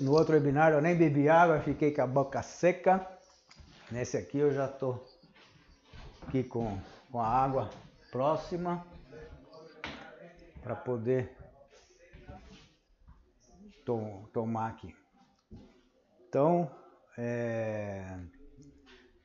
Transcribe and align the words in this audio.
No, 0.00 0.12
outro 0.12 0.34
webinar 0.34 0.72
eu 0.72 0.80
nem 0.80 0.96
bebi 0.96 1.28
água, 1.28 1.60
fiquei 1.60 1.92
com 1.92 2.02
a 2.02 2.06
boca 2.06 2.42
seca. 2.42 3.06
Nesse 3.90 4.16
aqui 4.16 4.38
eu 4.38 4.52
já 4.52 4.66
estou 4.66 5.06
aqui 6.26 6.42
com, 6.42 6.76
com 7.10 7.20
a 7.20 7.26
água 7.26 7.70
próxima 8.10 8.84
para 10.60 10.74
poder 10.74 11.36
to, 13.84 14.28
tomar 14.32 14.70
aqui. 14.70 14.94
Então, 16.28 16.70
é, 17.16 18.18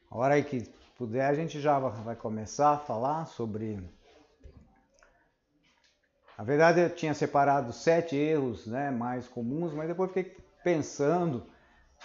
a 0.09 0.17
hora 0.17 0.41
que 0.43 0.63
puder, 0.97 1.25
a 1.25 1.33
gente 1.33 1.59
já 1.59 1.77
vai 1.79 2.15
começar 2.15 2.73
a 2.73 2.77
falar 2.77 3.25
sobre. 3.25 3.94
Na 6.37 6.43
verdade, 6.43 6.81
eu 6.81 6.89
tinha 6.89 7.13
separado 7.13 7.71
sete 7.71 8.15
erros 8.15 8.67
né, 8.67 8.91
mais 8.91 9.27
comuns, 9.27 9.73
mas 9.73 9.87
depois 9.87 10.11
fiquei 10.11 10.35
pensando 10.63 11.45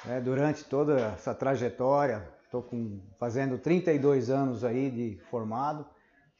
né, 0.04 0.20
durante 0.20 0.64
toda 0.64 1.00
essa 1.00 1.34
trajetória. 1.34 2.28
Estou 2.44 2.68
fazendo 3.18 3.58
32 3.58 4.30
anos 4.30 4.64
aí 4.64 4.90
de 4.90 5.18
formado. 5.30 5.84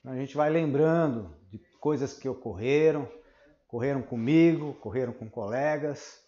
A 0.05 0.15
gente 0.15 0.37
vai 0.37 0.51
lembrando 0.51 1.35
de 1.51 1.59
coisas 1.81 2.15
que 2.15 2.29
ocorreram, 2.29 3.09
ocorreram 3.67 4.03
comigo, 4.03 4.71
ocorreram 4.71 5.13
com 5.13 5.29
colegas, 5.29 6.23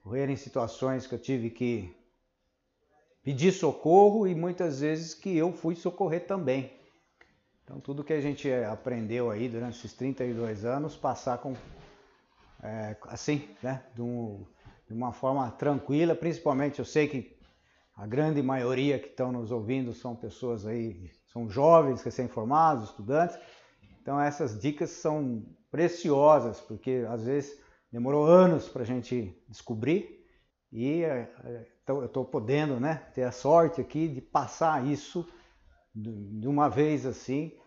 ocorreram 0.00 0.32
em 0.32 0.36
situações 0.36 1.06
que 1.06 1.14
eu 1.14 1.18
tive 1.18 1.50
que 1.50 1.96
pedir 3.22 3.52
socorro 3.52 4.26
e 4.26 4.34
muitas 4.34 4.80
vezes 4.80 5.14
que 5.14 5.36
eu 5.36 5.52
fui 5.52 5.74
socorrer 5.74 6.26
também. 6.26 6.79
Então 7.70 7.78
tudo 7.78 8.02
que 8.02 8.12
a 8.12 8.20
gente 8.20 8.52
aprendeu 8.52 9.30
aí 9.30 9.48
durante 9.48 9.78
esses 9.78 9.92
32 9.92 10.64
anos, 10.64 10.96
passar 10.96 11.38
com 11.38 11.54
é, 12.60 12.96
assim, 13.04 13.48
né, 13.62 13.84
de, 13.94 14.02
um, 14.02 14.44
de 14.88 14.92
uma 14.92 15.12
forma 15.12 15.48
tranquila, 15.52 16.16
principalmente 16.16 16.80
eu 16.80 16.84
sei 16.84 17.06
que 17.06 17.38
a 17.96 18.08
grande 18.08 18.42
maioria 18.42 18.98
que 18.98 19.06
estão 19.06 19.30
nos 19.30 19.52
ouvindo 19.52 19.94
são 19.94 20.16
pessoas 20.16 20.66
aí, 20.66 21.12
são 21.32 21.48
jovens, 21.48 22.02
recém-formados, 22.02 22.90
estudantes. 22.90 23.38
Então 24.02 24.20
essas 24.20 24.60
dicas 24.60 24.90
são 24.90 25.46
preciosas, 25.70 26.60
porque 26.60 27.06
às 27.08 27.22
vezes 27.22 27.56
demorou 27.92 28.26
anos 28.26 28.68
para 28.68 28.82
a 28.82 28.86
gente 28.86 29.32
descobrir 29.48 30.26
e 30.72 31.04
é, 31.04 31.32
então 31.84 32.00
eu 32.00 32.06
estou 32.06 32.24
podendo 32.24 32.80
né, 32.80 32.96
ter 33.14 33.22
a 33.22 33.30
sorte 33.30 33.80
aqui 33.80 34.08
de 34.08 34.20
passar 34.20 34.84
isso 34.84 35.24
de 35.94 36.46
uma 36.46 36.68
vez 36.68 37.04
assim, 37.04 37.59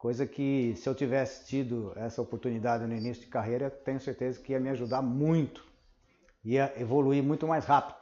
coisa 0.00 0.26
que 0.26 0.74
se 0.76 0.88
eu 0.88 0.94
tivesse 0.94 1.46
tido 1.46 1.92
essa 1.94 2.22
oportunidade 2.22 2.86
no 2.86 2.96
início 2.96 3.22
de 3.22 3.28
carreira, 3.28 3.68
tenho 3.68 4.00
certeza 4.00 4.40
que 4.40 4.52
ia 4.52 4.58
me 4.58 4.70
ajudar 4.70 5.02
muito, 5.02 5.62
ia 6.42 6.72
evoluir 6.80 7.22
muito 7.22 7.46
mais 7.46 7.66
rápido. 7.66 8.00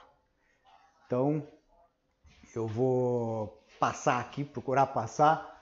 Então 1.04 1.44
eu 2.54 2.68
vou 2.68 3.64
passar 3.80 4.20
aqui, 4.20 4.44
procurar 4.44 4.86
passar. 4.86 5.60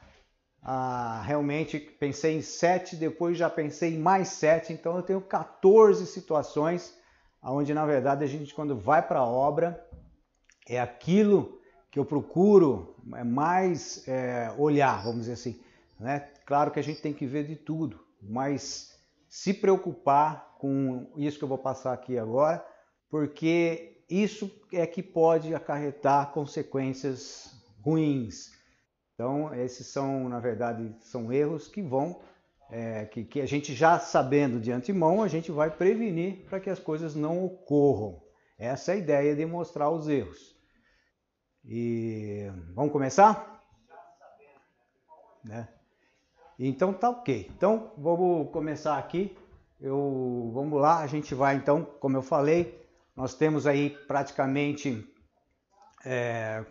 Ah, 0.63 1.23
realmente 1.25 1.81
pensei 1.81 2.37
em 2.37 2.43
sete, 2.43 2.97
depois 2.97 3.39
já 3.39 3.49
pensei 3.49 3.95
em 3.95 3.99
mais 3.99 4.29
sete, 4.29 4.75
então 4.75 4.95
eu 4.95 5.03
tenho 5.03 5.23
14 5.23 6.07
situações 6.07 6.95
onde 7.43 7.73
na 7.73 7.87
verdade 7.87 8.25
a 8.25 8.27
gente 8.27 8.55
quando 8.55 8.77
vai 8.77 9.01
para 9.01 9.21
a 9.21 9.27
obra 9.27 9.83
é 10.69 10.79
aquilo 10.79 11.59
que 11.91 11.99
eu 11.99 12.05
procuro 12.05 12.95
é 13.15 13.25
mais 13.25 14.07
é, 14.07 14.53
olhar, 14.59 15.03
vamos 15.03 15.21
dizer 15.21 15.33
assim. 15.33 15.66
Né? 15.99 16.21
Claro 16.45 16.71
que 16.71 16.79
a 16.79 16.83
gente 16.83 17.01
tem 17.01 17.13
que 17.13 17.27
ver 17.27 17.47
de 17.47 17.57
tudo, 17.57 18.05
mas 18.23 18.95
se 19.29 19.53
preocupar 19.53 20.57
com 20.59 21.13
isso 21.17 21.39
que 21.39 21.45
eu 21.45 21.49
vou 21.49 21.59
passar 21.59 21.93
aqui 21.93 22.19
agora, 22.19 22.67
porque 23.09 24.03
isso 24.09 24.51
é 24.73 24.87
que 24.87 25.03
pode 25.03 25.55
acarretar 25.55 26.33
consequências 26.33 27.51
ruins. 27.83 28.53
Então, 29.15 29.55
esses 29.55 29.87
são, 29.87 30.29
na 30.29 30.39
verdade, 30.39 30.95
são 31.01 31.33
erros 31.33 31.69
que 31.69 31.83
vão, 31.83 32.21
é, 32.71 33.07
que, 33.07 33.25
que 33.25 33.41
a 33.41 33.47
gente 33.47 33.75
já 33.75 33.99
sabendo 33.99 34.61
de 34.61 34.71
antemão, 34.71 35.23
a 35.23 35.29
gente 35.29 35.51
vai 35.51 35.71
prevenir 35.71 36.45
para 36.47 36.61
que 36.61 36.69
as 36.69 36.79
coisas 36.79 37.15
não 37.15 37.45
ocorram. 37.45 38.23
Essa 38.59 38.93
é 38.93 38.95
a 38.95 38.99
ideia 38.99 39.37
de 39.37 39.47
mostrar 39.47 39.91
os 39.91 40.09
erros. 40.09 40.57
E 41.65 42.51
vamos 42.75 42.93
começar? 42.93 43.65
Né? 45.45 45.69
Então 46.59 46.93
tá 46.93 47.11
ok. 47.11 47.51
Então 47.57 47.91
vamos 47.97 48.51
começar 48.51 48.99
aqui. 48.99 49.37
Eu, 49.81 50.51
vamos 50.55 50.81
lá, 50.81 51.01
a 51.01 51.07
gente 51.07 51.35
vai 51.35 51.55
então, 51.55 51.85
como 52.01 52.17
eu 52.17 52.23
falei, 52.23 52.83
nós 53.15 53.35
temos 53.35 53.67
aí 53.67 53.91
praticamente 53.91 55.07
é, 56.05 56.65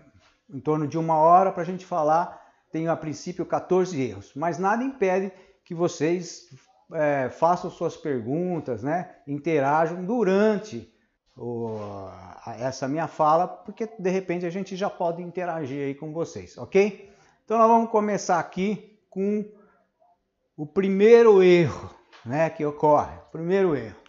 em 0.49 0.59
torno 0.59 0.87
de 0.87 0.97
uma 0.97 1.17
hora 1.17 1.51
para 1.51 1.61
a 1.61 1.65
gente 1.65 1.85
falar. 1.85 2.43
Tenho 2.71 2.91
a 2.91 2.95
princípio 2.95 3.45
14 3.45 4.01
erros, 4.01 4.31
mas 4.35 4.57
nada 4.57 4.83
impede 4.83 5.31
que 5.63 5.73
vocês 5.73 6.49
é, 6.91 7.29
façam 7.29 7.69
suas 7.69 7.95
perguntas, 7.95 8.83
né? 8.83 9.15
interajam 9.27 10.03
durante 10.03 10.91
o, 11.37 11.77
essa 12.59 12.87
minha 12.87 13.07
fala, 13.07 13.47
porque 13.47 13.89
de 13.99 14.09
repente 14.09 14.45
a 14.45 14.49
gente 14.49 14.75
já 14.75 14.89
pode 14.89 15.21
interagir 15.21 15.85
aí 15.85 15.95
com 15.95 16.11
vocês, 16.11 16.57
ok? 16.57 17.11
Então 17.43 17.57
nós 17.57 17.67
vamos 17.67 17.89
começar 17.89 18.39
aqui 18.39 18.99
com 19.09 19.45
o 20.57 20.65
primeiro 20.65 21.43
erro 21.43 21.93
né, 22.25 22.49
que 22.49 22.65
ocorre. 22.65 23.17
Primeiro 23.31 23.75
erro. 23.75 23.99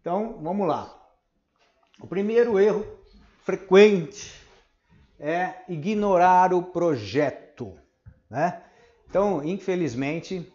Então 0.00 0.38
vamos 0.42 0.66
lá. 0.66 0.94
O 2.00 2.06
primeiro 2.06 2.58
erro 2.58 2.86
frequente 3.42 4.32
é 5.18 5.62
ignorar 5.68 6.54
o 6.54 6.62
projeto. 6.62 7.76
Né? 8.30 8.62
Então, 9.08 9.44
infelizmente, 9.44 10.50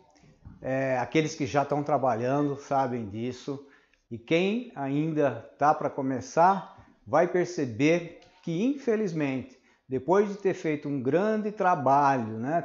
é, 0.62 0.98
aqueles 0.98 1.36
que 1.36 1.46
já 1.46 1.64
estão 1.64 1.84
trabalhando 1.84 2.56
sabem 2.56 3.10
disso. 3.10 3.68
E 4.10 4.18
quem 4.18 4.72
ainda 4.76 5.50
está 5.52 5.74
para 5.74 5.90
começar 5.90 6.78
vai 7.06 7.28
perceber 7.28 8.20
que, 8.44 8.64
infelizmente, 8.64 9.60
depois 9.88 10.30
de 10.30 10.38
ter 10.38 10.54
feito 10.54 10.88
um 10.88 11.02
grande 11.02 11.52
trabalho 11.52 12.38
né, 12.40 12.64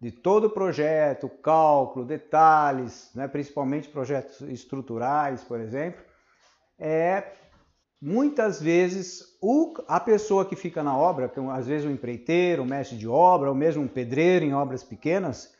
de 0.00 0.10
todo 0.10 0.46
o 0.46 0.50
projeto, 0.50 1.28
cálculo, 1.28 2.06
detalhes, 2.06 3.10
né, 3.14 3.28
principalmente 3.28 3.88
projetos 3.88 4.40
estruturais, 4.42 5.44
por 5.44 5.60
exemplo, 5.60 6.02
é 6.78 7.32
muitas 8.00 8.62
vezes 8.62 9.22
o, 9.42 9.74
a 9.86 10.00
pessoa 10.00 10.46
que 10.46 10.56
fica 10.56 10.82
na 10.82 10.96
obra, 10.96 11.28
que 11.28 11.38
às 11.38 11.66
vezes 11.66 11.86
o 11.86 11.90
empreiteiro, 11.90 12.62
o 12.62 12.66
mestre 12.66 12.96
de 12.96 13.06
obra, 13.06 13.50
ou 13.50 13.54
mesmo 13.54 13.82
um 13.82 13.88
pedreiro 13.88 14.44
em 14.44 14.54
obras 14.54 14.82
pequenas, 14.82 15.52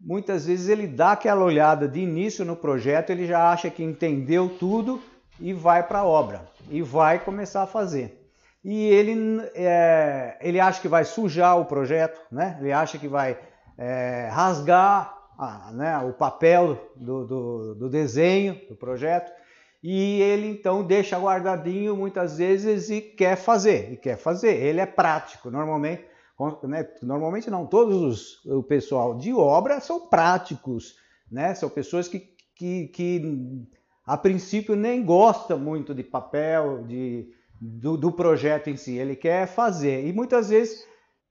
muitas 0.00 0.46
vezes 0.46 0.68
ele 0.68 0.86
dá 0.86 1.12
aquela 1.12 1.44
olhada 1.44 1.88
de 1.88 1.98
início 1.98 2.44
no 2.44 2.54
projeto, 2.54 3.10
ele 3.10 3.26
já 3.26 3.50
acha 3.50 3.68
que 3.70 3.82
entendeu 3.82 4.48
tudo 4.48 5.02
e 5.40 5.52
vai 5.52 5.82
para 5.82 6.00
a 6.00 6.04
obra 6.04 6.46
e 6.70 6.80
vai 6.80 7.18
começar 7.18 7.62
a 7.62 7.66
fazer. 7.66 8.20
E 8.64 8.86
ele, 8.86 9.42
é, 9.54 10.38
ele 10.40 10.60
acha 10.60 10.80
que 10.80 10.88
vai 10.88 11.04
sujar 11.04 11.58
o 11.58 11.66
projeto, 11.66 12.20
né? 12.30 12.56
ele 12.60 12.72
acha 12.72 12.96
que 12.98 13.08
vai 13.08 13.36
é, 13.76 14.28
rasgar 14.30 15.14
né, 15.72 15.98
o 15.98 16.12
papel 16.12 16.92
do, 16.96 17.26
do, 17.26 17.74
do 17.74 17.88
desenho 17.88 18.60
do 18.68 18.76
projeto 18.76 19.32
e 19.82 20.20
ele 20.22 20.48
então 20.48 20.82
deixa 20.82 21.18
guardadinho 21.18 21.96
muitas 21.96 22.38
vezes 22.38 22.88
e 22.88 23.00
quer 23.00 23.36
fazer, 23.36 23.92
e 23.92 23.96
quer 23.96 24.16
fazer. 24.16 24.54
Ele 24.54 24.80
é 24.80 24.86
prático, 24.86 25.50
normalmente 25.50 26.04
né? 26.64 26.88
Normalmente 27.02 27.48
não, 27.48 27.66
todos 27.66 28.02
os, 28.02 28.44
o 28.46 28.62
pessoal 28.62 29.16
de 29.16 29.32
obra 29.32 29.80
são 29.80 30.08
práticos, 30.08 30.96
né? 31.30 31.54
São 31.54 31.68
pessoas 31.68 32.08
que, 32.08 32.34
que, 32.56 32.88
que 32.88 33.66
a 34.04 34.16
princípio 34.16 34.74
nem 34.74 35.04
gostam 35.04 35.58
muito 35.58 35.94
de 35.94 36.02
papel, 36.02 36.84
de, 36.84 37.32
do, 37.60 37.96
do 37.96 38.10
projeto 38.10 38.68
em 38.68 38.76
si, 38.76 38.96
ele 38.96 39.14
quer 39.14 39.46
fazer. 39.46 40.06
E 40.06 40.12
muitas 40.12 40.48
vezes, 40.48 40.84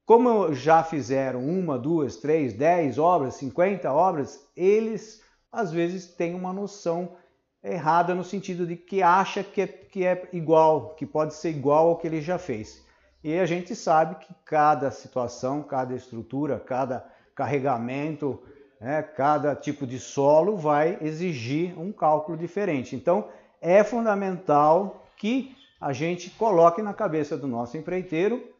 como 0.05 0.53
já 0.53 0.83
fizeram 0.83 1.45
uma, 1.45 1.77
duas, 1.77 2.17
três, 2.17 2.53
dez 2.53 2.97
obras, 2.97 3.35
cinquenta 3.35 3.91
obras, 3.91 4.47
eles 4.55 5.21
às 5.51 5.71
vezes 5.71 6.07
têm 6.07 6.35
uma 6.35 6.51
noção 6.51 7.15
errada 7.63 8.13
no 8.13 8.23
sentido 8.23 8.67
de 8.67 8.75
que 8.75 9.01
acha 9.01 9.43
que 9.43 9.61
é, 9.61 9.67
que 9.67 10.05
é 10.05 10.27
igual, 10.33 10.95
que 10.95 11.05
pode 11.05 11.33
ser 11.33 11.51
igual 11.51 11.89
ao 11.89 11.97
que 11.97 12.07
ele 12.07 12.21
já 12.21 12.37
fez. 12.37 12.83
E 13.23 13.39
a 13.39 13.45
gente 13.45 13.73
sabe 13.73 14.15
que 14.15 14.33
cada 14.43 14.91
situação, 14.91 15.63
cada 15.63 15.95
estrutura, 15.95 16.59
cada 16.59 17.05
carregamento, 17.33 18.41
né, 18.81 19.01
cada 19.01 19.55
tipo 19.55 19.87
de 19.87 19.97
solo 19.97 20.57
vai 20.57 20.97
exigir 20.99 21.79
um 21.79 21.93
cálculo 21.93 22.37
diferente. 22.37 22.97
Então, 22.97 23.29
é 23.61 23.81
fundamental 23.81 25.05
que 25.15 25.55
a 25.79 25.93
gente 25.93 26.29
coloque 26.31 26.81
na 26.81 26.93
cabeça 26.93 27.37
do 27.37 27.47
nosso 27.47 27.77
empreiteiro 27.77 28.52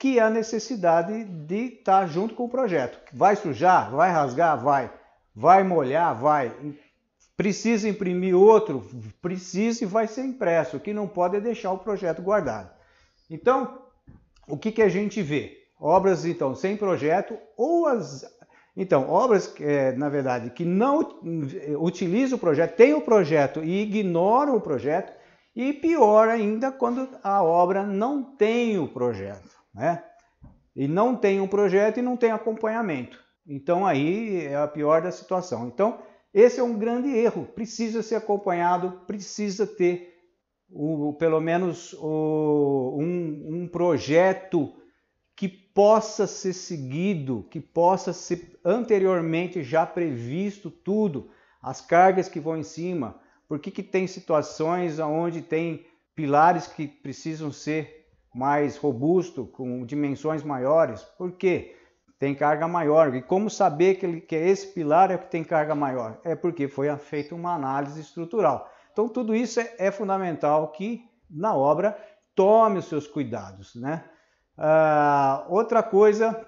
que 0.00 0.18
há 0.18 0.30
necessidade 0.30 1.24
de 1.24 1.74
estar 1.74 2.06
junto 2.06 2.34
com 2.34 2.46
o 2.46 2.48
projeto. 2.48 2.98
Vai 3.12 3.36
sujar? 3.36 3.90
Vai 3.90 4.10
rasgar? 4.10 4.58
Vai. 4.58 4.90
Vai 5.36 5.62
molhar? 5.62 6.18
Vai. 6.18 6.50
Precisa 7.36 7.86
imprimir 7.86 8.34
outro? 8.34 8.88
Precisa 9.20 9.84
e 9.84 9.86
vai 9.86 10.06
ser 10.06 10.24
impresso. 10.24 10.78
O 10.78 10.80
que 10.80 10.94
não 10.94 11.06
pode 11.06 11.36
é 11.36 11.40
deixar 11.40 11.70
o 11.72 11.78
projeto 11.78 12.22
guardado. 12.22 12.70
Então, 13.28 13.78
o 14.48 14.56
que, 14.56 14.72
que 14.72 14.80
a 14.80 14.88
gente 14.88 15.20
vê? 15.20 15.58
Obras, 15.78 16.24
então, 16.24 16.54
sem 16.54 16.78
projeto 16.78 17.36
ou 17.54 17.86
as. 17.86 18.24
Então, 18.74 19.06
obras, 19.06 19.54
é, 19.60 19.92
na 19.92 20.08
verdade, 20.08 20.48
que 20.48 20.64
não 20.64 21.20
utilizam 21.78 22.38
o 22.38 22.40
projeto, 22.40 22.74
têm 22.74 22.94
o 22.94 23.02
projeto 23.02 23.62
e 23.62 23.82
ignoram 23.82 24.56
o 24.56 24.60
projeto, 24.62 25.12
e 25.54 25.74
pior 25.74 26.28
ainda, 26.30 26.72
quando 26.72 27.06
a 27.22 27.42
obra 27.42 27.82
não 27.82 28.22
tem 28.22 28.78
o 28.78 28.88
projeto, 28.88 29.59
né? 29.74 30.04
E 30.74 30.86
não 30.86 31.16
tem 31.16 31.40
um 31.40 31.48
projeto 31.48 31.98
e 31.98 32.02
não 32.02 32.16
tem 32.16 32.30
acompanhamento. 32.30 33.18
Então, 33.46 33.86
aí 33.86 34.46
é 34.46 34.56
a 34.56 34.68
pior 34.68 35.02
da 35.02 35.10
situação. 35.10 35.66
Então, 35.66 36.00
esse 36.32 36.60
é 36.60 36.62
um 36.62 36.78
grande 36.78 37.08
erro. 37.08 37.46
Precisa 37.46 38.02
ser 38.02 38.14
acompanhado, 38.14 39.02
precisa 39.06 39.66
ter 39.66 40.14
o, 40.70 41.14
pelo 41.18 41.40
menos 41.40 41.92
o, 41.94 42.96
um, 43.00 43.62
um 43.62 43.68
projeto 43.68 44.72
que 45.34 45.48
possa 45.48 46.26
ser 46.26 46.52
seguido, 46.52 47.46
que 47.50 47.60
possa 47.60 48.12
ser 48.12 48.58
anteriormente 48.64 49.62
já 49.62 49.84
previsto 49.84 50.70
tudo, 50.70 51.30
as 51.62 51.80
cargas 51.80 52.28
que 52.28 52.38
vão 52.38 52.56
em 52.56 52.62
cima, 52.62 53.20
por 53.48 53.58
que, 53.58 53.70
que 53.70 53.82
tem 53.82 54.06
situações 54.06 54.98
onde 54.98 55.42
tem 55.42 55.84
pilares 56.14 56.66
que 56.66 56.86
precisam 56.86 57.50
ser 57.50 57.99
mais 58.34 58.76
robustos, 58.76 59.48
com 59.52 59.84
dimensões 59.84 60.42
maiores, 60.42 61.02
por 61.18 61.32
quê? 61.32 61.76
Tem 62.18 62.34
carga 62.34 62.68
maior. 62.68 63.14
E 63.14 63.22
como 63.22 63.48
saber 63.48 63.94
que, 63.96 64.06
ele, 64.06 64.20
que 64.20 64.36
esse 64.36 64.68
pilar 64.68 65.10
é 65.10 65.18
que 65.18 65.30
tem 65.30 65.42
carga 65.42 65.74
maior? 65.74 66.20
É 66.22 66.34
porque 66.34 66.68
foi 66.68 66.94
feita 66.98 67.34
uma 67.34 67.54
análise 67.54 68.00
estrutural. 68.00 68.70
Então, 68.92 69.08
tudo 69.08 69.34
isso 69.34 69.58
é, 69.60 69.74
é 69.78 69.90
fundamental 69.90 70.68
que 70.68 71.02
na 71.30 71.54
obra 71.54 71.96
tome 72.34 72.78
os 72.78 72.86
seus 72.86 73.06
cuidados. 73.06 73.74
Né? 73.74 74.04
Ah, 74.56 75.46
outra 75.48 75.82
coisa 75.82 76.46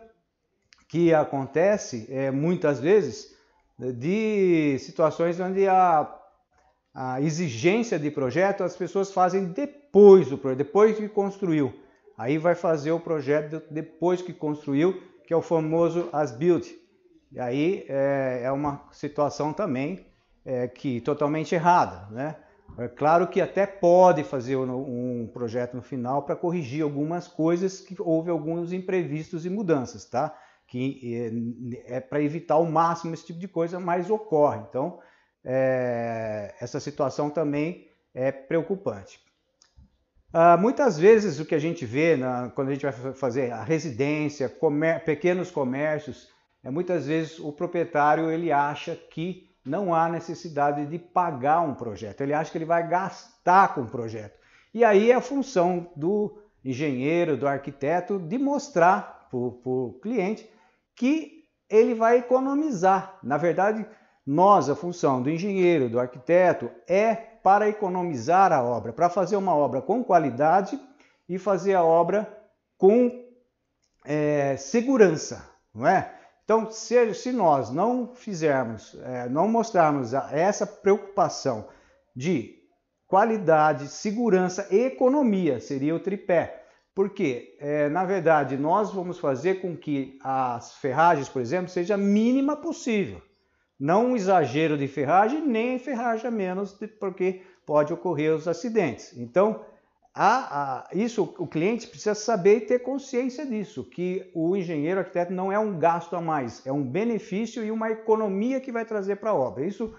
que 0.89 1.15
acontece 1.15 2.07
é, 2.11 2.31
muitas 2.31 2.79
vezes 2.79 3.35
de 3.79 4.79
situações 4.79 5.41
onde 5.41 5.67
a, 5.67 6.07
a 6.95 7.21
exigência 7.21 7.99
de 7.99 8.11
projeto 8.11 8.63
as 8.63 8.77
pessoas 8.77 9.11
fazem 9.11 9.47
depois 9.93 10.31
do 10.31 10.39
projeto, 10.39 10.59
depois 10.59 10.97
que 10.97 11.07
construiu. 11.07 11.75
Aí 12.17 12.39
vai 12.39 12.55
fazer 12.55 12.93
o 12.93 13.01
projeto 13.01 13.63
depois 13.71 14.23
que 14.23 14.33
construiu, 14.33 15.03
que 15.27 15.35
é 15.35 15.37
o 15.37 15.43
famoso 15.43 16.09
as-built. 16.11 16.67
E 17.31 17.39
aí 17.39 17.85
é, 17.89 18.41
é 18.45 18.53
uma 18.53 18.89
situação 18.91 19.53
também 19.53 20.07
é, 20.47 20.67
que 20.67 21.01
totalmente 21.03 21.55
errada, 21.55 22.09
né? 22.11 22.37
É 22.79 22.89
claro 22.89 23.29
que 23.29 23.39
até 23.39 23.67
pode 23.67 24.25
fazer 24.25 24.57
um 24.57 25.29
projeto 25.31 25.75
no 25.75 25.83
final 25.83 26.23
para 26.23 26.35
corrigir 26.35 26.83
algumas 26.83 27.29
coisas 27.29 27.81
que 27.81 27.95
houve 28.01 28.31
alguns 28.31 28.73
imprevistos 28.73 29.45
e 29.45 29.51
mudanças, 29.51 30.07
tá? 30.07 30.35
Que 30.67 31.77
é, 31.87 31.97
é 31.97 32.01
para 32.01 32.23
evitar 32.23 32.55
ao 32.55 32.65
máximo 32.65 33.13
esse 33.13 33.27
tipo 33.27 33.39
de 33.39 33.49
coisa, 33.49 33.79
mas 33.79 34.09
ocorre. 34.09 34.63
Então, 34.71 35.01
é, 35.45 36.55
essa 36.59 36.81
situação 36.81 37.29
também 37.29 37.89
é 38.15 38.33
preocupante. 38.33 39.21
Ah, 40.35 40.57
muitas 40.57 40.99
vezes 40.99 41.39
o 41.39 41.45
que 41.45 41.55
a 41.55 41.59
gente 41.59 41.85
vê 41.85 42.17
na, 42.17 42.49
quando 42.51 42.69
a 42.69 42.73
gente 42.73 42.87
vai 42.87 43.13
fazer 43.13 43.51
a 43.53 43.63
residência, 43.63 44.51
pequenos 45.05 45.51
comércios, 45.51 46.29
é 46.65 46.71
muitas 46.71 47.07
vezes 47.07 47.39
o 47.39 47.53
proprietário 47.53 48.31
ele 48.31 48.51
acha 48.51 48.97
que 48.97 49.51
não 49.63 49.95
há 49.95 50.09
necessidade 50.09 50.87
de 50.87 50.99
pagar 50.99 51.61
um 51.61 51.75
projeto, 51.75 52.23
ele 52.23 52.33
acha 52.33 52.51
que 52.51 52.57
ele 52.57 52.65
vai 52.65 52.89
gastar 52.89 53.75
com 53.75 53.83
o 53.83 53.91
projeto. 53.91 54.39
E 54.73 54.83
aí 54.85 55.11
é 55.11 55.15
a 55.15 55.21
função 55.21 55.91
do 55.95 56.39
engenheiro, 56.65 57.37
do 57.37 57.47
arquiteto, 57.47 58.19
de 58.19 58.39
mostrar 58.39 59.29
para 59.31 59.39
o 59.39 59.99
cliente 60.03 60.49
que 60.97 61.45
ele 61.69 61.95
vai 61.95 62.19
economizar. 62.19 63.19
Na 63.23 63.37
verdade, 63.37 63.87
nós, 64.27 64.71
a 64.71 64.77
função 64.77 65.21
do 65.21 65.31
engenheiro, 65.31 65.89
do 65.89 65.99
arquiteto, 65.99 66.71
é 66.89 67.15
para 67.15 67.69
economizar 67.69 68.53
a 68.53 68.63
obra, 68.63 68.93
para 68.93 69.09
fazer 69.09 69.37
uma 69.37 69.55
obra 69.55 69.83
com 69.83 70.05
qualidade 70.05 70.79
e 71.29 71.39
fazer 71.39 71.75
a 71.75 71.83
obra 71.83 72.33
com 72.79 73.11
é, 74.05 74.57
segurança, 74.57 75.49
não 75.75 75.87
é? 75.87 76.15
Então, 76.45 76.71
se, 76.71 77.15
se 77.15 77.33
nós 77.33 77.71
não 77.71 78.15
fizermos, 78.15 78.97
é, 79.05 79.29
não 79.29 79.49
mostrarmos 79.49 80.13
essa 80.13 80.67
preocupação 80.67 81.69
de 82.15 82.63
qualidade, 83.07 83.89
segurança 83.89 84.67
e 84.71 84.81
economia, 84.81 85.61
seria 85.61 85.95
o 85.95 86.01
tripé. 86.01 86.65
Porque, 86.95 87.57
é, 87.59 87.89
na 87.89 88.05
verdade, 88.05 88.57
nós 88.57 88.93
vamos 88.93 89.19
fazer 89.19 89.63
com 89.63 89.77
que 89.77 90.19
as 90.23 90.75
ferragens, 90.75 91.29
por 91.29 91.41
exemplo, 91.41 91.71
seja 91.71 91.95
a 91.95 91.99
mínima 91.99 92.57
possível. 92.57 93.23
Não 93.83 94.13
um 94.13 94.17
exagero 94.17 94.79
de 94.79 94.87
ferragem, 94.87 95.45
nem 95.45 95.77
ferragem 95.77 96.29
a 96.29 96.31
menos, 96.31 96.73
porque 97.01 97.43
pode 97.67 97.93
ocorrer 97.93 98.33
os 98.33 98.47
acidentes. 98.47 99.13
Então, 99.19 99.65
a, 100.15 100.85
a, 100.85 100.89
isso 100.95 101.35
o 101.37 101.49
cliente 101.49 101.89
precisa 101.89 102.15
saber 102.15 102.59
e 102.59 102.61
ter 102.61 102.79
consciência 102.79 103.45
disso, 103.45 103.83
que 103.83 104.31
o 104.37 104.57
engenheiro 104.57 105.01
arquiteto 105.01 105.33
não 105.33 105.51
é 105.51 105.59
um 105.59 105.77
gasto 105.81 106.15
a 106.15 106.21
mais, 106.21 106.65
é 106.65 106.73
um 106.73 106.85
benefício 106.85 107.65
e 107.65 107.73
uma 107.73 107.91
economia 107.91 108.61
que 108.61 108.71
vai 108.71 108.85
trazer 108.85 109.17
para 109.17 109.31
a 109.31 109.35
obra. 109.35 109.67
Isso 109.67 109.93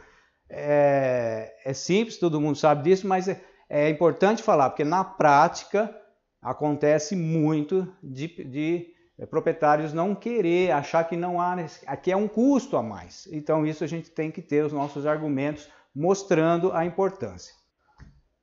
é, 0.50 1.54
é, 1.66 1.74
simples, 1.74 2.18
todo 2.18 2.40
mundo 2.40 2.56
sabe 2.56 2.84
disso, 2.84 3.06
mas 3.06 3.28
é, 3.28 3.42
é, 3.70 3.90
importante 3.90 4.42
falar, 4.42 4.70
porque 4.70 4.86
na 4.86 5.04
prática 5.04 5.94
acontece 6.42 7.18
muito 7.18 7.94
de, 8.02 8.28
de 8.46 8.93
proprietários 9.30 9.94
não 9.94 10.16
querer, 10.16 10.72
achar 10.72 11.04
que 11.04 11.16
não 11.16 11.40
há, 11.40 11.56
aqui 11.88 12.12
é 12.12 12.18
um 12.18 12.28
custo 12.28 12.78
a 12.78 12.84
mais. 12.84 13.28
Então 13.32 13.66
isso 13.66 13.84
a 13.84 13.88
gente 13.88 14.10
tem 14.10 14.32
que 14.32 14.42
ter 14.42 14.66
os 14.66 14.74
nossos 14.74 15.06
argumentos 15.06 15.70
mostrando 15.96 16.72
a 16.72 16.86
importância. 16.86 17.54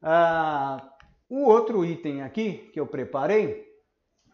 Ah, 0.03 0.89
o 1.29 1.45
outro 1.45 1.85
item 1.85 2.23
aqui 2.23 2.71
que 2.73 2.81
eu 2.81 2.87
preparei 2.87 3.67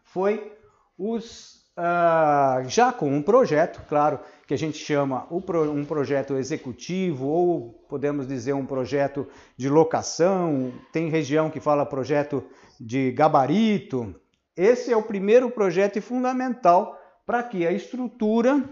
foi 0.04 0.52
os 0.98 1.66
uh, 1.76 2.66
já 2.68 2.92
com 2.92 3.10
um 3.10 3.22
projeto, 3.22 3.82
claro, 3.88 4.18
que 4.46 4.54
a 4.54 4.58
gente 4.58 4.78
chama 4.78 5.26
um 5.30 5.84
projeto 5.84 6.36
executivo 6.36 7.26
ou 7.26 7.72
podemos 7.88 8.26
dizer 8.26 8.54
um 8.54 8.64
projeto 8.64 9.26
de 9.56 9.68
locação, 9.68 10.72
tem 10.92 11.08
região 11.08 11.50
que 11.50 11.60
fala 11.60 11.84
projeto 11.84 12.44
de 12.80 13.10
gabarito. 13.12 14.14
Esse 14.56 14.92
é 14.92 14.96
o 14.96 15.02
primeiro 15.02 15.50
projeto 15.50 16.00
fundamental 16.00 16.98
para 17.24 17.42
que 17.42 17.66
a 17.66 17.72
estrutura 17.72 18.62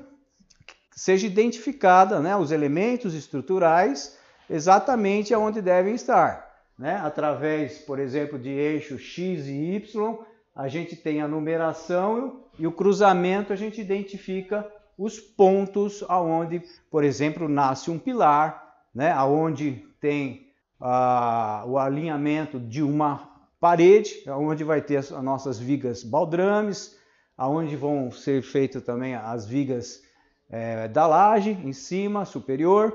seja 0.93 1.27
identificada, 1.27 2.21
né, 2.21 2.37
os 2.37 2.53
elementos 2.53 3.15
estruturais 3.15 4.17
exatamente 4.49 5.35
aonde 5.35 5.61
devem 5.61 5.95
estar 5.95 6.55
né? 6.79 6.97
através, 7.03 7.79
por 7.79 7.99
exemplo, 7.99 8.39
de 8.39 8.51
eixo 8.51 8.99
X 8.99 9.47
e 9.47 9.75
Y, 9.77 10.19
a 10.55 10.69
gente 10.69 10.97
tem 10.97 11.21
a 11.21 11.29
numeração 11.29 12.45
e 12.59 12.67
o 12.67 12.73
cruzamento 12.73 13.53
a 13.53 13.57
gente 13.57 13.81
identifica 13.81 14.69
os 14.97 15.19
pontos 15.19 16.05
aonde, 16.09 16.63
por 16.91 17.03
exemplo, 17.03 17.49
nasce 17.49 17.91
um 17.91 17.99
pilar, 17.99 18.75
né? 18.95 19.11
aonde 19.11 19.85
tem 20.01 20.49
ah, 20.81 21.65
o 21.67 21.79
alinhamento 21.79 22.61
de 22.61 22.83
uma 22.83 23.34
parede, 23.65 24.23
onde 24.29 24.63
vai 24.63 24.83
ter 24.83 24.99
as, 24.99 25.11
as 25.11 25.25
nossas 25.25 25.59
vigas 25.59 26.05
baldrames, 26.05 26.99
aonde 27.35 27.75
vão 27.77 28.11
ser 28.11 28.43
feitas 28.43 28.83
também 28.83 29.15
as 29.15 29.47
vigas 29.47 30.03
é, 30.51 30.87
da 30.89 31.07
laje 31.07 31.53
em 31.65 31.73
cima, 31.73 32.27
superior, 32.27 32.95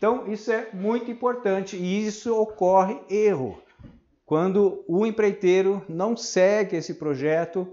então, 0.00 0.32
isso 0.32 0.50
é 0.50 0.70
muito 0.72 1.10
importante 1.10 1.76
e 1.76 2.06
isso 2.06 2.34
ocorre 2.34 2.98
erro 3.10 3.62
quando 4.24 4.82
o 4.88 5.04
empreiteiro 5.04 5.84
não 5.86 6.16
segue 6.16 6.74
esse 6.76 6.94
projeto 6.94 7.68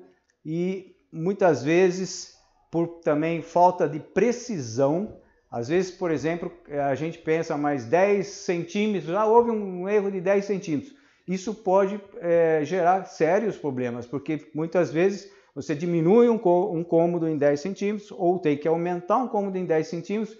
e 0.45 0.93
muitas 1.09 1.63
vezes 1.63 2.35
por 2.69 2.99
também 2.99 3.41
falta 3.41 3.87
de 3.87 4.01
precisão. 4.01 5.21
Às 5.49 5.69
vezes, 5.69 5.89
por 5.89 6.11
exemplo, 6.11 6.51
a 6.89 6.93
gente 6.95 7.17
pensa 7.17 7.55
mais 7.55 7.85
10 7.85 8.27
centímetros, 8.27 9.15
ah, 9.15 9.25
houve 9.25 9.49
um 9.49 9.87
erro 9.87 10.11
de 10.11 10.19
10 10.19 10.43
centímetros. 10.43 10.96
Isso 11.27 11.53
pode 11.53 11.99
é, 12.19 12.61
gerar 12.63 13.05
sérios 13.05 13.57
problemas, 13.57 14.05
porque 14.05 14.49
muitas 14.55 14.91
vezes 14.91 15.29
você 15.53 15.75
diminui 15.75 16.29
um, 16.29 16.37
cômodo 16.37 17.27
em 17.27 17.37
10 17.37 17.59
centímetros 17.59 18.11
ou 18.11 18.39
tem 18.39 18.55
que 18.55 18.67
aumentar 18.67 19.17
um 19.17 19.27
cômodo 19.27 19.57
em 19.57 19.65
10 19.65 19.87
centímetros 19.87 20.37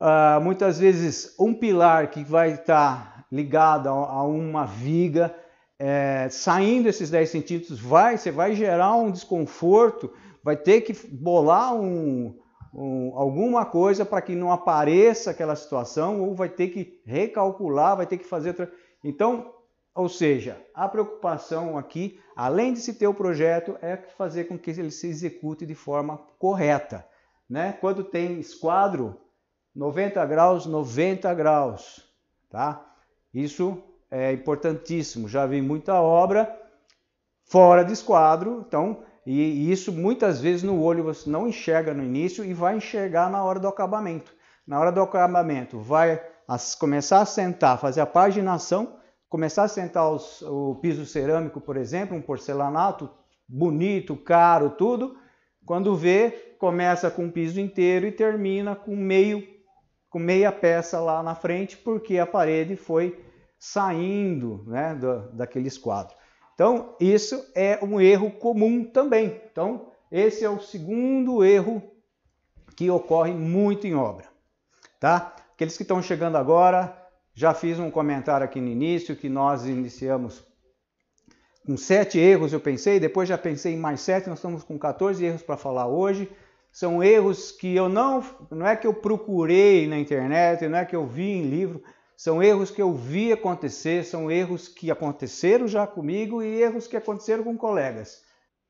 Uh, 0.00 0.40
muitas 0.40 0.78
vezes 0.78 1.34
um 1.38 1.52
pilar 1.52 2.08
que 2.10 2.24
vai 2.24 2.52
estar 2.52 3.26
ligado 3.30 3.90
a, 3.90 3.92
a 3.92 4.24
uma 4.24 4.64
viga, 4.64 5.36
é, 5.78 6.26
saindo 6.30 6.88
esses 6.88 7.10
10 7.10 7.28
centímetros, 7.28 7.78
vai, 7.78 8.16
você 8.16 8.30
vai 8.30 8.54
gerar 8.54 8.94
um 8.94 9.10
desconforto, 9.10 10.10
vai 10.42 10.56
ter 10.56 10.80
que 10.80 10.94
bolar 11.06 11.74
um, 11.74 12.34
um, 12.72 13.12
alguma 13.14 13.66
coisa 13.66 14.06
para 14.06 14.22
que 14.22 14.34
não 14.34 14.50
apareça 14.50 15.32
aquela 15.32 15.54
situação 15.54 16.22
ou 16.22 16.34
vai 16.34 16.48
ter 16.48 16.68
que 16.68 17.02
recalcular, 17.04 17.94
vai 17.94 18.06
ter 18.06 18.16
que 18.16 18.26
fazer 18.26 18.48
outra. 18.48 18.72
Então, 19.04 19.52
ou 19.94 20.08
seja, 20.08 20.60
a 20.74 20.88
preocupação 20.88 21.76
aqui, 21.76 22.20
além 22.36 22.72
de 22.72 22.80
se 22.80 22.94
ter 22.94 23.06
o 23.06 23.14
projeto, 23.14 23.76
é 23.82 23.96
fazer 23.96 24.44
com 24.44 24.58
que 24.58 24.70
ele 24.70 24.90
se 24.90 25.08
execute 25.08 25.66
de 25.66 25.74
forma 25.74 26.18
correta. 26.38 27.06
Né? 27.48 27.76
Quando 27.80 28.04
tem 28.04 28.38
esquadro, 28.38 29.20
90 29.74 30.24
graus, 30.26 30.66
90 30.66 31.34
graus. 31.34 32.08
Tá? 32.48 32.94
Isso 33.34 33.82
é 34.10 34.32
importantíssimo. 34.32 35.28
Já 35.28 35.46
vi 35.46 35.60
muita 35.60 36.00
obra 36.00 36.56
fora 37.44 37.84
de 37.84 37.92
esquadro, 37.92 38.64
então, 38.66 39.02
e 39.26 39.70
isso 39.72 39.92
muitas 39.92 40.40
vezes 40.40 40.62
no 40.62 40.80
olho 40.80 41.02
você 41.02 41.28
não 41.28 41.48
enxerga 41.48 41.92
no 41.92 42.02
início 42.02 42.44
e 42.44 42.54
vai 42.54 42.76
enxergar 42.76 43.28
na 43.28 43.42
hora 43.42 43.58
do 43.58 43.66
acabamento. 43.66 44.32
Na 44.64 44.78
hora 44.78 44.92
do 44.92 45.02
acabamento, 45.02 45.80
vai 45.80 46.22
começar 46.78 47.20
a 47.20 47.26
sentar, 47.26 47.78
fazer 47.78 48.00
a 48.00 48.06
paginação 48.06 48.99
começar 49.30 49.62
a 49.62 49.68
sentar 49.68 50.10
os, 50.10 50.42
o 50.42 50.74
piso 50.82 51.06
cerâmico, 51.06 51.60
por 51.60 51.76
exemplo, 51.76 52.16
um 52.16 52.20
porcelanato 52.20 53.08
bonito, 53.48 54.16
caro, 54.16 54.70
tudo, 54.70 55.16
quando 55.64 55.94
vê, 55.94 56.54
começa 56.58 57.10
com 57.10 57.26
o 57.26 57.32
piso 57.32 57.60
inteiro 57.60 58.06
e 58.06 58.12
termina 58.12 58.74
com 58.76 58.94
meio 58.94 59.58
com 60.10 60.18
meia 60.18 60.50
peça 60.50 60.98
lá 60.98 61.22
na 61.22 61.36
frente, 61.36 61.76
porque 61.76 62.18
a 62.18 62.26
parede 62.26 62.74
foi 62.74 63.24
saindo 63.56 64.64
né, 64.66 64.92
do, 64.96 65.30
daqueles 65.30 65.78
quadros. 65.78 66.18
Então, 66.52 66.96
isso 66.98 67.48
é 67.54 67.78
um 67.80 68.00
erro 68.00 68.32
comum 68.32 68.84
também. 68.84 69.40
Então, 69.52 69.92
esse 70.10 70.44
é 70.44 70.50
o 70.50 70.60
segundo 70.60 71.44
erro 71.44 71.80
que 72.76 72.90
ocorre 72.90 73.32
muito 73.32 73.86
em 73.86 73.94
obra. 73.94 74.26
Tá? 74.98 75.32
Aqueles 75.54 75.76
que 75.76 75.84
estão 75.84 76.02
chegando 76.02 76.36
agora, 76.36 76.99
já 77.40 77.54
fiz 77.54 77.78
um 77.78 77.90
comentário 77.90 78.44
aqui 78.44 78.60
no 78.60 78.68
início 78.68 79.16
que 79.16 79.26
nós 79.26 79.64
iniciamos 79.64 80.44
com 81.64 81.74
sete 81.74 82.18
erros, 82.18 82.52
eu 82.52 82.60
pensei, 82.60 83.00
depois 83.00 83.30
já 83.30 83.38
pensei 83.38 83.72
em 83.72 83.78
mais 83.78 84.02
sete, 84.02 84.28
nós 84.28 84.36
estamos 84.36 84.62
com 84.62 84.78
14 84.78 85.24
erros 85.24 85.42
para 85.42 85.56
falar 85.56 85.86
hoje. 85.86 86.30
São 86.70 87.02
erros 87.02 87.50
que 87.50 87.74
eu 87.74 87.88
não, 87.88 88.22
não 88.50 88.66
é 88.66 88.76
que 88.76 88.86
eu 88.86 88.92
procurei 88.92 89.88
na 89.88 89.98
internet, 89.98 90.68
não 90.68 90.80
é 90.80 90.84
que 90.84 90.94
eu 90.94 91.06
vi 91.06 91.30
em 91.30 91.48
livro, 91.48 91.82
são 92.14 92.42
erros 92.42 92.70
que 92.70 92.82
eu 92.82 92.92
vi 92.92 93.32
acontecer, 93.32 94.04
são 94.04 94.30
erros 94.30 94.68
que 94.68 94.90
aconteceram 94.90 95.66
já 95.66 95.86
comigo 95.86 96.42
e 96.42 96.60
erros 96.60 96.86
que 96.86 96.96
aconteceram 96.96 97.42
com 97.42 97.56
colegas. 97.56 98.20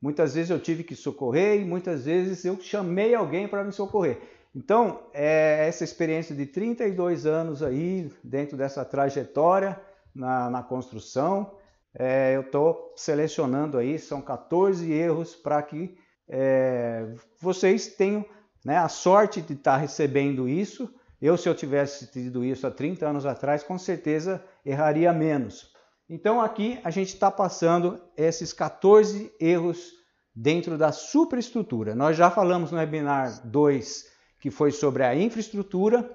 Muitas 0.01 0.33
vezes 0.33 0.49
eu 0.49 0.61
tive 0.61 0.85
que 0.85 0.95
socorrer 0.95 1.59
e 1.59 1.65
muitas 1.65 2.05
vezes 2.05 2.45
eu 2.45 2.57
chamei 2.61 3.13
alguém 3.13 3.49
para 3.49 3.65
me 3.65 3.73
socorrer. 3.73 4.17
Então, 4.53 5.07
é 5.13 5.65
essa 5.67 5.83
experiência 5.83 6.35
de 6.35 6.45
32 6.45 7.25
anos 7.25 7.63
aí, 7.63 8.11
dentro 8.21 8.57
dessa 8.57 8.83
trajetória 8.83 9.79
na, 10.13 10.49
na 10.49 10.61
construção, 10.61 11.55
é, 11.93 12.35
eu 12.35 12.41
estou 12.41 12.93
selecionando 12.95 13.77
aí, 13.77 13.97
são 13.97 14.21
14 14.21 14.91
erros 14.91 15.35
para 15.35 15.61
que 15.61 15.97
é, 16.27 17.13
vocês 17.39 17.87
tenham 17.87 18.25
né, 18.63 18.77
a 18.77 18.89
sorte 18.89 19.41
de 19.41 19.53
estar 19.53 19.73
tá 19.73 19.77
recebendo 19.77 20.47
isso. 20.47 20.93
Eu, 21.21 21.37
se 21.37 21.47
eu 21.47 21.55
tivesse 21.55 22.07
tido 22.11 22.43
isso 22.43 22.67
há 22.67 22.71
30 22.71 23.07
anos 23.07 23.25
atrás, 23.25 23.63
com 23.63 23.77
certeza 23.77 24.43
erraria 24.65 25.13
menos. 25.13 25.71
Então, 26.09 26.41
aqui 26.41 26.77
a 26.83 26.89
gente 26.89 27.13
está 27.13 27.31
passando 27.31 28.01
esses 28.17 28.51
14 28.51 29.31
erros 29.39 29.93
dentro 30.35 30.77
da 30.77 30.91
superestrutura. 30.91 31.95
Nós 31.95 32.17
já 32.17 32.29
falamos 32.29 32.71
no 32.71 32.77
webinar 32.77 33.47
2 33.47 34.10
que 34.41 34.49
foi 34.49 34.71
sobre 34.71 35.03
a 35.03 35.15
infraestrutura, 35.15 36.11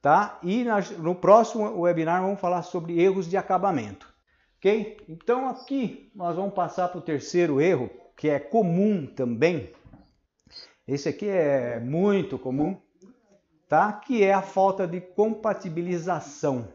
tá? 0.00 0.38
E 0.42 0.64
no 0.98 1.14
próximo 1.14 1.80
webinar 1.80 2.20
vamos 2.20 2.38
falar 2.38 2.62
sobre 2.62 3.00
erros 3.00 3.26
de 3.26 3.38
acabamento, 3.38 4.06
ok? 4.58 4.98
Então 5.08 5.48
aqui 5.48 6.12
nós 6.14 6.36
vamos 6.36 6.54
passar 6.54 6.88
para 6.88 6.98
o 6.98 7.02
terceiro 7.02 7.62
erro, 7.62 7.90
que 8.14 8.28
é 8.28 8.38
comum 8.38 9.06
também. 9.06 9.72
Esse 10.86 11.08
aqui 11.08 11.26
é 11.26 11.80
muito 11.80 12.38
comum, 12.38 12.78
tá? 13.66 13.90
Que 13.94 14.22
é 14.22 14.34
a 14.34 14.42
falta 14.42 14.86
de 14.86 15.00
compatibilização. 15.00 16.68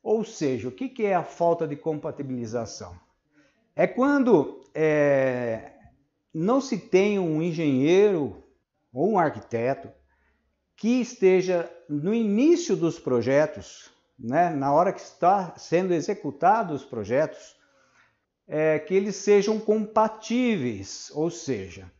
Ou 0.00 0.24
seja, 0.24 0.68
o 0.68 0.72
que 0.72 1.04
é 1.04 1.14
a 1.14 1.24
falta 1.24 1.66
de 1.66 1.74
compatibilização? 1.74 2.94
É 3.74 3.88
quando 3.88 4.60
é, 4.72 5.72
não 6.32 6.60
se 6.60 6.78
tem 6.78 7.18
um 7.18 7.42
engenheiro 7.42 8.44
ou 8.92 9.10
um 9.10 9.18
arquiteto 9.18 9.90
que 10.76 11.00
esteja 11.00 11.70
no 11.88 12.14
início 12.14 12.76
dos 12.76 12.98
projetos, 12.98 13.90
né, 14.18 14.50
na 14.50 14.72
hora 14.72 14.92
que 14.92 15.00
está 15.00 15.54
sendo 15.56 15.94
executados 15.94 16.82
os 16.82 16.88
projetos, 16.88 17.56
é, 18.46 18.78
que 18.78 18.94
eles 18.94 19.16
sejam 19.16 19.58
compatíveis, 19.58 21.10
ou 21.14 21.30
seja, 21.30 21.90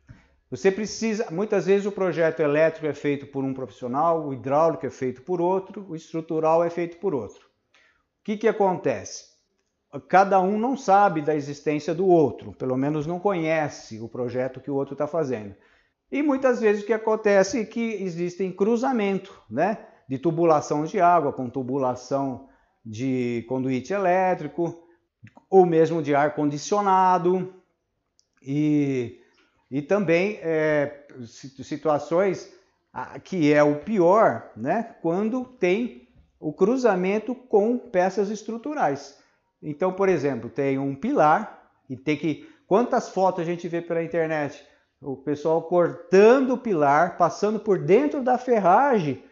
você 0.50 0.70
precisa, 0.70 1.28
muitas 1.30 1.66
vezes 1.66 1.86
o 1.86 1.92
projeto 1.92 2.40
elétrico 2.40 2.86
é 2.86 2.94
feito 2.94 3.26
por 3.26 3.42
um 3.42 3.54
profissional, 3.54 4.26
o 4.26 4.32
hidráulico 4.32 4.86
é 4.86 4.90
feito 4.90 5.22
por 5.22 5.40
outro, 5.40 5.84
o 5.88 5.96
estrutural 5.96 6.62
é 6.62 6.70
feito 6.70 6.98
por 6.98 7.14
outro. 7.14 7.44
O 7.44 8.24
que, 8.24 8.36
que 8.36 8.46
acontece? 8.48 9.34
Cada 10.08 10.40
um 10.40 10.58
não 10.58 10.76
sabe 10.76 11.22
da 11.22 11.34
existência 11.34 11.94
do 11.94 12.06
outro, 12.06 12.52
pelo 12.52 12.76
menos 12.76 13.06
não 13.06 13.18
conhece 13.18 14.00
o 14.00 14.08
projeto 14.08 14.60
que 14.60 14.70
o 14.70 14.74
outro 14.74 14.94
está 14.94 15.06
fazendo. 15.06 15.54
E 16.14 16.22
muitas 16.22 16.60
vezes 16.60 16.84
o 16.84 16.86
que 16.86 16.92
acontece 16.92 17.58
é 17.58 17.64
que 17.64 17.94
existem 17.94 18.52
cruzamento, 18.52 19.36
né? 19.50 19.84
De 20.08 20.16
tubulação 20.16 20.84
de 20.84 21.00
água 21.00 21.32
com 21.32 21.50
tubulação 21.50 22.48
de 22.86 23.44
conduíte 23.48 23.92
elétrico, 23.92 24.86
ou 25.50 25.66
mesmo 25.66 26.00
de 26.00 26.14
ar 26.14 26.36
condicionado, 26.36 27.52
e, 28.40 29.18
e 29.68 29.82
também 29.82 30.38
é, 30.40 31.04
situações 31.24 32.48
que 33.24 33.52
é 33.52 33.64
o 33.64 33.80
pior, 33.80 34.52
né? 34.56 34.94
Quando 35.02 35.44
tem 35.44 36.06
o 36.38 36.52
cruzamento 36.52 37.34
com 37.34 37.76
peças 37.76 38.30
estruturais. 38.30 39.18
Então, 39.60 39.92
por 39.92 40.08
exemplo, 40.08 40.48
tem 40.48 40.78
um 40.78 40.94
pilar 40.94 41.72
e 41.90 41.96
tem 41.96 42.16
que. 42.16 42.48
Quantas 42.68 43.08
fotos 43.08 43.40
a 43.40 43.44
gente 43.44 43.66
vê 43.66 43.82
pela 43.82 44.00
internet? 44.00 44.64
O 45.00 45.16
pessoal 45.16 45.62
cortando 45.62 46.54
o 46.54 46.58
pilar, 46.58 47.16
passando 47.16 47.60
por 47.60 47.78
dentro 47.78 48.22
da 48.22 48.38
ferragem 48.38 49.22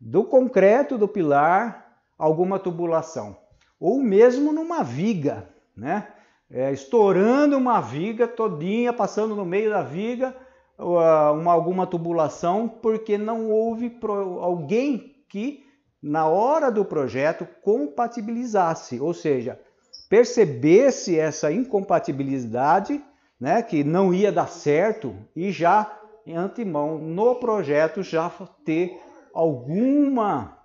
do 0.00 0.24
concreto 0.24 0.96
do 0.96 1.08
pilar 1.08 1.98
alguma 2.16 2.58
tubulação, 2.58 3.36
ou 3.78 3.98
mesmo 3.98 4.52
numa 4.52 4.82
viga, 4.82 5.48
né? 5.76 6.08
É, 6.50 6.72
estourando 6.72 7.58
uma 7.58 7.78
viga 7.80 8.26
todinha, 8.26 8.90
passando 8.90 9.36
no 9.36 9.44
meio 9.44 9.68
da 9.68 9.82
viga 9.82 10.34
uma, 10.78 11.52
alguma 11.52 11.86
tubulação, 11.86 12.68
porque 12.68 13.18
não 13.18 13.50
houve 13.50 13.90
pro, 13.90 14.40
alguém 14.40 15.16
que 15.28 15.64
na 16.00 16.26
hora 16.26 16.70
do 16.70 16.84
projeto 16.84 17.46
compatibilizasse, 17.62 19.00
ou 19.00 19.12
seja, 19.12 19.60
percebesse 20.08 21.18
essa 21.18 21.52
incompatibilidade 21.52 23.02
né, 23.40 23.62
que 23.62 23.84
não 23.84 24.12
ia 24.12 24.32
dar 24.32 24.48
certo 24.48 25.16
e 25.34 25.50
já 25.52 26.00
em 26.26 26.36
antemão 26.36 26.98
no 26.98 27.36
projeto 27.36 28.02
já 28.02 28.30
ter 28.64 29.00
alguma 29.32 30.58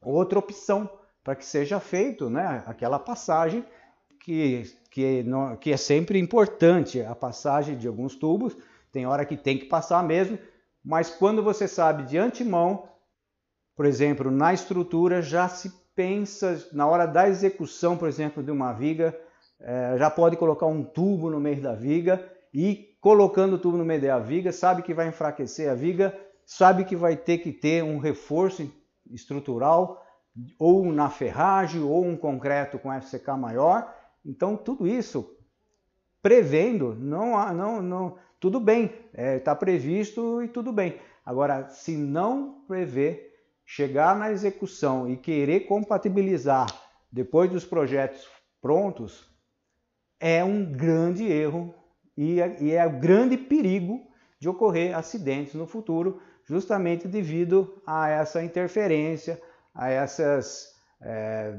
outra 0.00 0.38
opção 0.38 0.90
para 1.22 1.36
que 1.36 1.44
seja 1.44 1.78
feito, 1.78 2.30
né, 2.30 2.62
aquela 2.66 2.98
passagem 2.98 3.64
que, 4.20 4.64
que, 4.90 5.22
não, 5.22 5.56
que 5.56 5.72
é 5.72 5.76
sempre 5.76 6.18
importante, 6.18 7.02
a 7.02 7.14
passagem 7.14 7.76
de 7.76 7.86
alguns 7.86 8.16
tubos, 8.16 8.56
tem 8.90 9.06
hora 9.06 9.24
que 9.24 9.36
tem 9.36 9.58
que 9.58 9.66
passar 9.66 10.02
mesmo, 10.02 10.38
mas 10.84 11.10
quando 11.10 11.42
você 11.42 11.68
sabe 11.68 12.04
de 12.04 12.16
antemão, 12.16 12.88
por 13.76 13.84
exemplo, 13.84 14.30
na 14.30 14.52
estrutura 14.52 15.20
já 15.20 15.48
se 15.48 15.72
pensa, 15.94 16.66
na 16.72 16.86
hora 16.86 17.06
da 17.06 17.28
execução, 17.28 17.96
por 17.96 18.08
exemplo, 18.08 18.42
de 18.42 18.50
uma 18.50 18.72
viga, 18.72 19.18
é, 19.60 19.96
já 19.98 20.10
pode 20.10 20.36
colocar 20.36 20.66
um 20.66 20.84
tubo 20.84 21.30
no 21.30 21.40
meio 21.40 21.60
da 21.60 21.74
viga 21.74 22.24
e 22.52 22.96
colocando 23.00 23.54
o 23.54 23.58
tubo 23.58 23.76
no 23.76 23.84
meio 23.84 24.00
da 24.00 24.18
viga, 24.18 24.52
sabe 24.52 24.82
que 24.82 24.94
vai 24.94 25.08
enfraquecer 25.08 25.70
a 25.70 25.74
viga, 25.74 26.16
sabe 26.44 26.84
que 26.84 26.96
vai 26.96 27.16
ter 27.16 27.38
que 27.38 27.52
ter 27.52 27.82
um 27.82 27.98
reforço 27.98 28.70
estrutural 29.10 30.04
ou 30.58 30.92
na 30.92 31.10
ferragem 31.10 31.82
ou 31.82 32.04
um 32.04 32.16
concreto 32.16 32.78
com 32.78 32.92
FCK 32.92 33.30
maior. 33.38 33.94
Então 34.24 34.56
tudo 34.56 34.86
isso 34.86 35.34
prevendo, 36.22 36.94
não, 36.94 37.52
não, 37.54 37.82
não, 37.82 38.18
tudo 38.40 38.60
bem, 38.60 38.84
está 38.84 39.22
é, 39.22 39.38
tá 39.38 39.54
previsto 39.54 40.42
e 40.42 40.48
tudo 40.48 40.72
bem. 40.72 40.98
Agora, 41.24 41.68
se 41.68 41.96
não 41.96 42.62
prever, 42.66 43.28
chegar 43.64 44.16
na 44.16 44.32
execução 44.32 45.08
e 45.08 45.16
querer 45.16 45.60
compatibilizar 45.60 46.66
depois 47.12 47.50
dos 47.50 47.64
projetos 47.64 48.26
prontos, 48.62 49.28
é 50.20 50.44
um 50.44 50.64
grande 50.64 51.24
erro 51.24 51.74
e 52.16 52.40
é, 52.40 52.56
e 52.60 52.72
é 52.72 52.86
um 52.86 52.98
grande 52.98 53.36
perigo 53.36 54.08
de 54.40 54.48
ocorrer 54.48 54.96
acidentes 54.96 55.54
no 55.54 55.66
futuro, 55.66 56.20
justamente 56.44 57.08
devido 57.08 57.82
a 57.86 58.08
essa 58.08 58.42
interferência, 58.42 59.40
a 59.74 59.90
essas 59.90 60.74
é, 61.00 61.54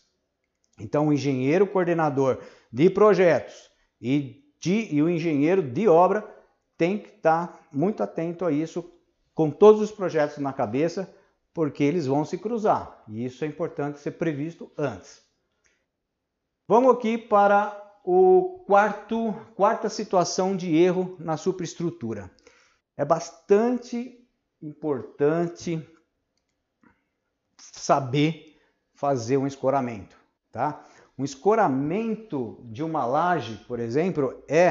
Então, 0.79 1.07
o 1.07 1.13
engenheiro 1.13 1.65
coordenador 1.65 2.41
de 2.71 2.89
projetos 2.89 3.69
e, 4.01 4.43
de, 4.59 4.93
e 4.93 5.01
o 5.01 5.09
engenheiro 5.09 5.61
de 5.61 5.87
obra 5.87 6.29
tem 6.77 6.97
que 6.97 7.09
estar 7.09 7.67
muito 7.71 8.03
atento 8.03 8.45
a 8.45 8.51
isso, 8.51 8.91
com 9.33 9.49
todos 9.49 9.81
os 9.81 9.91
projetos 9.91 10.37
na 10.37 10.51
cabeça, 10.51 11.13
porque 11.53 11.83
eles 11.83 12.05
vão 12.05 12.25
se 12.25 12.37
cruzar. 12.37 13.03
E 13.07 13.25
isso 13.25 13.43
é 13.45 13.47
importante 13.47 13.99
ser 13.99 14.11
previsto 14.11 14.71
antes. 14.77 15.21
Vamos 16.67 16.93
aqui 16.93 17.17
para 17.17 17.81
o 18.03 18.63
quarto, 18.67 19.33
quarta 19.55 19.89
situação 19.89 20.55
de 20.55 20.75
erro 20.75 21.15
na 21.19 21.37
superestrutura. 21.37 22.29
É 22.97 23.05
bastante 23.05 24.27
importante 24.61 25.81
saber 27.57 28.57
fazer 28.93 29.37
um 29.37 29.47
escoramento, 29.47 30.17
tá? 30.55 30.85
Um 31.19 31.25
escoramento 31.25 32.57
de 32.63 32.81
uma 32.81 33.05
laje, 33.05 33.59
por 33.67 33.77
exemplo, 33.77 34.41
é, 34.47 34.63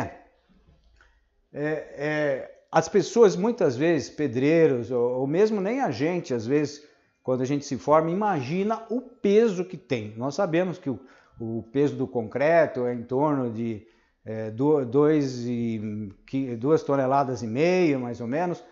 é, 1.52 1.84
é 1.92 2.60
as 2.72 2.88
pessoas 2.88 3.36
muitas 3.36 3.76
vezes, 3.76 4.08
pedreiros 4.08 4.90
ou, 4.90 5.20
ou 5.20 5.26
mesmo 5.26 5.60
nem 5.60 5.82
a 5.82 5.90
gente, 5.90 6.32
às 6.32 6.46
vezes, 6.46 6.82
quando 7.22 7.42
a 7.42 7.44
gente 7.44 7.66
se 7.66 7.76
forma, 7.76 8.10
imagina 8.10 8.82
o 8.88 9.02
peso 9.02 9.62
que 9.62 9.76
tem. 9.76 10.14
Nós 10.16 10.34
sabemos 10.34 10.78
que 10.78 10.88
o, 10.88 10.98
o 11.38 11.62
peso 11.70 11.96
do 11.96 12.08
concreto 12.08 12.86
é 12.86 12.94
em 12.94 13.02
torno 13.02 13.52
de 13.52 13.86
é, 14.24 14.50
dois 14.50 15.44
e, 15.46 16.10
duas 16.58 16.82
toneladas 16.82 17.42
e 17.42 17.46
meia, 17.46 17.98
mais 17.98 18.22
ou 18.22 18.26
menos, 18.26 18.64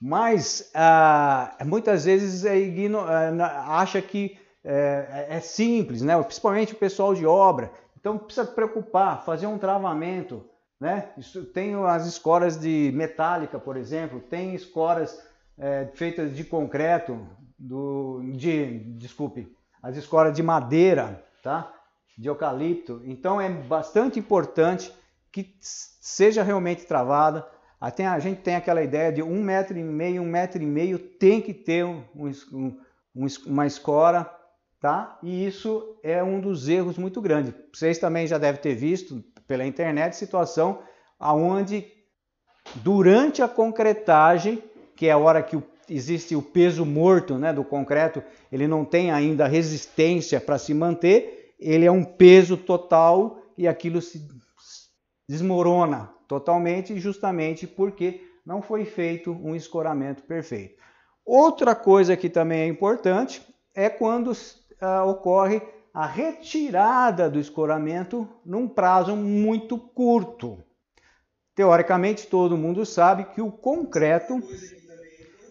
mas 0.00 0.70
ah, 0.76 1.56
muitas 1.66 2.04
vezes 2.04 2.44
é 2.44 2.56
igno, 2.56 3.00
ah, 3.00 3.80
acha 3.80 4.00
que 4.00 4.38
é, 4.64 5.26
é, 5.30 5.40
simples, 5.40 6.02
né? 6.02 6.20
principalmente 6.22 6.72
o 6.72 6.76
pessoal 6.76 7.14
de 7.14 7.26
obra. 7.26 7.72
Então 7.98 8.18
precisa 8.18 8.46
preocupar, 8.46 9.24
fazer 9.24 9.46
um 9.46 9.58
travamento. 9.58 10.44
Né? 10.80 11.10
Isso, 11.16 11.44
tem 11.44 11.74
as 11.74 12.06
escoras 12.06 12.58
de 12.60 12.90
metálica, 12.94 13.58
por 13.58 13.76
exemplo, 13.76 14.20
tem 14.20 14.54
escoras 14.54 15.22
é, 15.58 15.88
feitas 15.94 16.34
de 16.34 16.44
concreto, 16.44 17.26
do, 17.58 18.20
de, 18.34 18.80
desculpe, 18.96 19.56
as 19.80 19.96
escoras 19.96 20.34
de 20.34 20.42
madeira, 20.42 21.24
tá? 21.42 21.72
de 22.18 22.28
eucalipto. 22.28 23.00
Então 23.04 23.40
é 23.40 23.48
bastante 23.48 24.18
importante 24.18 24.92
que 25.30 25.56
seja 25.60 26.42
realmente 26.42 26.84
travada. 26.84 27.46
Até 27.80 28.06
a 28.06 28.18
gente 28.18 28.42
tem 28.42 28.54
aquela 28.54 28.82
ideia 28.82 29.12
de 29.12 29.22
um 29.22 29.42
metro 29.42 29.78
e 29.78 29.82
meio, 29.82 30.22
um 30.22 30.26
metro 30.26 30.62
e 30.62 30.66
meio 30.66 30.98
tem 30.98 31.40
que 31.40 31.54
ter 31.54 31.84
um, 31.84 32.04
um, 32.14 32.76
uma 33.46 33.66
escora, 33.66 34.30
tá? 34.82 35.16
E 35.22 35.46
isso 35.46 35.96
é 36.02 36.22
um 36.24 36.40
dos 36.40 36.68
erros 36.68 36.98
muito 36.98 37.22
grandes. 37.22 37.54
Vocês 37.72 37.98
também 37.98 38.26
já 38.26 38.36
devem 38.36 38.60
ter 38.60 38.74
visto 38.74 39.22
pela 39.46 39.64
internet 39.64 40.16
situação 40.16 40.80
aonde 41.20 41.86
durante 42.74 43.42
a 43.42 43.48
concretagem, 43.48 44.60
que 44.96 45.06
é 45.06 45.12
a 45.12 45.18
hora 45.18 45.40
que 45.40 45.56
o, 45.56 45.62
existe 45.88 46.34
o 46.34 46.42
peso 46.42 46.84
morto 46.84 47.38
né, 47.38 47.52
do 47.52 47.62
concreto, 47.62 48.24
ele 48.50 48.66
não 48.66 48.84
tem 48.84 49.12
ainda 49.12 49.46
resistência 49.46 50.40
para 50.40 50.58
se 50.58 50.74
manter, 50.74 51.54
ele 51.60 51.84
é 51.84 51.90
um 51.90 52.02
peso 52.04 52.56
total 52.56 53.40
e 53.56 53.68
aquilo 53.68 54.02
se 54.02 54.26
desmorona 55.28 56.12
totalmente, 56.26 56.98
justamente 56.98 57.68
porque 57.68 58.20
não 58.44 58.60
foi 58.60 58.84
feito 58.84 59.30
um 59.30 59.54
escoramento 59.54 60.24
perfeito. 60.24 60.82
Outra 61.24 61.72
coisa 61.72 62.16
que 62.16 62.28
também 62.28 62.62
é 62.62 62.66
importante 62.66 63.40
é 63.74 63.88
quando 63.88 64.32
uh, 64.82 65.08
ocorre 65.08 65.62
a 65.94 66.06
retirada 66.06 67.30
do 67.30 67.38
escoramento 67.38 68.28
num 68.44 68.66
prazo 68.66 69.14
muito 69.14 69.78
curto. 69.78 70.58
Teoricamente, 71.54 72.26
todo 72.26 72.56
mundo 72.56 72.84
sabe 72.84 73.24
que 73.26 73.40
o 73.40 73.52
concreto 73.52 74.40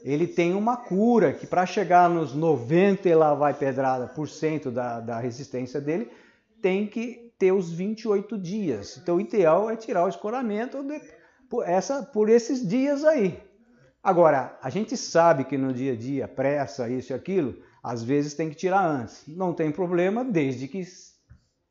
ele 0.04 0.26
tem 0.26 0.56
uma 0.56 0.76
cura 0.76 1.32
que 1.32 1.46
para 1.46 1.66
chegar 1.66 2.10
nos 2.10 2.34
90 2.34 3.08
e 3.08 3.14
lá 3.14 3.36
vai 3.36 3.54
pedrada 3.54 4.08
por 4.08 4.28
cento 4.28 4.72
da, 4.72 5.00
da 5.00 5.20
resistência 5.20 5.80
dele, 5.80 6.10
tem 6.60 6.88
que 6.88 7.32
ter 7.38 7.52
os 7.52 7.72
28 7.72 8.36
dias. 8.38 8.98
Então 8.98 9.18
o 9.18 9.22
ideal 9.22 9.70
é 9.70 9.76
tirar 9.76 10.06
o 10.06 10.10
escoramento 10.10 10.84
de, 10.84 11.00
por, 11.48 11.68
essa, 11.68 12.02
por 12.02 12.30
esses 12.30 12.68
dias 12.68 13.04
aí. 13.04 13.40
Agora, 14.04 14.58
a 14.64 14.72
gente 14.72 14.98
sabe 14.98 15.44
que 15.44 15.56
no 15.56 15.72
dia 15.72 15.94
a 15.94 15.96
dia, 15.96 16.28
pressa, 16.28 16.90
isso 16.90 17.14
e 17.14 17.16
aquilo, 17.16 17.62
às 17.84 18.04
vezes 18.04 18.34
tem 18.34 18.50
que 18.50 18.56
tirar 18.56 18.86
antes. 18.86 19.24
Não 19.28 19.54
tem 19.54 19.72
problema, 19.72 20.24
desde 20.24 20.68
que 20.68 20.84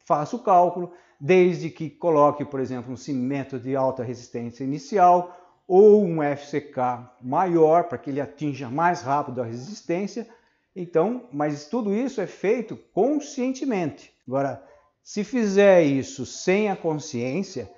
faça 0.05 0.37
o 0.37 0.41
cálculo, 0.41 0.93
desde 1.21 1.71
que 1.71 1.89
coloque, 1.91 2.45
por 2.45 2.61
exemplo, 2.61 2.93
um 2.93 2.97
cimento 2.97 3.59
de 3.59 3.77
alta 3.77 4.03
resistência 4.03 4.65
inicial, 4.65 5.37
ou 5.69 6.05
um 6.05 6.19
FCK 6.21 7.09
maior 7.23 7.85
para 7.85 7.97
que 7.97 8.11
ele 8.11 8.21
atinja 8.21 8.69
mais 8.69 9.03
rápido 9.03 9.41
a 9.41 9.45
resistência. 9.45 10.29
Então, 10.75 11.29
mas 11.33 11.67
tudo 11.67 11.95
isso 11.95 12.21
é 12.21 12.27
feito 12.27 12.77
conscientemente. 12.93 14.13
Agora, 14.27 14.65
se 15.03 15.23
fizer 15.23 15.83
isso 15.83 16.27
sem 16.27 16.71
a 16.71 16.77
consciência, 16.77 17.71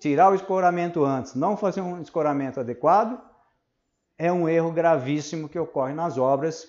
tirar 0.00 0.30
o 0.30 0.34
escoramento 0.34 1.04
antes, 1.04 1.34
não 1.34 1.56
fazer 1.56 1.80
um 1.80 2.00
escoramento 2.00 2.60
adequado, 2.60 3.20
é 4.16 4.32
um 4.32 4.48
erro 4.48 4.72
gravíssimo 4.72 5.48
que 5.48 5.58
ocorre 5.58 5.92
nas 5.92 6.16
obras, 6.16 6.66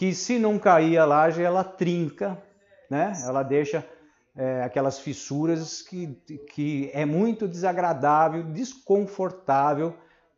que 0.00 0.14
se 0.14 0.38
não 0.38 0.58
cair 0.58 0.96
a 0.96 1.04
laje, 1.04 1.42
ela 1.42 1.62
trinca, 1.62 2.42
né? 2.88 3.12
ela 3.22 3.42
deixa 3.42 3.86
é, 4.34 4.62
aquelas 4.62 4.98
fissuras 4.98 5.82
que, 5.82 6.06
que 6.54 6.90
é 6.94 7.04
muito 7.04 7.46
desagradável, 7.46 8.42
desconfortável 8.44 9.92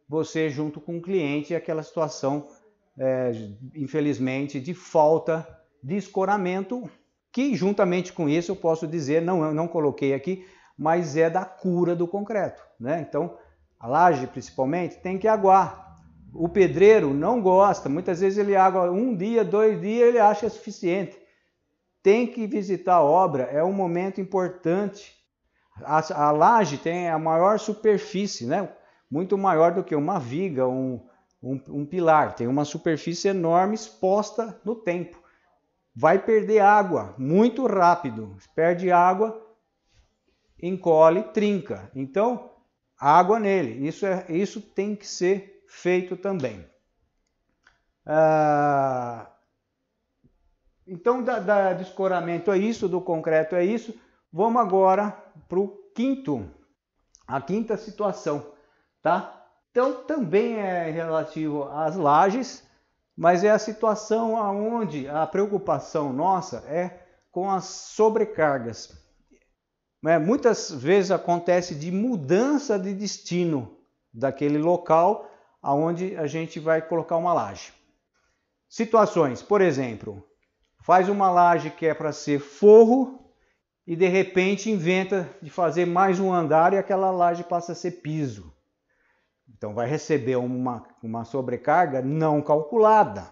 você 0.09 0.51
junto 0.51 0.81
com 0.81 0.98
o 0.98 1.01
cliente 1.01 1.55
aquela 1.55 1.85
situação, 1.85 2.48
é, 2.98 3.31
infelizmente, 3.77 4.59
de 4.59 4.75
falta 4.75 5.46
de 5.81 5.96
escoramento, 5.96 6.90
que 7.31 7.55
juntamente 7.55 8.12
com 8.12 8.29
isso 8.29 8.51
eu 8.51 8.57
posso 8.57 8.85
dizer, 8.85 9.22
não, 9.22 9.44
eu 9.44 9.55
não 9.55 9.68
coloquei 9.68 10.12
aqui, 10.12 10.44
mas 10.77 11.16
é 11.16 11.31
da 11.31 11.44
cura 11.44 11.94
do 11.94 12.09
concreto. 12.09 12.61
Né? 12.81 13.07
Então, 13.09 13.38
a 13.79 13.87
laje 13.87 14.27
principalmente 14.27 14.96
tem 14.96 15.18
que 15.18 15.29
aguar. 15.29 15.91
O 16.34 16.48
pedreiro 16.48 17.12
não 17.12 17.42
gosta, 17.42 17.88
muitas 17.88 18.20
vezes 18.20 18.38
ele 18.38 18.56
água 18.56 18.90
um 18.90 19.14
dia, 19.14 19.44
dois 19.44 19.80
dias, 19.80 20.08
ele 20.08 20.18
acha 20.18 20.48
suficiente. 20.48 21.20
Tem 22.02 22.26
que 22.26 22.46
visitar 22.46 22.96
a 22.96 23.02
obra, 23.02 23.44
é 23.44 23.62
um 23.62 23.72
momento 23.72 24.20
importante. 24.20 25.14
A, 25.82 26.26
a 26.26 26.30
laje 26.30 26.78
tem 26.78 27.08
a 27.08 27.18
maior 27.18 27.58
superfície, 27.58 28.46
né? 28.46 28.68
muito 29.12 29.36
maior 29.36 29.74
do 29.74 29.84
que 29.84 29.94
uma 29.94 30.18
viga, 30.18 30.66
um, 30.66 30.98
um, 31.42 31.60
um 31.68 31.84
pilar. 31.84 32.34
Tem 32.34 32.46
uma 32.46 32.64
superfície 32.64 33.28
enorme 33.28 33.74
exposta 33.74 34.58
no 34.64 34.74
tempo. 34.74 35.22
Vai 35.94 36.18
perder 36.18 36.60
água 36.60 37.14
muito 37.18 37.66
rápido. 37.66 38.34
Perde 38.54 38.90
água, 38.90 39.38
encolhe, 40.62 41.22
trinca. 41.24 41.90
Então, 41.94 42.52
água 42.98 43.38
nele. 43.38 43.86
Isso, 43.86 44.06
é, 44.06 44.24
isso 44.30 44.62
tem 44.62 44.96
que 44.96 45.06
ser 45.06 45.51
feito 45.72 46.16
também. 46.16 46.64
Ah, 48.04 49.30
então, 50.87 51.22
da, 51.22 51.38
da, 51.38 51.72
do 51.72 51.82
escoramento 51.82 52.50
é 52.50 52.58
isso, 52.58 52.88
do 52.88 53.00
concreto 53.00 53.54
é 53.54 53.64
isso. 53.64 53.94
Vamos 54.32 54.61
agora 54.61 55.11
para 55.48 55.58
o 55.58 55.68
quinto, 55.94 56.50
a 57.26 57.40
quinta 57.40 57.76
situação 57.76 58.52
tá? 59.02 59.44
Então 59.70 60.04
também 60.04 60.54
é 60.54 60.90
relativo 60.90 61.64
às 61.64 61.96
lajes, 61.96 62.62
mas 63.16 63.42
é 63.42 63.50
a 63.50 63.58
situação 63.58 64.37
aonde 64.37 65.08
a 65.08 65.26
preocupação 65.26 66.12
nossa 66.12 66.58
é 66.68 67.00
com 67.30 67.50
as 67.50 67.64
sobrecargas. 67.64 68.96
É, 70.04 70.18
muitas 70.18 70.70
vezes 70.70 71.11
acontece 71.11 71.74
de 71.74 71.90
mudança 71.90 72.78
de 72.78 72.94
destino 72.94 73.78
daquele 74.12 74.58
local 74.58 75.28
aonde 75.62 76.16
a 76.16 76.27
gente 76.27 76.59
vai 76.59 76.83
colocar 76.83 77.16
uma 77.16 77.33
laje. 77.33 77.72
Situações, 78.68 79.42
por 79.42 79.61
exemplo, 79.61 80.27
faz 80.83 81.09
uma 81.09 81.31
laje 81.31 81.70
que 81.70 81.87
é 81.87 81.94
para 81.94 82.12
ser 82.12 82.40
forro 82.40 83.31
e 83.87 83.94
de 83.94 84.09
repente 84.09 84.70
inventa 84.70 85.29
de 85.40 85.51
fazer 85.51 85.87
mais 85.87 86.18
um 86.18 86.33
andar 86.33 86.72
e 86.72 86.79
aquela 86.79 87.11
laje 87.11 87.44
passa 87.44 87.72
a 87.72 87.75
ser 87.75 88.03
piso. 88.03 88.53
Então 89.48 89.75
vai 89.75 89.87
receber 89.87 90.37
uma, 90.37 90.83
uma 91.03 91.25
sobrecarga 91.25 92.03
não 92.03 92.42
calculada. 92.42 93.31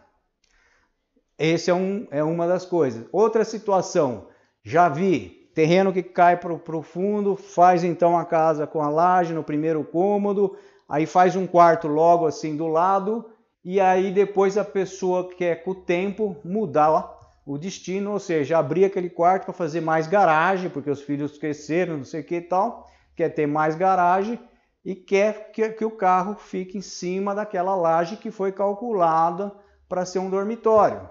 Esse 1.39 1.71
é, 1.71 1.75
um, 1.75 2.07
é 2.11 2.23
uma 2.23 2.47
das 2.47 2.67
coisas. 2.67 3.07
Outra 3.11 3.45
situação, 3.45 4.29
já 4.63 4.89
vi 4.89 5.51
terreno 5.55 5.93
que 5.93 6.03
cai 6.03 6.37
para 6.37 6.53
o 6.53 6.83
fundo, 6.83 7.35
faz 7.35 7.83
então 7.83 8.17
a 8.17 8.25
casa 8.25 8.67
com 8.67 8.83
a 8.83 8.89
laje 8.89 9.33
no 9.33 9.43
primeiro 9.43 9.83
cômodo, 9.83 10.57
aí 10.91 11.07
faz 11.07 11.37
um 11.37 11.47
quarto 11.47 11.87
logo 11.87 12.27
assim 12.27 12.57
do 12.57 12.67
lado, 12.67 13.31
e 13.65 13.81
aí 13.81 14.13
depois 14.13 14.59
a 14.59 14.65
pessoa 14.65 15.33
quer 15.33 15.63
com 15.63 15.71
o 15.71 15.75
tempo 15.75 16.37
mudar 16.45 17.17
o 17.47 17.57
destino, 17.57 18.11
ou 18.11 18.19
seja, 18.19 18.59
abrir 18.59 18.85
aquele 18.85 19.09
quarto 19.09 19.45
para 19.45 19.55
fazer 19.55 19.81
mais 19.81 20.09
garagem, 20.09 20.69
porque 20.69 20.91
os 20.91 21.01
filhos 21.01 21.39
cresceram, 21.39 21.99
não 21.99 22.05
sei 22.05 22.23
o 22.23 22.25
que 22.25 22.37
e 22.37 22.41
tal, 22.41 22.87
quer 23.15 23.29
ter 23.29 23.47
mais 23.47 23.77
garagem 23.77 24.39
e 24.85 24.95
quer 24.95 25.53
que, 25.53 25.69
que 25.71 25.85
o 25.85 25.91
carro 25.91 26.35
fique 26.35 26.77
em 26.77 26.83
cima 26.83 27.35
daquela 27.35 27.75
laje 27.77 28.17
que 28.17 28.31
foi 28.31 28.51
calculada 28.51 29.55
para 29.89 30.05
ser 30.05 30.19
um 30.19 30.31
dormitório. 30.31 31.09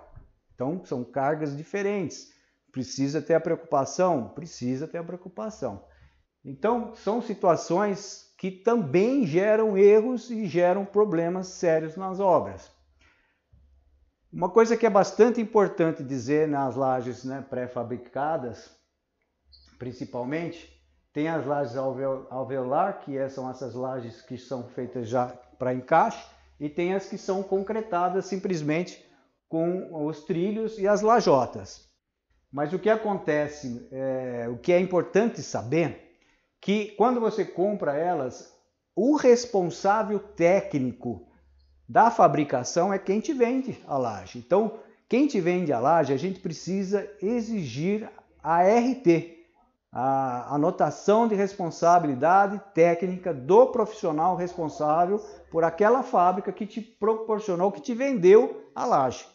Então, 0.53 0.83
são 0.83 1.05
cargas 1.05 1.55
diferentes. 1.55 2.27
Precisa 2.71 3.21
ter 3.21 3.35
a 3.35 3.39
preocupação? 3.39 4.29
Precisa 4.29 4.87
ter 4.87 4.97
a 4.97 5.03
preocupação. 5.03 5.85
Então, 6.43 6.93
são 6.95 7.21
situações 7.21 8.28
que 8.39 8.49
também 8.49 9.27
geram 9.27 9.77
erros 9.77 10.31
e 10.31 10.47
geram 10.47 10.85
problemas 10.85 11.47
sérios 11.47 11.97
nas 11.97 12.21
obras. 12.21 12.71
Uma 14.31 14.49
coisa 14.49 14.77
que 14.77 14.85
é 14.85 14.89
bastante 14.89 15.41
importante 15.41 16.01
dizer 16.01 16.47
nas 16.47 16.77
lajes 16.77 17.25
né, 17.25 17.45
pré-fabricadas, 17.49 18.71
principalmente, 19.77 20.71
tem 21.11 21.27
as 21.27 21.45
lajes 21.45 21.75
alveolar, 21.75 23.01
que 23.01 23.17
é, 23.17 23.27
são 23.27 23.49
essas 23.49 23.73
lajes 23.73 24.21
que 24.21 24.37
são 24.37 24.69
feitas 24.69 25.09
já 25.09 25.27
para 25.57 25.73
encaixe, 25.73 26.25
e 26.57 26.69
tem 26.69 26.93
as 26.93 27.09
que 27.09 27.17
são 27.17 27.43
concretadas 27.43 28.25
simplesmente 28.25 29.05
com 29.49 30.05
os 30.05 30.23
trilhos 30.23 30.79
e 30.79 30.87
as 30.87 31.01
lajotas. 31.01 31.89
Mas 32.49 32.71
o 32.71 32.79
que 32.79 32.89
acontece, 32.89 33.85
é, 33.91 34.47
o 34.49 34.57
que 34.57 34.71
é 34.71 34.79
importante 34.79 35.41
saber, 35.41 36.08
que 36.61 36.91
quando 36.97 37.19
você 37.19 37.45
compra 37.45 37.95
elas, 37.95 38.53
o 38.95 39.15
responsável 39.15 40.19
técnico 40.19 41.27
da 41.87 42.11
fabricação 42.11 42.93
é 42.93 42.99
quem 42.99 43.19
te 43.19 43.33
vende 43.33 43.81
a 43.87 43.97
laje. 43.97 44.37
Então, 44.37 44.79
quem 45.07 45.25
te 45.25 45.39
vende 45.39 45.73
a 45.73 45.79
laje, 45.79 46.13
a 46.13 46.17
gente 46.17 46.39
precisa 46.39 47.09
exigir 47.21 48.09
a 48.43 48.61
RT, 48.61 49.37
a 49.91 50.53
anotação 50.53 51.27
de 51.27 51.33
responsabilidade 51.33 52.61
técnica 52.75 53.33
do 53.33 53.67
profissional 53.67 54.35
responsável 54.35 55.17
por 55.49 55.63
aquela 55.63 56.03
fábrica 56.03 56.51
que 56.51 56.67
te 56.67 56.79
proporcionou, 56.79 57.71
que 57.71 57.81
te 57.81 57.95
vendeu 57.95 58.69
a 58.75 58.85
laje. 58.85 59.25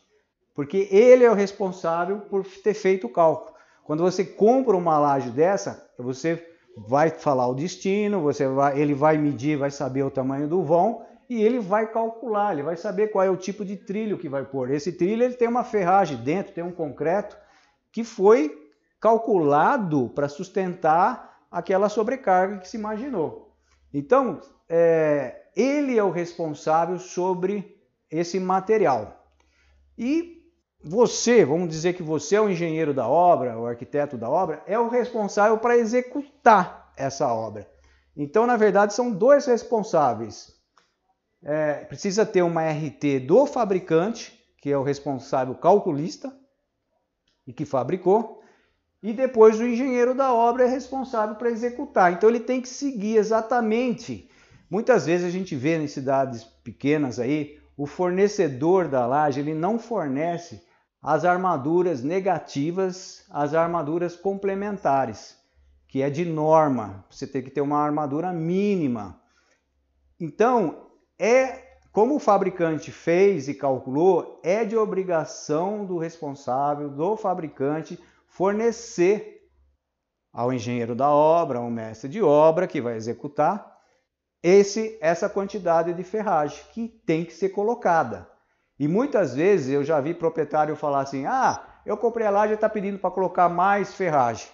Porque 0.55 0.89
ele 0.93 1.25
é 1.25 1.31
o 1.31 1.35
responsável 1.35 2.21
por 2.21 2.47
ter 2.47 2.75
feito 2.75 3.09
o 3.09 3.13
cálculo. 3.13 3.57
Quando 3.83 4.05
você 4.05 4.25
compra 4.25 4.77
uma 4.77 4.99
laje 4.99 5.31
dessa, 5.31 5.91
você 5.99 6.54
vai 6.77 7.11
falar 7.11 7.47
o 7.47 7.55
destino, 7.55 8.21
você 8.21 8.47
vai, 8.47 8.79
ele 8.79 8.95
vai 8.95 9.17
medir, 9.17 9.57
vai 9.57 9.71
saber 9.71 10.03
o 10.03 10.11
tamanho 10.11 10.49
do 10.49 10.63
vão 10.63 11.05
e 11.29 11.43
ele 11.43 11.59
vai 11.59 11.91
calcular, 11.91 12.53
ele 12.53 12.63
vai 12.63 12.77
saber 12.77 13.09
qual 13.09 13.25
é 13.25 13.31
o 13.31 13.37
tipo 13.37 13.65
de 13.65 13.77
trilho 13.77 14.19
que 14.19 14.29
vai 14.29 14.45
pôr. 14.45 14.71
Esse 14.71 14.93
trilho 14.93 15.23
ele 15.23 15.35
tem 15.35 15.49
uma 15.49 15.65
ferragem 15.65 16.19
dentro, 16.19 16.53
tem 16.53 16.65
um 16.65 16.73
concreto 16.73 17.37
que 17.93 18.05
foi 18.05 18.53
calculado 19.01 20.09
para 20.15 20.29
sustentar 20.29 21.39
aquela 21.51 21.89
sobrecarga 21.89 22.59
que 22.59 22.69
se 22.69 22.77
imaginou. 22.77 23.55
Então, 23.93 24.41
é, 24.69 25.45
ele 25.55 25.97
é 25.97 26.03
o 26.03 26.11
responsável 26.11 26.99
sobre 26.99 27.79
esse 28.11 28.41
material. 28.41 29.25
E 29.97 30.34
você, 30.85 31.45
vamos 31.45 31.69
dizer 31.69 31.95
que 31.95 32.03
você 32.03 32.37
é 32.37 32.41
o 32.41 32.51
engenheiro 32.51 32.93
da 32.93 33.09
obra, 33.09 33.59
o 33.59 33.67
arquiteto 33.67 34.17
da 34.17 34.29
obra, 34.29 34.63
é 34.67 34.79
o 34.79 34.89
responsável 34.89 35.59
para 35.59 35.77
executar 35.77 36.93
essa 36.97 37.33
obra. 37.33 37.69
Então, 38.17 38.47
na 38.47 38.57
verdade, 38.57 38.95
são 38.95 39.11
dois 39.11 39.47
responsáveis 39.47 40.55
é, 41.45 41.75
precisa 41.85 42.25
ter 42.25 42.43
uma 42.43 42.63
RT 42.63 43.21
do 43.27 43.45
fabricante, 43.45 44.33
que 44.63 44.71
é 44.71 44.79
o 44.79 44.83
responsável 44.83 45.55
calculista 45.55 46.35
e 47.47 47.53
que 47.53 47.67
fabricou, 47.67 48.43
e 49.03 49.13
depois 49.13 49.61
o 49.61 49.67
engenheiro 49.67 50.15
da 50.15 50.33
obra 50.33 50.65
é 50.65 50.67
responsável 50.67 51.35
para 51.35 51.51
executar. 51.51 52.13
Então 52.13 52.31
ele 52.31 52.41
tem 52.41 52.63
que 52.63 52.69
seguir 52.69 53.19
exatamente. 53.19 54.31
Muitas 54.71 55.05
vezes 55.05 55.27
a 55.27 55.31
gente 55.31 55.55
vê 55.55 55.77
em 55.77 55.87
cidades 55.87 56.43
pequenas 56.43 57.21
aí, 57.21 57.61
o 57.77 57.87
fornecedor 57.87 58.89
da 58.89 59.07
laje 59.07 59.41
ele 59.41 59.53
não 59.53 59.79
fornece 59.79 60.64
as 61.05 61.23
armaduras 61.27 62.03
negativas, 62.03 63.27
as 63.29 63.53
armaduras 63.53 64.17
complementares, 64.17 65.37
que 65.87 66.01
é 66.01 66.09
de 66.09 66.25
norma. 66.25 67.05
Você 67.11 67.27
tem 67.27 67.43
que 67.43 67.51
ter 67.51 67.61
uma 67.61 67.79
armadura 67.79 68.33
mínima. 68.33 69.21
Então, 70.19 70.89
é 71.19 71.63
como 71.93 72.17
o 72.17 72.19
fabricante 72.19 72.91
fez 72.91 73.49
e 73.49 73.55
calculou, 73.55 74.41
é 74.43 74.65
de 74.65 74.79
obrigação 74.79 75.85
do 75.85 75.99
responsável, 75.99 76.89
do 76.89 77.19
fabricante, 77.19 78.03
fornecer 78.27 79.47
ao 80.33 80.55
engenheiro 80.55 80.95
da 80.95 81.11
obra, 81.11 81.59
ao 81.59 81.71
mestre 81.71 82.09
de 82.09 82.23
obra 82.23 82.67
que 82.67 82.81
vai 82.81 82.97
executar, 82.97 83.79
esse, 84.43 84.97
essa 85.03 85.29
quantidade 85.29 85.93
de 85.93 86.03
ferragem 86.03 86.65
que 86.73 86.89
tem 86.89 87.27
que 87.27 87.35
ser 87.35 87.51
colocada. 87.51 88.34
E 88.79 88.89
muitas 88.89 89.35
vezes 89.35 89.73
eu 89.73 89.85
já 89.85 90.01
vi 90.01 90.15
proprietário 90.15 90.77
falar 90.77 91.01
assim: 91.01 91.27
ah, 91.27 91.63
eu 91.87 91.97
comprei 91.97 92.27
a 92.27 92.31
laje 92.31 92.53
e 92.53 92.55
está 92.55 92.69
pedindo 92.69 92.99
para 92.99 93.11
colocar 93.11 93.49
mais 93.49 93.95
ferragem. 93.95 94.49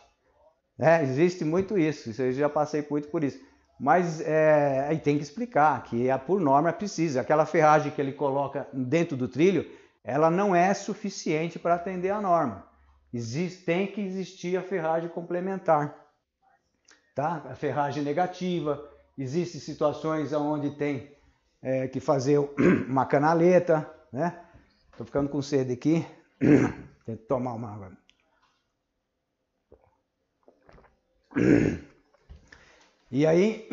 É, 0.78 1.02
existe 1.02 1.44
muito 1.44 1.78
isso, 1.78 2.10
eu 2.20 2.32
já 2.32 2.48
passei 2.48 2.86
muito 2.90 3.08
por 3.08 3.22
isso. 3.22 3.38
Mas 3.78 4.20
é, 4.20 4.86
aí 4.88 4.98
tem 4.98 5.16
que 5.16 5.22
explicar 5.22 5.82
que 5.84 6.10
a, 6.10 6.18
por 6.18 6.38
norma 6.38 6.70
precisa. 6.72 7.22
Aquela 7.22 7.46
ferragem 7.46 7.90
que 7.90 8.00
ele 8.00 8.12
coloca 8.12 8.68
dentro 8.72 9.16
do 9.16 9.26
trilho, 9.26 9.66
ela 10.04 10.30
não 10.30 10.54
é 10.54 10.74
suficiente 10.74 11.58
para 11.58 11.76
atender 11.76 12.10
a 12.10 12.20
norma. 12.20 12.66
Existe, 13.12 13.64
tem 13.64 13.86
que 13.86 14.02
existir 14.02 14.56
a 14.56 14.62
ferragem 14.62 15.08
complementar. 15.08 15.96
Tá? 17.14 17.42
A 17.50 17.54
ferragem 17.54 18.02
negativa. 18.02 18.86
Existem 19.16 19.60
situações 19.60 20.32
onde 20.32 20.70
tem 20.76 21.10
é, 21.62 21.88
que 21.88 22.00
fazer 22.00 22.38
uma 22.86 23.06
canaleta. 23.06 23.90
Né? 24.12 24.38
Estou 24.90 25.06
ficando 25.06 25.28
com 25.28 25.40
sede 25.40 25.72
aqui. 25.72 26.06
Tem 27.06 27.16
que 27.16 27.24
tomar 27.24 27.54
uma 27.54 27.72
água. 27.72 27.92
E 33.10 33.26
aí, 33.26 33.68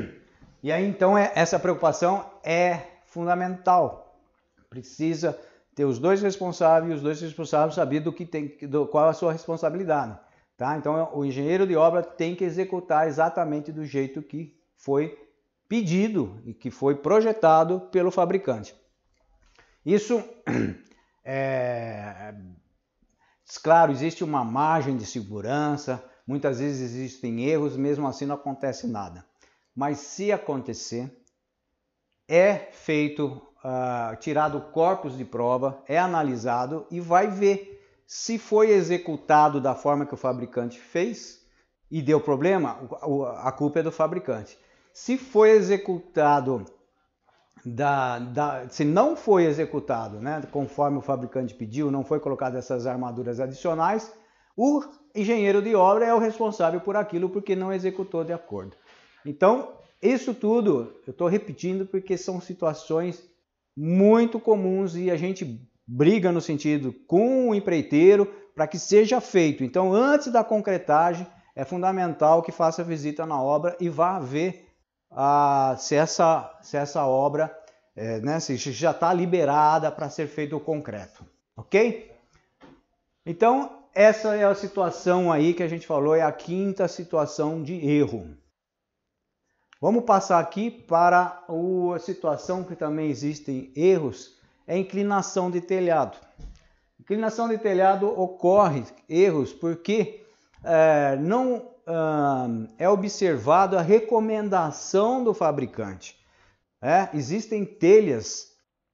e 0.62 0.72
aí 0.72 0.86
então 0.86 1.16
é, 1.16 1.32
essa 1.34 1.58
preocupação 1.58 2.30
é 2.42 2.80
fundamental. 3.04 4.18
Precisa 4.68 5.38
ter 5.74 5.84
os 5.84 5.98
dois 5.98 6.22
responsáveis 6.22 6.92
e 6.92 6.94
os 6.96 7.02
dois 7.02 7.20
responsáveis 7.20 7.74
saber 7.74 8.00
do 8.00 8.12
que 8.12 8.24
tem, 8.24 8.56
do, 8.62 8.86
qual 8.86 9.06
é 9.06 9.10
a 9.10 9.14
sua 9.14 9.32
responsabilidade. 9.32 10.18
Tá? 10.56 10.76
Então 10.76 11.10
o 11.12 11.24
engenheiro 11.24 11.66
de 11.66 11.76
obra 11.76 12.02
tem 12.02 12.34
que 12.34 12.44
executar 12.44 13.08
exatamente 13.08 13.72
do 13.72 13.84
jeito 13.84 14.22
que 14.22 14.56
foi 14.76 15.18
pedido 15.68 16.40
e 16.44 16.54
que 16.54 16.70
foi 16.70 16.94
projetado 16.94 17.80
pelo 17.90 18.10
fabricante. 18.10 18.74
Isso 19.84 20.22
é, 21.24 22.34
claro, 23.62 23.92
existe 23.92 24.24
uma 24.24 24.44
margem 24.44 24.96
de 24.96 25.06
segurança, 25.06 26.02
Muitas 26.26 26.58
vezes 26.58 26.80
existem 26.80 27.44
erros, 27.44 27.76
mesmo 27.76 28.06
assim 28.06 28.24
não 28.24 28.34
acontece 28.34 28.86
nada. 28.86 29.24
Mas 29.76 29.98
se 29.98 30.32
acontecer, 30.32 31.12
é 32.26 32.70
feito, 32.72 33.42
uh, 33.62 34.16
tirado 34.18 34.60
corpos 34.72 35.16
de 35.16 35.24
prova, 35.24 35.82
é 35.86 35.98
analisado 35.98 36.86
e 36.90 36.98
vai 36.98 37.26
ver 37.26 37.72
se 38.06 38.38
foi 38.38 38.70
executado 38.70 39.60
da 39.60 39.74
forma 39.74 40.06
que 40.06 40.14
o 40.14 40.18
fabricante 40.18 40.80
fez 40.80 41.44
e 41.90 42.00
deu 42.00 42.20
problema, 42.20 42.80
a 43.42 43.52
culpa 43.52 43.80
é 43.80 43.82
do 43.82 43.92
fabricante. 43.92 44.58
Se 44.92 45.18
foi 45.18 45.50
executado 45.50 46.64
da, 47.64 48.18
da, 48.18 48.68
se 48.68 48.84
não 48.84 49.16
foi 49.16 49.44
executado, 49.44 50.20
né, 50.20 50.42
conforme 50.50 50.98
o 50.98 51.02
fabricante 51.02 51.54
pediu, 51.54 51.90
não 51.90 52.04
foi 52.04 52.20
colocado 52.20 52.56
essas 52.56 52.86
armaduras 52.86 53.40
adicionais, 53.40 54.12
o 54.56 54.82
engenheiro 55.14 55.62
de 55.62 55.74
obra 55.74 56.04
é 56.04 56.14
o 56.14 56.18
responsável 56.18 56.80
por 56.80 56.96
aquilo 56.96 57.28
porque 57.28 57.56
não 57.56 57.72
executou 57.72 58.22
de 58.22 58.32
acordo. 58.32 58.76
Então, 59.24 59.72
isso 60.02 60.34
tudo 60.34 60.94
eu 61.06 61.10
estou 61.12 61.28
repetindo 61.28 61.86
porque 61.86 62.16
são 62.16 62.40
situações 62.40 63.22
muito 63.76 64.38
comuns 64.38 64.94
e 64.94 65.10
a 65.10 65.16
gente 65.16 65.66
briga 65.86 66.30
no 66.30 66.40
sentido 66.40 66.94
com 67.06 67.48
o 67.48 67.54
empreiteiro 67.54 68.26
para 68.54 68.66
que 68.66 68.78
seja 68.78 69.20
feito. 69.20 69.64
Então, 69.64 69.92
antes 69.92 70.30
da 70.30 70.44
concretagem, 70.44 71.26
é 71.56 71.64
fundamental 71.64 72.42
que 72.42 72.52
faça 72.52 72.84
visita 72.84 73.26
na 73.26 73.40
obra 73.40 73.76
e 73.80 73.88
vá 73.88 74.18
ver 74.18 74.63
a, 75.14 75.76
se, 75.78 75.94
essa, 75.94 76.58
se 76.60 76.76
essa 76.76 77.06
obra 77.06 77.56
é, 77.96 78.18
né, 78.20 78.40
se 78.40 78.56
já 78.56 78.90
está 78.90 79.12
liberada 79.12 79.90
para 79.90 80.10
ser 80.10 80.26
feito 80.26 80.56
o 80.56 80.60
concreto, 80.60 81.24
ok? 81.56 82.12
Então, 83.24 83.84
essa 83.94 84.34
é 84.34 84.44
a 84.44 84.54
situação 84.54 85.30
aí 85.30 85.54
que 85.54 85.62
a 85.62 85.68
gente 85.68 85.86
falou, 85.86 86.14
é 86.14 86.22
a 86.22 86.32
quinta 86.32 86.88
situação 86.88 87.62
de 87.62 87.74
erro. 87.74 88.36
Vamos 89.80 90.04
passar 90.04 90.40
aqui 90.40 90.70
para 90.70 91.44
a 91.94 91.98
situação 91.98 92.64
que 92.64 92.74
também 92.74 93.08
existem 93.08 93.72
erros, 93.76 94.36
é 94.66 94.76
inclinação 94.76 95.50
de 95.50 95.60
telhado. 95.60 96.18
Inclinação 96.98 97.48
de 97.48 97.58
telhado 97.58 98.08
ocorre 98.18 98.82
erros 99.08 99.52
porque 99.52 100.24
é, 100.64 101.16
não 101.16 101.73
é 102.78 102.88
observado 102.88 103.76
a 103.76 103.82
recomendação 103.82 105.22
do 105.22 105.34
fabricante. 105.34 106.18
É, 106.80 107.10
existem 107.14 107.64
telhas 107.64 108.52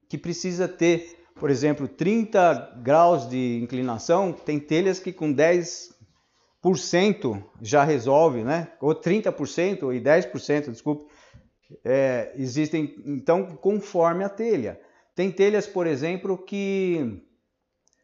que 0.08 0.18
precisa 0.18 0.68
ter, 0.68 1.26
por 1.34 1.50
exemplo, 1.50 1.88
30 1.88 2.78
graus 2.82 3.28
de 3.28 3.60
inclinação, 3.62 4.32
tem 4.32 4.58
telhas 4.58 4.98
que 4.98 5.12
com 5.12 5.34
10% 5.34 7.44
já 7.60 7.84
resolve, 7.84 8.42
né? 8.44 8.72
Ou 8.80 8.94
30% 8.94 9.94
e 9.94 10.00
10%, 10.00 10.70
desculpe. 10.70 11.12
É, 11.84 12.32
existem, 12.36 12.96
então, 13.06 13.56
conforme 13.56 14.24
a 14.24 14.28
telha. 14.28 14.80
Tem 15.14 15.30
telhas, 15.30 15.66
por 15.66 15.86
exemplo, 15.86 16.38
que 16.38 17.22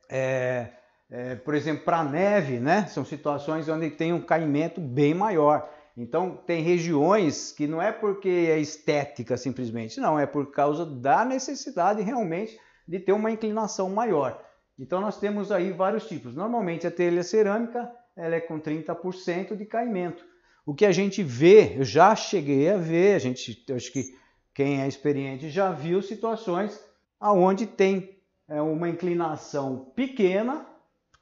é, 0.09 0.69
é, 1.11 1.37
por 1.37 1.55
exemplo, 1.55 1.85
para 1.85 2.03
neve, 2.03 2.59
né? 2.59 2.87
São 2.87 3.05
situações 3.05 3.69
onde 3.69 3.91
tem 3.91 4.13
um 4.13 4.21
caimento 4.21 4.81
bem 4.81 5.15
maior. 5.15 5.71
Então, 5.97 6.37
tem 6.47 6.63
regiões 6.63 7.53
que 7.53 7.67
não 7.67 7.81
é 7.81 7.91
porque 7.91 8.29
é 8.29 8.59
estética 8.59 9.37
simplesmente, 9.37 9.99
não, 9.99 10.19
é 10.19 10.27
por 10.27 10.51
causa 10.51 10.85
da 10.85 11.25
necessidade 11.25 12.03
realmente 12.03 12.59
de 12.87 12.99
ter 12.99 13.13
uma 13.13 13.31
inclinação 13.31 13.89
maior. 13.89 14.43
Então, 14.79 15.01
nós 15.01 15.19
temos 15.19 15.51
aí 15.51 15.73
vários 15.73 16.07
tipos. 16.07 16.35
Normalmente, 16.35 16.87
a 16.87 16.91
telha 16.91 17.23
cerâmica 17.23 17.91
ela 18.15 18.35
é 18.35 18.41
com 18.41 18.61
30% 18.61 19.57
de 19.57 19.65
caimento. 19.65 20.25
O 20.67 20.75
que 20.75 20.85
a 20.85 20.93
gente 20.93 21.23
vê, 21.23 21.77
eu 21.79 21.85
já 21.85 22.15
cheguei 22.15 22.71
a 22.71 22.77
ver, 22.77 23.15
a 23.15 23.19
gente, 23.19 23.65
acho 23.73 23.93
que 23.93 24.15
quem 24.53 24.83
é 24.83 24.89
experiente 24.89 25.49
já 25.49 25.71
viu 25.71 26.03
situações 26.03 26.79
aonde 27.21 27.67
tem 27.67 28.19
é, 28.49 28.61
uma 28.61 28.89
inclinação 28.89 29.93
pequena 29.95 30.67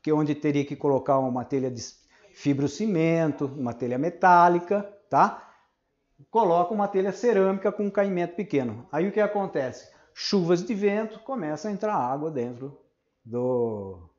que 0.04 0.12
onde 0.12 0.34
teria 0.34 0.66
que 0.66 0.76
colocar 0.76 1.18
uma 1.18 1.46
telha 1.46 1.70
de 1.70 1.82
fibrocimento, 2.34 3.46
uma 3.46 3.72
telha 3.72 3.96
metálica, 3.96 4.86
tá? 5.08 5.50
Coloca 6.30 6.74
uma 6.74 6.86
telha 6.86 7.10
cerâmica 7.10 7.72
com 7.72 7.84
um 7.86 7.90
caimento 7.90 8.36
pequeno. 8.36 8.86
Aí 8.92 9.08
o 9.08 9.12
que 9.12 9.18
acontece? 9.18 9.88
Chuvas 10.12 10.62
de 10.62 10.74
vento, 10.74 11.18
começa 11.20 11.68
a 11.68 11.72
entrar 11.72 11.94
água 11.94 12.30
dentro 12.30 12.78
do, 13.24 14.10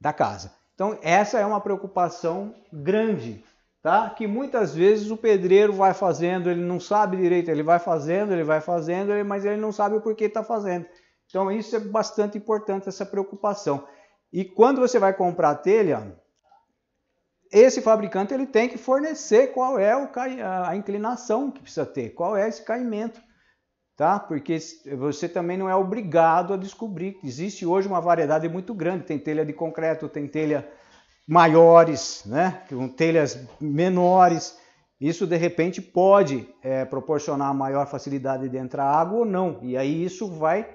da 0.00 0.12
casa. 0.12 0.54
Então 0.76 0.96
essa 1.02 1.40
é 1.40 1.44
uma 1.44 1.60
preocupação 1.60 2.54
grande, 2.72 3.44
tá? 3.82 4.10
Que 4.10 4.28
muitas 4.28 4.72
vezes 4.72 5.10
o 5.10 5.16
pedreiro 5.16 5.72
vai 5.72 5.92
fazendo, 5.92 6.50
ele 6.50 6.62
não 6.62 6.78
sabe 6.78 7.16
direito, 7.16 7.50
ele 7.50 7.64
vai 7.64 7.80
fazendo, 7.80 8.32
ele 8.32 8.44
vai 8.44 8.60
fazendo, 8.60 9.12
mas 9.24 9.44
ele 9.44 9.60
não 9.60 9.72
sabe 9.72 9.96
o 9.96 10.00
porquê 10.00 10.26
está 10.26 10.44
fazendo. 10.44 10.86
Então 11.28 11.50
isso 11.50 11.74
é 11.74 11.80
bastante 11.80 12.38
importante 12.38 12.88
essa 12.88 13.04
preocupação. 13.04 13.88
E 14.32 14.44
quando 14.44 14.80
você 14.80 14.98
vai 14.98 15.12
comprar 15.12 15.50
a 15.50 15.54
telha, 15.54 16.16
esse 17.52 17.82
fabricante 17.82 18.32
ele 18.32 18.46
tem 18.46 18.68
que 18.68 18.78
fornecer 18.78 19.48
qual 19.48 19.78
é 19.78 19.92
a 19.92 20.74
inclinação 20.74 21.50
que 21.50 21.60
precisa 21.60 21.84
ter, 21.84 22.10
qual 22.10 22.34
é 22.34 22.48
esse 22.48 22.64
caimento, 22.64 23.20
tá? 23.94 24.18
Porque 24.18 24.56
você 24.96 25.28
também 25.28 25.58
não 25.58 25.68
é 25.68 25.76
obrigado 25.76 26.54
a 26.54 26.56
descobrir. 26.56 27.18
Existe 27.22 27.66
hoje 27.66 27.86
uma 27.86 28.00
variedade 28.00 28.48
muito 28.48 28.72
grande, 28.72 29.04
tem 29.04 29.18
telha 29.18 29.44
de 29.44 29.52
concreto, 29.52 30.08
tem 30.08 30.26
telha 30.26 30.66
maiores, 31.26 32.22
né? 32.24 32.62
Com 32.70 32.88
telhas 32.88 33.38
menores. 33.60 34.58
Isso 34.98 35.26
de 35.26 35.36
repente 35.36 35.82
pode 35.82 36.48
é, 36.62 36.86
proporcionar 36.86 37.52
maior 37.52 37.86
facilidade 37.86 38.48
de 38.48 38.56
entrar 38.56 38.84
água 38.84 39.18
ou 39.18 39.24
não. 39.26 39.58
E 39.60 39.76
aí 39.76 40.02
isso 40.02 40.26
vai 40.26 40.66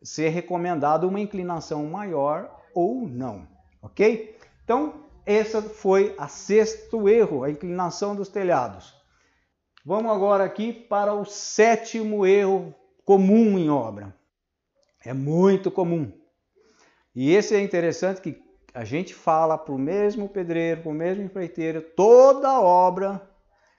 ser 0.00 0.28
recomendado 0.28 1.08
uma 1.08 1.18
inclinação 1.18 1.84
maior 1.86 2.62
ou 2.74 3.06
não, 3.08 3.46
ok? 3.80 4.36
Então, 4.64 5.04
esse 5.26 5.60
foi 5.62 6.14
a 6.18 6.28
sexto 6.28 7.08
erro, 7.08 7.44
a 7.44 7.50
inclinação 7.50 8.14
dos 8.14 8.28
telhados. 8.28 8.94
Vamos 9.84 10.10
agora 10.10 10.44
aqui 10.44 10.72
para 10.72 11.12
o 11.12 11.24
sétimo 11.24 12.26
erro 12.26 12.74
comum 13.04 13.58
em 13.58 13.68
obra. 13.68 14.14
É 15.04 15.12
muito 15.12 15.70
comum. 15.70 16.10
E 17.14 17.32
esse 17.32 17.54
é 17.54 17.60
interessante 17.60 18.20
que 18.20 18.42
a 18.72 18.84
gente 18.84 19.14
fala 19.14 19.56
para 19.56 19.74
o 19.74 19.78
mesmo 19.78 20.28
pedreiro, 20.28 20.82
para 20.82 20.90
o 20.90 20.94
mesmo 20.94 21.22
empreiteiro, 21.22 21.80
toda 21.80 22.48
a 22.48 22.60
obra 22.60 23.30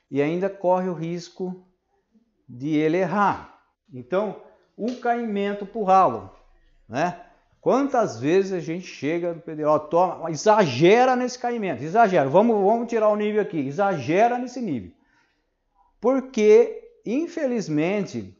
e 0.09 0.21
ainda 0.21 0.49
corre 0.49 0.87
o 0.87 0.93
risco 0.93 1.67
de 2.47 2.75
ele 2.75 2.97
errar. 2.97 3.59
Então, 3.91 4.41
o 4.77 4.95
caimento 4.97 5.67
o 5.73 5.83
ralo, 5.83 6.31
né? 6.87 7.24
Quantas 7.65 8.19
vezes 8.19 8.53
a 8.53 8.59
gente 8.59 8.85
chega 8.85 9.33
do 9.33 9.41
PDO, 9.41 9.79
toma, 9.89 10.29
exagera 10.29 11.15
nesse 11.15 11.39
caimento, 11.39 11.83
exagera, 11.83 12.29
vamos, 12.29 12.63
vamos 12.63 12.87
tirar 12.87 13.09
o 13.09 13.15
nível 13.15 13.41
aqui, 13.41 13.57
exagera 13.57 14.37
nesse 14.37 14.61
nível. 14.61 14.91
Porque, 15.99 16.87
infelizmente, 17.03 18.37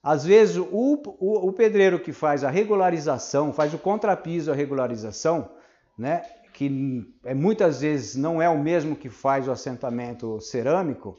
às 0.00 0.24
vezes 0.24 0.58
o, 0.58 0.68
o, 0.70 1.48
o 1.48 1.52
pedreiro 1.52 1.98
que 1.98 2.12
faz 2.12 2.44
a 2.44 2.50
regularização, 2.50 3.52
faz 3.52 3.74
o 3.74 3.78
contrapiso, 3.78 4.52
a 4.52 4.54
regularização, 4.54 5.50
né, 5.98 6.22
que 6.52 7.04
é, 7.24 7.34
muitas 7.34 7.80
vezes 7.80 8.14
não 8.14 8.40
é 8.40 8.48
o 8.48 8.62
mesmo 8.62 8.94
que 8.94 9.10
faz 9.10 9.48
o 9.48 9.50
assentamento 9.50 10.40
cerâmico 10.40 11.16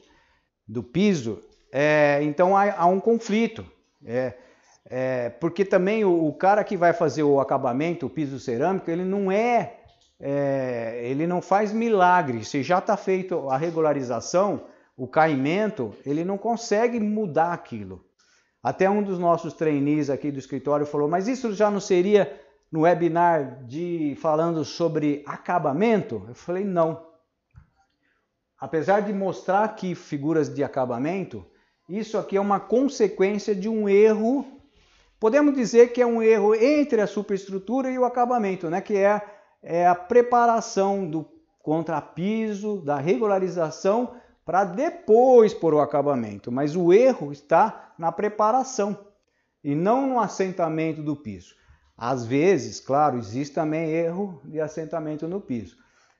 do 0.66 0.82
piso, 0.82 1.44
é, 1.74 2.20
então 2.24 2.56
há, 2.56 2.74
há 2.74 2.86
um 2.86 3.02
conflito. 3.02 3.70
É, 4.06 4.34
é, 4.86 5.30
porque 5.30 5.64
também 5.64 6.04
o, 6.04 6.28
o, 6.28 6.34
cara 6.34 6.64
que 6.64 6.76
vai 6.76 6.94
fazer 6.94 7.24
o 7.24 7.40
acabamento, 7.40 8.06
o 8.06 8.10
piso 8.10 8.40
cerâmico, 8.40 8.90
ele 8.92 9.06
não 9.06 9.32
é, 9.32 9.78
é 10.20 11.02
ele 11.04 11.26
não 11.26 11.42
faz 11.42 11.72
milagre. 11.72 12.44
Se 12.44 12.62
já 12.62 12.80
está 12.80 12.98
feito 12.98 13.50
a 13.50 13.58
regularização, 13.58 14.66
o 14.96 15.08
caimento, 15.08 15.94
ele 16.06 16.24
não 16.24 16.38
consegue 16.38 17.00
mudar 17.00 17.54
aquilo. 17.54 18.06
Até 18.62 18.90
um 18.90 19.04
dos 19.04 19.20
nossos 19.20 19.54
trainees 19.54 20.10
aqui 20.10 20.32
do 20.32 20.40
escritório 20.40 20.86
falou, 20.86 21.08
mas 21.08 21.28
isso 21.28 21.54
já 21.54 21.70
não 21.70 21.80
seria 21.80 22.40
no 22.72 22.82
webinar 22.82 23.66
de 23.66 24.18
falando 24.22 24.64
sobre 24.64 25.24
acabamento? 25.26 26.24
Eu 26.28 26.36
falei, 26.36 26.64
não. 26.64 27.06
Apesar 28.60 29.02
de 29.02 29.12
mostrar 29.12 29.64
aqui 29.64 29.94
figuras 29.94 30.48
de 30.48 30.64
acabamento, 30.64 31.46
isso 31.90 32.18
aqui 32.18 32.38
é 32.38 32.42
uma 32.42 32.60
consequência 32.60 33.54
de 33.54 33.68
um 33.68 33.90
erro 33.90 34.63
Podemos 35.24 35.54
dizer 35.54 35.94
que 35.94 36.02
é 36.02 36.06
um 36.06 36.22
erro 36.22 36.54
entre 36.54 37.00
a 37.00 37.08
superestrutura 37.08 37.90
e 37.90 37.98
o 37.98 38.04
acabamento, 38.04 38.70
né? 38.70 38.82
que 38.82 38.98
é, 38.98 39.22
é 39.64 39.88
a 39.88 39.96
preparação 39.96 41.10
do 41.10 41.26
contrapiso, 41.62 42.82
da 42.82 42.98
regularização, 42.98 44.16
para 44.46 44.66
depois 44.66 45.54
pôr 45.54 45.76
o 45.76 45.80
acabamento. 45.80 46.52
Mas 46.52 46.76
o 46.76 46.92
erro 46.92 47.32
está 47.32 47.94
na 47.98 48.12
preparação 48.12 49.00
e 49.64 49.74
não 49.74 50.08
no 50.08 50.20
assentamento 50.20 51.02
do 51.02 51.16
piso. 51.16 51.56
Às 51.98 52.26
vezes, 52.26 52.82
claro, 52.82 53.18
existe 53.18 53.56
também 53.56 53.92
erro 53.92 54.42
de 54.44 54.60
assentamento 54.60 55.26
no 55.26 55.40
piso. 55.40 55.78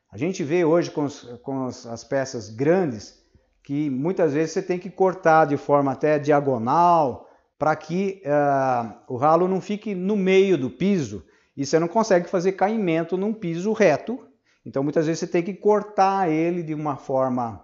A 0.10 0.18
gente 0.18 0.46
vê 0.46 0.64
hoje 0.64 0.90
com, 0.90 1.04
os, 1.04 1.24
com 1.42 1.66
as 1.66 2.06
peças 2.06 2.48
grandes 2.48 3.22
que 3.62 3.90
muitas 3.90 4.32
vezes 4.32 4.54
você 4.54 4.62
tem 4.62 4.80
que 4.80 4.90
cortar 4.90 5.44
de 5.44 5.58
forma 5.58 5.92
até 5.92 6.18
diagonal, 6.18 7.28
para 7.58 7.76
que 7.76 8.22
uh, 8.26 8.94
o 9.08 9.16
ralo 9.16 9.48
não 9.48 9.62
fique 9.62 9.96
no 9.96 10.16
meio 10.16 10.58
do 10.58 10.70
piso 10.70 11.26
e 11.56 11.66
você 11.66 11.80
não 11.80 11.88
consegue 11.88 12.30
fazer 12.30 12.54
caimento 12.54 13.16
num 13.16 13.34
piso 13.34 13.72
reto. 13.74 14.20
Então 14.66 14.84
muitas 14.84 15.06
vezes 15.06 15.20
você 15.20 15.28
tem 15.28 15.44
que 15.44 15.54
cortar 15.54 16.30
ele 16.30 16.64
de 16.64 16.74
uma 16.74 16.96
forma 16.96 17.64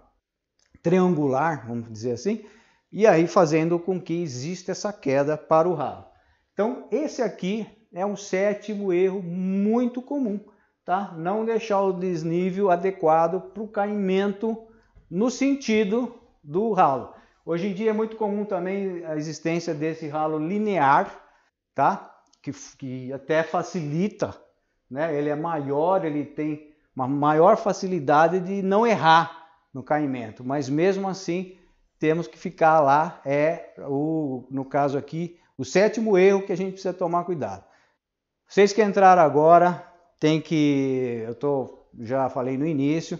triangular, 0.82 1.66
vamos 1.66 1.90
dizer 1.90 2.12
assim, 2.12 2.44
e 2.92 3.06
aí 3.06 3.26
fazendo 3.26 3.78
com 3.78 4.00
que 4.00 4.22
exista 4.22 4.72
essa 4.72 4.92
queda 4.92 5.36
para 5.36 5.68
o 5.68 5.74
ralo. 5.74 6.06
Então 6.52 6.88
esse 6.90 7.22
aqui 7.22 7.66
é 7.92 8.04
um 8.06 8.16
sétimo 8.16 8.92
erro 8.92 9.22
muito 9.22 10.00
comum, 10.00 10.40
tá? 10.84 11.14
Não 11.16 11.44
deixar 11.44 11.80
o 11.82 11.92
desnível 11.92 12.70
adequado 12.70 13.40
para 13.52 13.62
o 13.62 13.68
caimento 13.68 14.56
no 15.10 15.30
sentido 15.30 16.14
do 16.42 16.72
ralo. 16.72 17.12
Hoje 17.44 17.68
em 17.68 17.74
dia 17.74 17.90
é 17.90 17.92
muito 17.94 18.16
comum 18.16 18.44
também 18.44 19.04
a 19.04 19.16
existência 19.16 19.74
desse 19.74 20.06
ralo 20.08 20.38
linear, 20.38 21.10
tá? 21.74 22.18
Que, 22.42 22.52
que 22.76 23.12
até 23.12 23.42
facilita, 23.42 24.36
né? 24.90 25.16
Ele 25.16 25.28
é 25.28 25.36
maior, 25.36 26.04
ele 26.04 26.24
tem 26.24 26.74
uma 26.94 27.08
maior 27.08 27.56
facilidade 27.56 28.40
de 28.40 28.62
não 28.62 28.86
errar 28.86 29.48
no 29.72 29.82
caimento, 29.82 30.44
mas 30.44 30.68
mesmo 30.68 31.08
assim 31.08 31.56
temos 31.98 32.26
que 32.26 32.38
ficar 32.38 32.80
lá, 32.80 33.20
é 33.24 33.74
o, 33.86 34.46
no 34.50 34.64
caso 34.64 34.96
aqui, 34.98 35.38
o 35.56 35.64
sétimo 35.64 36.16
erro 36.16 36.42
que 36.42 36.52
a 36.52 36.56
gente 36.56 36.72
precisa 36.72 36.94
tomar 36.94 37.24
cuidado. 37.24 37.64
Vocês 38.48 38.72
que 38.72 38.82
entraram 38.82 39.22
agora, 39.22 39.86
tem 40.18 40.40
que, 40.40 41.22
eu 41.26 41.34
tô, 41.34 41.86
já 42.00 42.28
falei 42.28 42.58
no 42.58 42.66
início, 42.66 43.18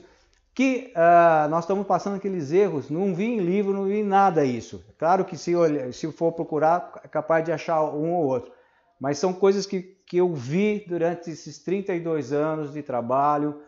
que 0.55 0.93
uh, 0.97 1.49
nós 1.49 1.65
estamos 1.65 1.87
passando 1.87 2.17
aqueles 2.17 2.51
erros, 2.53 2.91
não 2.91 3.15
vi 3.15 3.25
em 3.25 3.41
livro, 3.41 3.73
não 3.73 3.85
vi 3.85 4.01
em 4.01 4.05
nada 4.05 4.45
isso. 4.45 4.85
Claro 4.99 5.25
que 5.25 5.37
se, 5.37 5.53
se 5.93 6.11
for 6.13 6.33
procurar, 6.33 7.01
é 7.05 7.09
capaz 7.09 7.45
de 7.45 7.53
achar 7.53 7.83
um 7.85 8.13
ou 8.13 8.27
outro. 8.27 8.53
Mas 9.01 9.19
são 9.19 9.33
coisas 9.33 9.65
que, 9.65 9.81
que 10.07 10.19
eu 10.19 10.35
vi 10.35 10.85
durante 10.87 11.31
esses 11.31 11.59
32 11.59 12.33
anos 12.33 12.73
de 12.73 12.83
trabalho, 12.83 13.63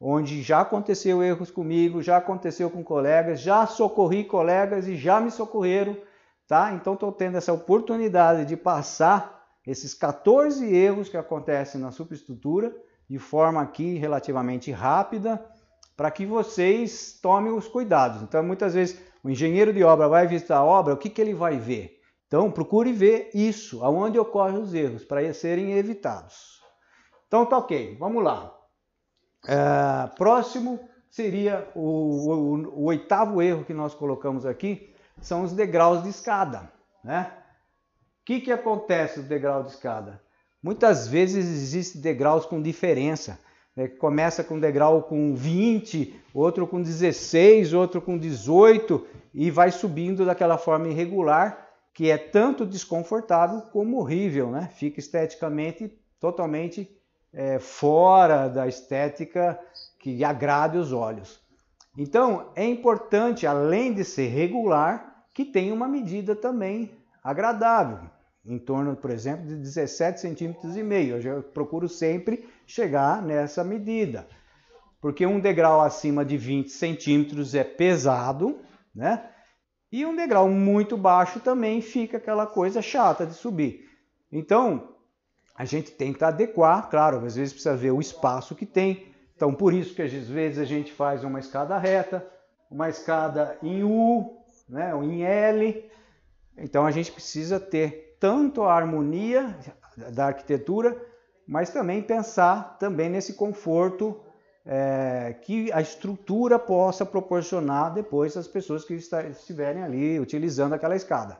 onde 0.00 0.42
já 0.42 0.60
aconteceu 0.60 1.22
erros 1.22 1.50
comigo, 1.50 2.02
já 2.02 2.18
aconteceu 2.18 2.70
com 2.70 2.84
colegas, 2.84 3.40
já 3.40 3.66
socorri 3.66 4.24
colegas 4.24 4.86
e 4.86 4.94
já 4.94 5.20
me 5.20 5.30
socorreram, 5.30 5.96
tá? 6.46 6.72
Então 6.72 6.94
estou 6.94 7.10
tendo 7.10 7.38
essa 7.38 7.52
oportunidade 7.52 8.44
de 8.44 8.56
passar 8.56 9.44
esses 9.66 9.94
14 9.94 10.72
erros 10.72 11.08
que 11.08 11.16
acontecem 11.16 11.80
na 11.80 11.90
superestrutura 11.90 12.76
de 13.08 13.18
forma 13.18 13.60
aqui 13.60 13.96
relativamente 13.96 14.70
rápida, 14.70 15.44
para 15.96 16.10
que 16.10 16.26
vocês 16.26 17.18
tomem 17.22 17.52
os 17.52 17.66
cuidados. 17.66 18.22
Então, 18.22 18.42
muitas 18.42 18.74
vezes, 18.74 19.00
o 19.24 19.30
engenheiro 19.30 19.72
de 19.72 19.82
obra 19.82 20.08
vai 20.08 20.26
visitar 20.26 20.58
a 20.58 20.64
obra, 20.64 20.94
o 20.94 20.96
que, 20.96 21.08
que 21.08 21.20
ele 21.20 21.34
vai 21.34 21.56
ver? 21.56 21.96
Então, 22.26 22.50
procure 22.50 22.92
ver 22.92 23.30
isso, 23.32 23.84
aonde 23.84 24.18
ocorrem 24.18 24.58
os 24.58 24.74
erros, 24.74 25.04
para 25.04 25.32
serem 25.32 25.72
evitados. 25.72 26.60
Então, 27.26 27.46
tá 27.46 27.56
ok, 27.56 27.96
vamos 27.98 28.22
lá. 28.22 28.52
É, 29.46 30.08
próximo 30.16 30.80
seria 31.08 31.70
o, 31.74 31.80
o, 31.80 32.54
o, 32.80 32.84
oitavo 32.86 33.40
erro 33.40 33.64
que 33.64 33.72
nós 33.72 33.94
colocamos 33.94 34.44
aqui, 34.44 34.94
são 35.20 35.44
os 35.44 35.52
degraus 35.52 36.02
de 36.02 36.10
escada. 36.10 36.70
Né? 37.02 37.32
O 38.20 38.24
que, 38.26 38.40
que 38.40 38.52
acontece 38.52 39.20
no 39.20 39.26
degrau 39.26 39.62
de 39.62 39.70
escada? 39.70 40.20
Muitas 40.62 41.06
vezes 41.06 41.46
existem 41.46 42.02
degraus 42.02 42.44
com 42.44 42.60
diferença. 42.60 43.38
Né? 43.76 43.86
Começa 43.86 44.42
com 44.42 44.58
degrau 44.58 45.02
com 45.02 45.34
20, 45.34 46.14
outro 46.32 46.66
com 46.66 46.80
16, 46.80 47.74
outro 47.74 48.00
com 48.00 48.16
18 48.16 49.06
e 49.34 49.50
vai 49.50 49.70
subindo 49.70 50.24
daquela 50.24 50.56
forma 50.56 50.88
irregular 50.88 51.66
que 51.96 52.10
é 52.10 52.18
tanto 52.18 52.66
desconfortável 52.66 53.62
como 53.72 53.96
horrível, 53.96 54.50
né? 54.50 54.68
Fica 54.74 55.00
esteticamente 55.00 55.90
totalmente 56.20 56.94
é, 57.32 57.58
fora 57.58 58.48
da 58.48 58.68
estética 58.68 59.58
que 59.98 60.22
agrade 60.22 60.76
os 60.76 60.92
olhos. 60.92 61.40
Então, 61.96 62.50
é 62.54 62.66
importante, 62.66 63.46
além 63.46 63.94
de 63.94 64.04
ser 64.04 64.26
regular, 64.26 65.24
que 65.32 65.42
tenha 65.42 65.72
uma 65.72 65.88
medida 65.88 66.36
também 66.36 66.90
agradável, 67.24 68.10
em 68.44 68.58
torno, 68.58 68.94
por 68.94 69.10
exemplo, 69.10 69.46
de 69.46 69.56
17 69.56 70.20
centímetros 70.20 70.76
e 70.76 70.82
meio. 70.82 71.16
Eu 71.16 71.42
procuro 71.42 71.88
sempre 71.88 72.46
chegar 72.66 73.22
nessa 73.22 73.62
medida, 73.62 74.26
porque 75.00 75.24
um 75.24 75.38
degrau 75.38 75.80
acima 75.80 76.24
de 76.24 76.36
20 76.36 76.68
centímetros 76.68 77.54
é 77.54 77.62
pesado, 77.62 78.58
né? 78.94 79.30
E 79.92 80.04
um 80.04 80.16
degrau 80.16 80.48
muito 80.48 80.96
baixo 80.96 81.38
também 81.40 81.80
fica 81.80 82.16
aquela 82.16 82.46
coisa 82.46 82.82
chata 82.82 83.24
de 83.24 83.34
subir. 83.34 83.88
Então, 84.32 84.96
a 85.54 85.64
gente 85.64 85.92
tenta 85.92 86.26
adequar, 86.26 86.90
claro, 86.90 87.24
às 87.24 87.36
vezes 87.36 87.52
precisa 87.52 87.76
ver 87.76 87.92
o 87.92 88.00
espaço 88.00 88.54
que 88.54 88.66
tem. 88.66 89.06
Então, 89.34 89.54
por 89.54 89.72
isso 89.72 89.94
que 89.94 90.02
às 90.02 90.12
vezes 90.12 90.58
a 90.58 90.64
gente 90.64 90.92
faz 90.92 91.22
uma 91.22 91.38
escada 91.38 91.78
reta, 91.78 92.26
uma 92.70 92.88
escada 92.88 93.56
em 93.62 93.84
U, 93.84 94.36
né, 94.68 94.94
ou 94.94 95.04
em 95.04 95.22
L. 95.22 95.88
Então, 96.58 96.84
a 96.84 96.90
gente 96.90 97.12
precisa 97.12 97.60
ter 97.60 98.16
tanto 98.18 98.62
a 98.64 98.74
harmonia 98.74 99.56
da 100.12 100.26
arquitetura, 100.26 101.00
mas 101.46 101.70
também 101.70 102.02
pensar 102.02 102.76
também 102.78 103.08
nesse 103.08 103.34
conforto 103.34 104.20
é, 104.64 105.36
que 105.42 105.70
a 105.72 105.80
estrutura 105.80 106.58
possa 106.58 107.06
proporcionar 107.06 107.94
depois 107.94 108.36
às 108.36 108.48
pessoas 108.48 108.84
que 108.84 108.94
estiverem 108.94 109.82
ali 109.82 110.18
utilizando 110.18 110.72
aquela 110.72 110.96
escada. 110.96 111.38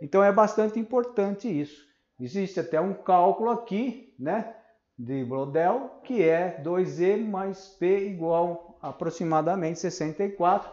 Então, 0.00 0.24
é 0.24 0.32
bastante 0.32 0.80
importante 0.80 1.48
isso. 1.48 1.84
Existe 2.18 2.58
até 2.58 2.80
um 2.80 2.94
cálculo 2.94 3.50
aqui, 3.50 4.14
né, 4.18 4.54
de 4.98 5.24
Brodel, 5.24 6.00
que 6.04 6.22
é 6.22 6.60
2E 6.62 7.24
mais 7.24 7.68
P 7.78 8.06
igual 8.06 8.78
a 8.80 8.88
aproximadamente 8.88 9.78
64. 9.78 10.70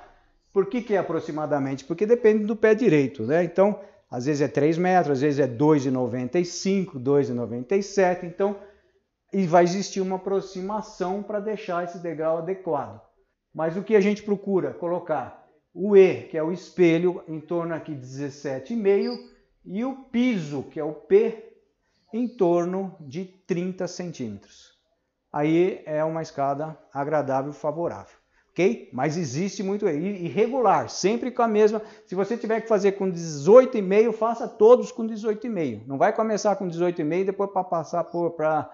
Por 0.53 0.67
que, 0.67 0.81
que 0.81 0.95
é 0.95 0.97
aproximadamente? 0.97 1.85
Porque 1.85 2.05
depende 2.05 2.45
do 2.45 2.55
pé 2.55 2.73
direito, 2.73 3.23
né? 3.23 3.43
Então, 3.43 3.79
às 4.09 4.25
vezes 4.25 4.41
é 4.41 4.47
3 4.47 4.77
metros, 4.77 5.13
às 5.17 5.21
vezes 5.21 5.39
é 5.39 5.47
2,95, 5.47 6.99
2,97. 6.99 8.23
Então, 8.23 8.55
e 9.31 9.45
vai 9.45 9.63
existir 9.63 10.01
uma 10.01 10.15
aproximação 10.15 11.21
para 11.21 11.39
deixar 11.39 11.83
esse 11.83 11.99
degrau 11.99 12.39
adequado. 12.39 13.01
Mas 13.53 13.75
o 13.77 13.83
que 13.83 13.95
a 13.95 14.01
gente 14.01 14.23
procura? 14.23 14.73
Colocar 14.73 15.47
o 15.73 15.95
E, 15.95 16.23
que 16.23 16.37
é 16.37 16.43
o 16.43 16.51
espelho, 16.51 17.23
em 17.27 17.39
torno 17.39 17.73
aqui 17.73 17.95
de 17.95 18.05
17,5 18.05 19.17
e 19.65 19.85
o 19.85 19.95
piso, 20.05 20.63
que 20.63 20.79
é 20.79 20.83
o 20.83 20.93
P, 20.93 21.53
em 22.13 22.27
torno 22.27 22.95
de 22.99 23.25
30 23.25 23.87
centímetros. 23.87 24.77
Aí 25.31 25.81
é 25.85 26.03
uma 26.03 26.23
escada 26.23 26.77
agradável, 26.91 27.53
favorável, 27.53 28.15
ok? 28.49 28.89
Mas 28.91 29.15
existe 29.15 29.61
muito 29.61 29.87
irregular, 29.87 30.89
sempre 30.89 31.29
com 31.29 31.43
a 31.43 31.47
mesma. 31.47 31.81
Se 32.07 32.15
você 32.15 32.35
tiver 32.35 32.61
que 32.61 32.67
fazer 32.67 32.93
com 32.93 33.11
18,5, 33.11 34.11
faça 34.13 34.47
todos 34.47 34.91
com 34.91 35.05
18,5. 35.05 35.85
Não 35.85 35.99
vai 35.99 36.11
começar 36.13 36.55
com 36.55 36.67
18,5 36.67 37.21
e 37.21 37.25
depois 37.25 37.51
para 37.51 37.63
passar 37.63 38.05
para 38.05 38.71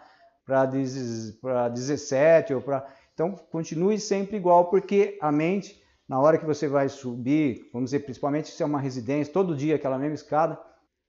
17 1.70 2.54
ou 2.54 2.62
para. 2.62 2.86
Então 3.14 3.36
continue 3.52 4.00
sempre 4.00 4.38
igual, 4.38 4.70
porque 4.70 5.18
a 5.22 5.32
mente, 5.32 5.82
na 6.08 6.20
hora 6.20 6.38
que 6.38 6.46
você 6.46 6.68
vai 6.68 6.90
subir, 6.90 7.70
vamos 7.72 7.92
dizer, 7.92 8.00
principalmente 8.02 8.50
se 8.50 8.62
é 8.62 8.66
uma 8.66 8.80
residência, 8.80 9.34
todo 9.34 9.56
dia 9.56 9.76
aquela 9.76 9.98
mesma 9.98 10.16
escada 10.16 10.60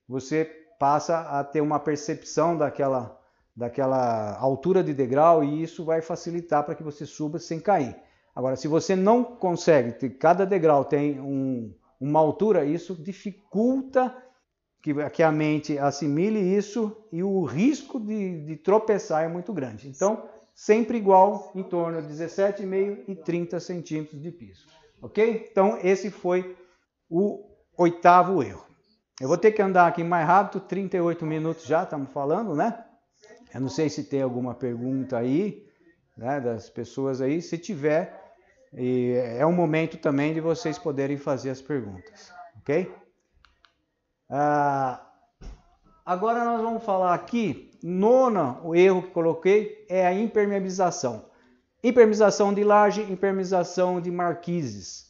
você 0.09 0.45
passa 0.79 1.21
a 1.21 1.43
ter 1.43 1.61
uma 1.61 1.81
percepção 1.81 2.57
daquela, 2.57 3.19
daquela 3.55 4.37
altura 4.39 4.83
de 4.85 4.95
degrau 4.95 5.43
e 5.43 5.63
isso 5.63 5.85
vai 5.85 6.01
facilitar 6.01 6.65
para 6.65 6.75
que 6.75 6.83
você 6.83 7.05
suba 7.05 7.39
sem 7.39 7.59
cair. 7.59 7.97
Agora, 8.35 8.55
se 8.55 8.69
você 8.69 8.95
não 8.95 9.25
consegue, 9.25 10.11
cada 10.11 10.45
degrau 10.45 10.85
tem 10.85 11.19
um, 11.19 11.75
uma 11.99 12.21
altura, 12.21 12.65
isso 12.65 12.95
dificulta 12.95 14.15
que, 14.87 15.11
que, 15.11 15.23
a 15.23 15.33
mente 15.33 15.77
assimile 15.77 16.39
isso 16.39 16.97
e 17.11 17.21
o 17.21 17.43
risco 17.43 17.99
de, 17.99 18.45
de 18.45 18.57
tropeçar 18.57 19.25
é 19.25 19.29
muito 19.29 19.53
grande. 19.53 19.89
Então, 19.89 20.29
sempre 20.55 20.97
igual, 20.97 21.51
em 21.57 21.65
torno 21.65 22.01
de 22.01 22.15
17,5 22.15 23.03
e 23.09 23.17
30 23.17 23.59
centímetros 23.59 24.23
de 24.23 24.31
piso. 24.31 24.65
Ok? 25.03 25.49
Então, 25.51 25.77
esse 25.83 26.09
foi 26.09 26.57
o 27.11 27.45
oitavo 27.77 28.45
erro. 28.45 28.65
Eu 29.21 29.27
vou 29.27 29.37
ter 29.37 29.51
que 29.51 29.61
andar 29.61 29.89
aqui 29.89 30.05
mais 30.05 30.25
rápido, 30.25 30.61
38 30.61 31.27
minutos 31.27 31.65
já 31.65 31.83
estamos 31.83 32.13
falando, 32.13 32.55
né? 32.55 32.85
Eu 33.53 33.63
não 33.63 33.69
sei 33.69 33.89
se 33.89 34.05
tem 34.05 34.23
alguma 34.23 34.55
pergunta 34.55 35.19
aí, 35.19 35.67
né, 36.17 36.39
das 36.39 36.71
pessoas 36.71 37.21
aí. 37.21 37.43
Se 37.43 37.59
tiver, 37.59 38.37
é 38.73 39.45
um 39.45 39.53
momento 39.53 39.97
também 39.99 40.33
de 40.33 40.41
vocês 40.41 40.79
poderem 40.79 41.17
fazer 41.17 41.51
as 41.51 41.61
perguntas, 41.61 42.31
ok? 42.61 42.89
Ah, 44.29 45.05
agora 46.05 46.45
nós 46.45 46.61
vamos 46.61 46.83
falar 46.83 47.15
aqui, 47.15 47.71
nona, 47.83 48.61
o 48.63 48.75
erro 48.75 49.03
que 49.03 49.11
coloquei 49.11 49.87
é 49.89 50.07
a 50.07 50.13
impermeabilização. 50.13 51.27
Impermeabilização 51.83 52.53
de 52.53 52.65
laje, 52.65 53.03
impermeabilização 53.03 54.01
de 54.01 54.11
marquises. 54.11 55.07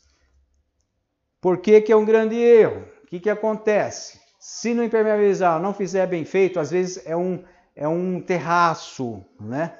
Por 1.40 1.58
que, 1.58 1.80
que 1.80 1.92
é 1.92 1.96
um 1.96 2.04
grande 2.04 2.36
erro? 2.36 2.96
o 3.06 3.08
que, 3.08 3.20
que 3.20 3.30
acontece? 3.30 4.20
Se 4.38 4.74
não 4.74 4.82
impermeabilizar, 4.82 5.62
não 5.62 5.72
fizer 5.72 6.06
bem 6.08 6.24
feito, 6.24 6.58
às 6.58 6.72
vezes 6.72 7.06
é 7.06 7.16
um, 7.16 7.42
é 7.74 7.86
um 7.86 8.20
terraço, 8.20 9.24
né? 9.40 9.78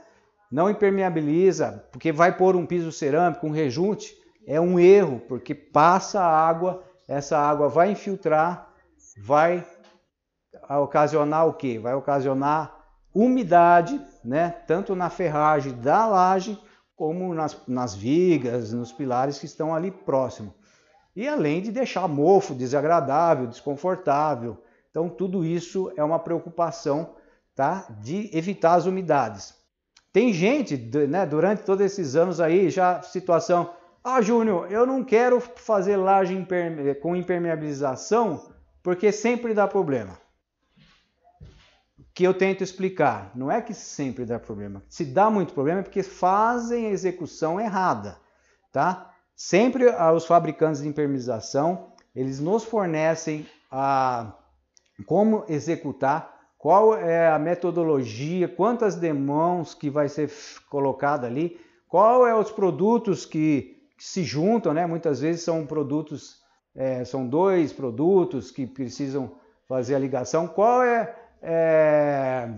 Não 0.51 0.71
impermeabiliza, 0.71 1.85
porque 1.91 2.13
vai 2.13 2.37
pôr 2.37 2.55
um 2.55 2.65
piso 2.65 2.93
cerâmico, 2.93 3.45
um 3.45 3.51
rejunte, 3.51 4.17
é 4.47 4.61
um 4.61 4.79
erro, 4.79 5.21
porque 5.29 5.57
passa 5.57 6.23
água, 6.23 6.85
essa 7.09 7.37
água 7.37 7.69
vai 7.69 7.91
infiltrar, 7.91 8.66
vai 9.17 9.65
ocasionar 10.81 11.47
o 11.47 11.55
quê? 11.55 11.79
Vai 11.79 11.95
ocasionar 11.95 12.75
umidade, 13.15 14.01
né? 14.25 14.51
Tanto 14.67 14.95
na 14.95 15.09
ferragem 15.09 15.73
da 15.73 16.07
laje, 16.07 16.59
como 16.95 17.35
nas, 17.35 17.57
nas 17.67 17.95
vigas, 17.95 18.73
nos 18.73 18.93
pilares 18.93 19.39
que 19.39 19.47
estão 19.47 19.75
ali 19.75 19.91
próximo. 19.91 20.55
E 21.15 21.27
além 21.27 21.63
de 21.63 21.73
deixar 21.73 22.07
mofo, 22.09 22.55
desagradável, 22.55 23.47
desconfortável. 23.47 24.63
Então, 24.91 25.09
tudo 25.09 25.45
isso 25.45 25.93
é 25.97 26.05
uma 26.05 26.19
preocupação 26.19 27.15
tá? 27.55 27.87
de 28.01 28.31
evitar 28.37 28.75
as 28.75 28.87
umidades. 28.87 29.55
Tem 30.13 30.33
gente, 30.33 30.77
né, 31.09 31.27
durante 31.27 31.63
todos 31.63 31.85
esses 31.85 32.17
anos 32.17 32.41
aí, 32.41 32.71
já 32.71 33.03
situação, 33.03 33.71
Ah, 34.03 34.23
Júnior, 34.23 34.71
eu 34.71 34.87
não 34.87 35.03
quero 35.03 35.41
fazer 35.41 35.97
laje 35.97 36.35
com 37.03 37.17
impermeabilização 37.17 38.56
porque 38.87 39.11
sempre 39.11 39.53
dá 39.53 39.67
problema. 39.67 40.17
Que 42.15 42.23
eu 42.23 42.33
tento 42.33 42.63
explicar. 42.63 43.33
Não 43.35 43.51
é 43.51 43.61
que 43.61 43.75
sempre 43.75 44.25
dá 44.25 44.39
problema. 44.39 44.81
Se 44.89 45.05
dá 45.05 45.29
muito 45.29 45.53
problema 45.53 45.81
é 45.81 45.83
porque 45.83 46.05
fazem 46.05 46.87
a 46.87 46.91
execução 46.91 47.61
errada, 47.61 48.17
tá? 48.71 49.13
Sempre 49.35 49.89
ah, 49.89 50.13
os 50.13 50.25
fabricantes 50.25 50.83
de 50.83 50.87
impermeabilização, 50.87 51.89
eles 52.15 52.39
nos 52.39 52.63
fornecem 52.63 53.45
a 53.73 54.35
como 55.05 55.45
executar, 55.49 56.53
qual 56.57 56.97
é 56.97 57.29
a 57.29 57.41
metodologia, 57.41 58.47
quantas 58.47 58.95
demãos 58.95 59.75
que 59.75 59.91
vai 59.91 60.09
ser 60.09 60.31
colocada 60.71 61.27
ali, 61.27 61.61
qual 61.89 62.25
é 62.25 62.33
os 62.33 62.53
produtos 62.53 63.27
que 63.27 63.83
se 63.99 64.23
juntam, 64.23 64.73
né? 64.73 64.87
Muitas 64.87 65.21
vezes 65.21 65.43
são 65.43 65.67
produtos, 65.67 66.46
é, 66.77 67.05
são 67.05 67.27
dois 67.27 67.73
produtos 67.73 68.51
que 68.51 68.67
precisam 68.67 69.33
fazer 69.67 69.95
a 69.95 69.99
ligação. 69.99 70.47
Qual 70.47 70.83
é, 70.83 71.17
é 71.43 72.51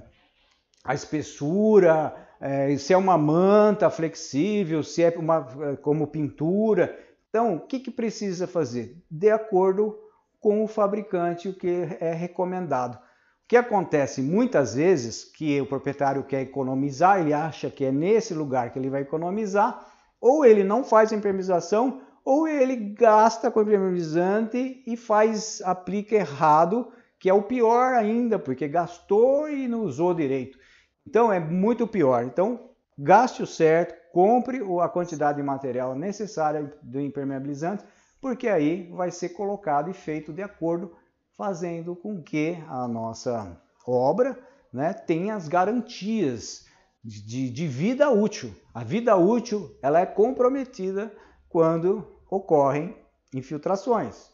a 0.84 0.94
espessura? 0.94 2.14
É, 2.40 2.76
se 2.76 2.92
é 2.92 2.96
uma 2.96 3.16
manta 3.16 3.88
flexível, 3.90 4.82
se 4.82 5.02
é 5.02 5.14
uma 5.16 5.76
como 5.82 6.06
pintura. 6.08 6.98
Então, 7.28 7.56
o 7.56 7.60
que, 7.60 7.78
que 7.78 7.90
precisa 7.90 8.46
fazer? 8.46 8.96
De 9.10 9.30
acordo 9.30 9.96
com 10.40 10.62
o 10.62 10.68
fabricante, 10.68 11.48
o 11.48 11.54
que 11.54 11.88
é 12.00 12.12
recomendado. 12.12 12.94
O 12.96 13.48
que 13.48 13.56
acontece 13.56 14.20
muitas 14.20 14.74
vezes 14.74 15.24
que 15.24 15.60
o 15.60 15.66
proprietário 15.66 16.22
quer 16.22 16.42
economizar, 16.42 17.20
ele 17.20 17.32
acha 17.32 17.70
que 17.70 17.84
é 17.84 17.92
nesse 17.92 18.34
lugar 18.34 18.72
que 18.72 18.78
ele 18.78 18.90
vai 18.90 19.02
economizar, 19.02 19.86
ou 20.20 20.44
ele 20.44 20.62
não 20.62 20.84
faz 20.84 21.12
a 21.12 21.16
impermeabilização, 21.16 22.02
ou 22.28 22.46
ele 22.46 22.76
gasta 22.76 23.50
com 23.50 23.62
impermeabilizante 23.62 24.82
e 24.86 24.98
faz, 24.98 25.62
aplica 25.64 26.14
errado, 26.14 26.92
que 27.18 27.26
é 27.26 27.32
o 27.32 27.42
pior 27.42 27.94
ainda, 27.94 28.38
porque 28.38 28.68
gastou 28.68 29.48
e 29.48 29.66
não 29.66 29.80
usou 29.80 30.12
direito. 30.12 30.58
Então 31.06 31.32
é 31.32 31.40
muito 31.40 31.86
pior. 31.86 32.24
Então 32.24 32.68
gaste 32.98 33.42
o 33.42 33.46
certo, 33.46 33.94
compre 34.12 34.60
a 34.82 34.88
quantidade 34.90 35.38
de 35.38 35.42
material 35.42 35.94
necessária 35.94 36.70
do 36.82 37.00
impermeabilizante, 37.00 37.82
porque 38.20 38.46
aí 38.46 38.92
vai 38.92 39.10
ser 39.10 39.30
colocado 39.30 39.88
e 39.88 39.94
feito 39.94 40.30
de 40.30 40.42
acordo, 40.42 40.94
fazendo 41.34 41.96
com 41.96 42.22
que 42.22 42.62
a 42.68 42.86
nossa 42.86 43.58
obra 43.86 44.38
né, 44.70 44.92
tenha 44.92 45.34
as 45.34 45.48
garantias 45.48 46.66
de, 47.02 47.48
de 47.48 47.66
vida 47.66 48.10
útil. 48.10 48.54
A 48.74 48.84
vida 48.84 49.16
útil 49.16 49.74
ela 49.80 49.98
é 49.98 50.04
comprometida 50.04 51.10
quando 51.48 52.17
ocorrem 52.30 52.96
infiltrações. 53.34 54.30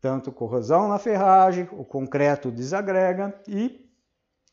Tanto 0.00 0.30
corrosão 0.30 0.88
na 0.88 0.98
ferragem, 0.98 1.68
o 1.72 1.84
concreto 1.84 2.50
desagrega 2.50 3.34
e 3.48 3.90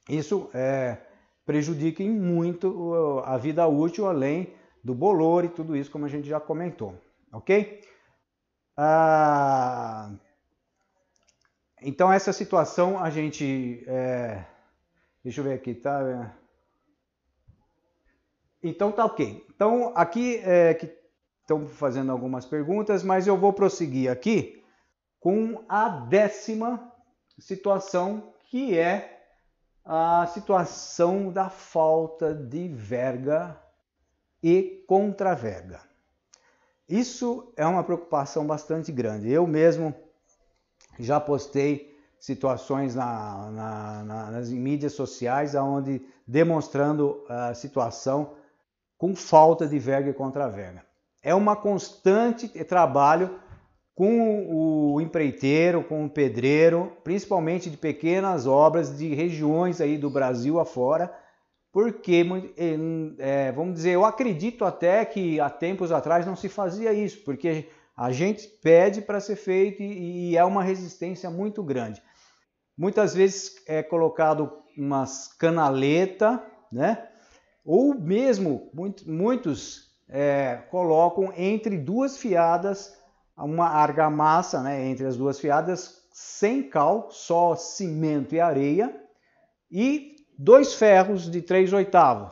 isso 0.09 0.49
é, 0.53 0.97
prejudica 1.45 2.03
muito 2.03 3.22
a 3.26 3.38
vida 3.38 3.68
útil, 3.68 4.07
além 4.07 4.53
do 4.84 4.93
bolor 4.93 5.45
e 5.45 5.49
tudo 5.49 5.76
isso, 5.76 5.91
como 5.91 6.05
a 6.05 6.09
gente 6.09 6.28
já 6.28 6.39
comentou. 6.39 6.95
Ok? 7.32 7.82
Ah, 8.76 10.11
então, 11.82 12.11
essa 12.11 12.34
situação 12.34 12.97
a 12.97 13.09
gente. 13.09 13.84
É, 13.88 14.43
deixa 15.24 15.41
eu 15.41 15.45
ver 15.45 15.53
aqui, 15.53 15.76
tá? 15.76 16.36
Então 18.61 18.91
tá 18.91 19.05
ok. 19.05 19.45
Então 19.53 19.91
aqui 19.93 20.38
é, 20.38 20.74
que 20.74 21.03
estão 21.44 21.68
fazendo 21.68 22.12
algumas 22.12 22.46
perguntas, 22.46 23.04
mas 23.04 23.28
eu 23.28 23.38
vou 23.38 23.54
prosseguir 23.54 24.10
aqui 24.10 24.64
com 25.20 25.64
a 25.70 25.89
décima 25.89 26.91
situação, 27.38 28.34
que 28.50 28.78
é 28.78 29.26
a 29.86 30.26
situação 30.28 31.32
da 31.32 31.50
falta 31.50 32.34
de 32.34 32.70
verga 32.70 33.60
e 34.41 34.84
contraverga. 34.88 35.82
Isso 36.88 37.52
é 37.58 37.66
uma 37.66 37.84
preocupação 37.84 38.46
bastante 38.46 38.91
grande. 38.91 39.30
Eu 39.30 39.46
mesmo 39.46 39.94
já 41.00 41.20
postei 41.20 41.94
situações 42.20 42.96
na, 42.96 43.52
na, 43.52 44.04
na, 44.04 44.32
nas 44.32 44.50
mídias 44.50 44.94
sociais 44.94 45.56
onde 45.56 46.06
demonstrando 46.26 47.26
a 47.28 47.54
situação 47.54 48.36
com 48.98 49.14
falta 49.14 49.68
de 49.68 49.78
verga 49.78 50.10
e 50.10 50.14
contra-verga. 50.14 50.93
É 51.24 51.34
uma 51.34 51.55
constante 51.55 52.49
trabalho 52.65 53.39
com 53.95 54.93
o 54.93 54.99
empreiteiro, 54.99 55.84
com 55.84 56.05
o 56.05 56.09
pedreiro, 56.09 56.91
principalmente 57.03 57.69
de 57.69 57.78
pequenas 57.78 58.45
obras 58.45 58.97
de 58.97 59.13
regiões 59.13 59.80
aí 59.80 59.97
do 59.97 60.09
Brasil 60.09 60.59
afora, 60.59 61.13
porque, 61.71 62.24
é, 63.17 63.51
vamos 63.51 63.76
dizer, 63.76 63.91
eu 63.91 64.05
acredito 64.05 64.65
até 64.65 65.03
que 65.05 65.39
há 65.39 65.49
tempos 65.49 65.91
atrás 65.91 66.26
não 66.26 66.36
se 66.36 66.49
fazia 66.49 66.93
isso, 66.93 67.24
porque 67.24 67.69
a 67.95 68.11
gente 68.11 68.47
pede 68.47 69.01
para 69.01 69.19
ser 69.19 69.36
feito 69.36 69.82
e, 69.82 70.36
é 70.36 70.43
uma 70.43 70.63
resistência 70.63 71.30
muito 71.30 71.63
grande. 71.63 72.01
Muitas 72.78 73.13
vezes 73.13 73.55
é 73.67 73.82
colocado 73.82 74.51
umas 74.76 75.28
canaleta, 75.38 76.43
né? 76.71 77.07
ou 77.63 77.93
mesmo 77.93 78.71
muitos 79.05 79.93
é, 80.14 80.59
colocam 80.70 81.34
entre 81.36 81.76
duas 81.76 82.18
fiadas 82.18 82.95
uma 83.36 83.68
argamassa, 83.68 84.61
né, 84.61 84.86
entre 84.86 85.07
as 85.07 85.18
duas 85.18 85.39
fiadas, 85.39 86.03
sem 86.11 86.61
cal, 86.61 87.07
só 87.09 87.55
cimento 87.55 88.36
e 88.36 88.39
areia, 88.39 88.95
e 89.72 90.18
dois 90.38 90.76
ferros 90.76 91.30
de 91.32 91.41
3 91.41 91.74
oitavos, 91.74 92.32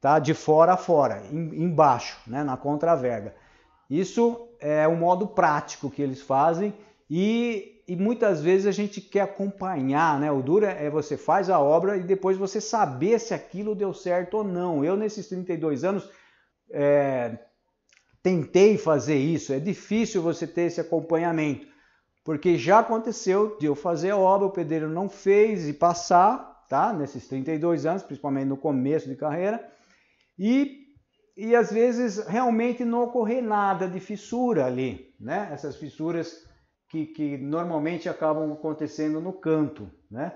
tá, 0.00 0.20
de 0.20 0.32
fora 0.32 0.74
a 0.74 0.76
fora, 0.76 1.24
embaixo, 1.32 2.20
né, 2.24 2.44
na 2.44 2.56
contraverga. 2.56 3.34
Isso 3.90 4.48
é 4.60 4.86
o 4.86 4.96
modo 4.96 5.26
prático 5.26 5.90
que 5.90 6.00
eles 6.00 6.22
fazem 6.22 6.72
e 7.10 7.72
e 7.86 7.96
muitas 7.96 8.40
vezes 8.40 8.66
a 8.66 8.70
gente 8.70 9.00
quer 9.00 9.22
acompanhar, 9.22 10.18
né? 10.18 10.30
O 10.30 10.40
duro 10.40 10.64
é 10.64 10.88
você 10.88 11.16
faz 11.16 11.50
a 11.50 11.58
obra 11.58 11.96
e 11.96 12.02
depois 12.02 12.36
você 12.36 12.60
saber 12.60 13.18
se 13.18 13.34
aquilo 13.34 13.74
deu 13.74 13.92
certo 13.92 14.38
ou 14.38 14.44
não. 14.44 14.84
Eu, 14.84 14.96
nesses 14.96 15.26
32 15.26 15.82
anos, 15.82 16.08
é, 16.72 17.38
tentei 18.22 18.78
fazer 18.78 19.16
isso. 19.16 19.52
É 19.52 19.60
difícil 19.60 20.22
você 20.22 20.46
ter 20.46 20.62
esse 20.62 20.80
acompanhamento, 20.80 21.66
porque 22.24 22.56
já 22.56 22.78
aconteceu 22.78 23.56
de 23.58 23.66
eu 23.66 23.74
fazer 23.74 24.10
a 24.10 24.16
obra, 24.16 24.46
o 24.46 24.52
pedreiro 24.52 24.88
não 24.88 25.08
fez 25.08 25.68
e 25.68 25.72
passar, 25.72 26.64
tá? 26.68 26.92
Nesses 26.92 27.28
32 27.28 27.84
anos, 27.84 28.02
principalmente 28.02 28.46
no 28.46 28.56
começo 28.56 29.08
de 29.08 29.16
carreira, 29.16 29.62
e, 30.38 30.86
e 31.36 31.54
às 31.54 31.70
vezes 31.70 32.26
realmente 32.26 32.84
não 32.84 33.04
ocorrer 33.04 33.42
nada 33.42 33.86
de 33.88 34.00
fissura 34.00 34.66
ali, 34.66 35.14
né? 35.20 35.50
Essas 35.52 35.76
fissuras 35.76 36.46
que, 36.88 37.06
que 37.06 37.36
normalmente 37.36 38.08
acabam 38.08 38.52
acontecendo 38.52 39.20
no 39.20 39.32
canto, 39.32 39.90
né? 40.10 40.32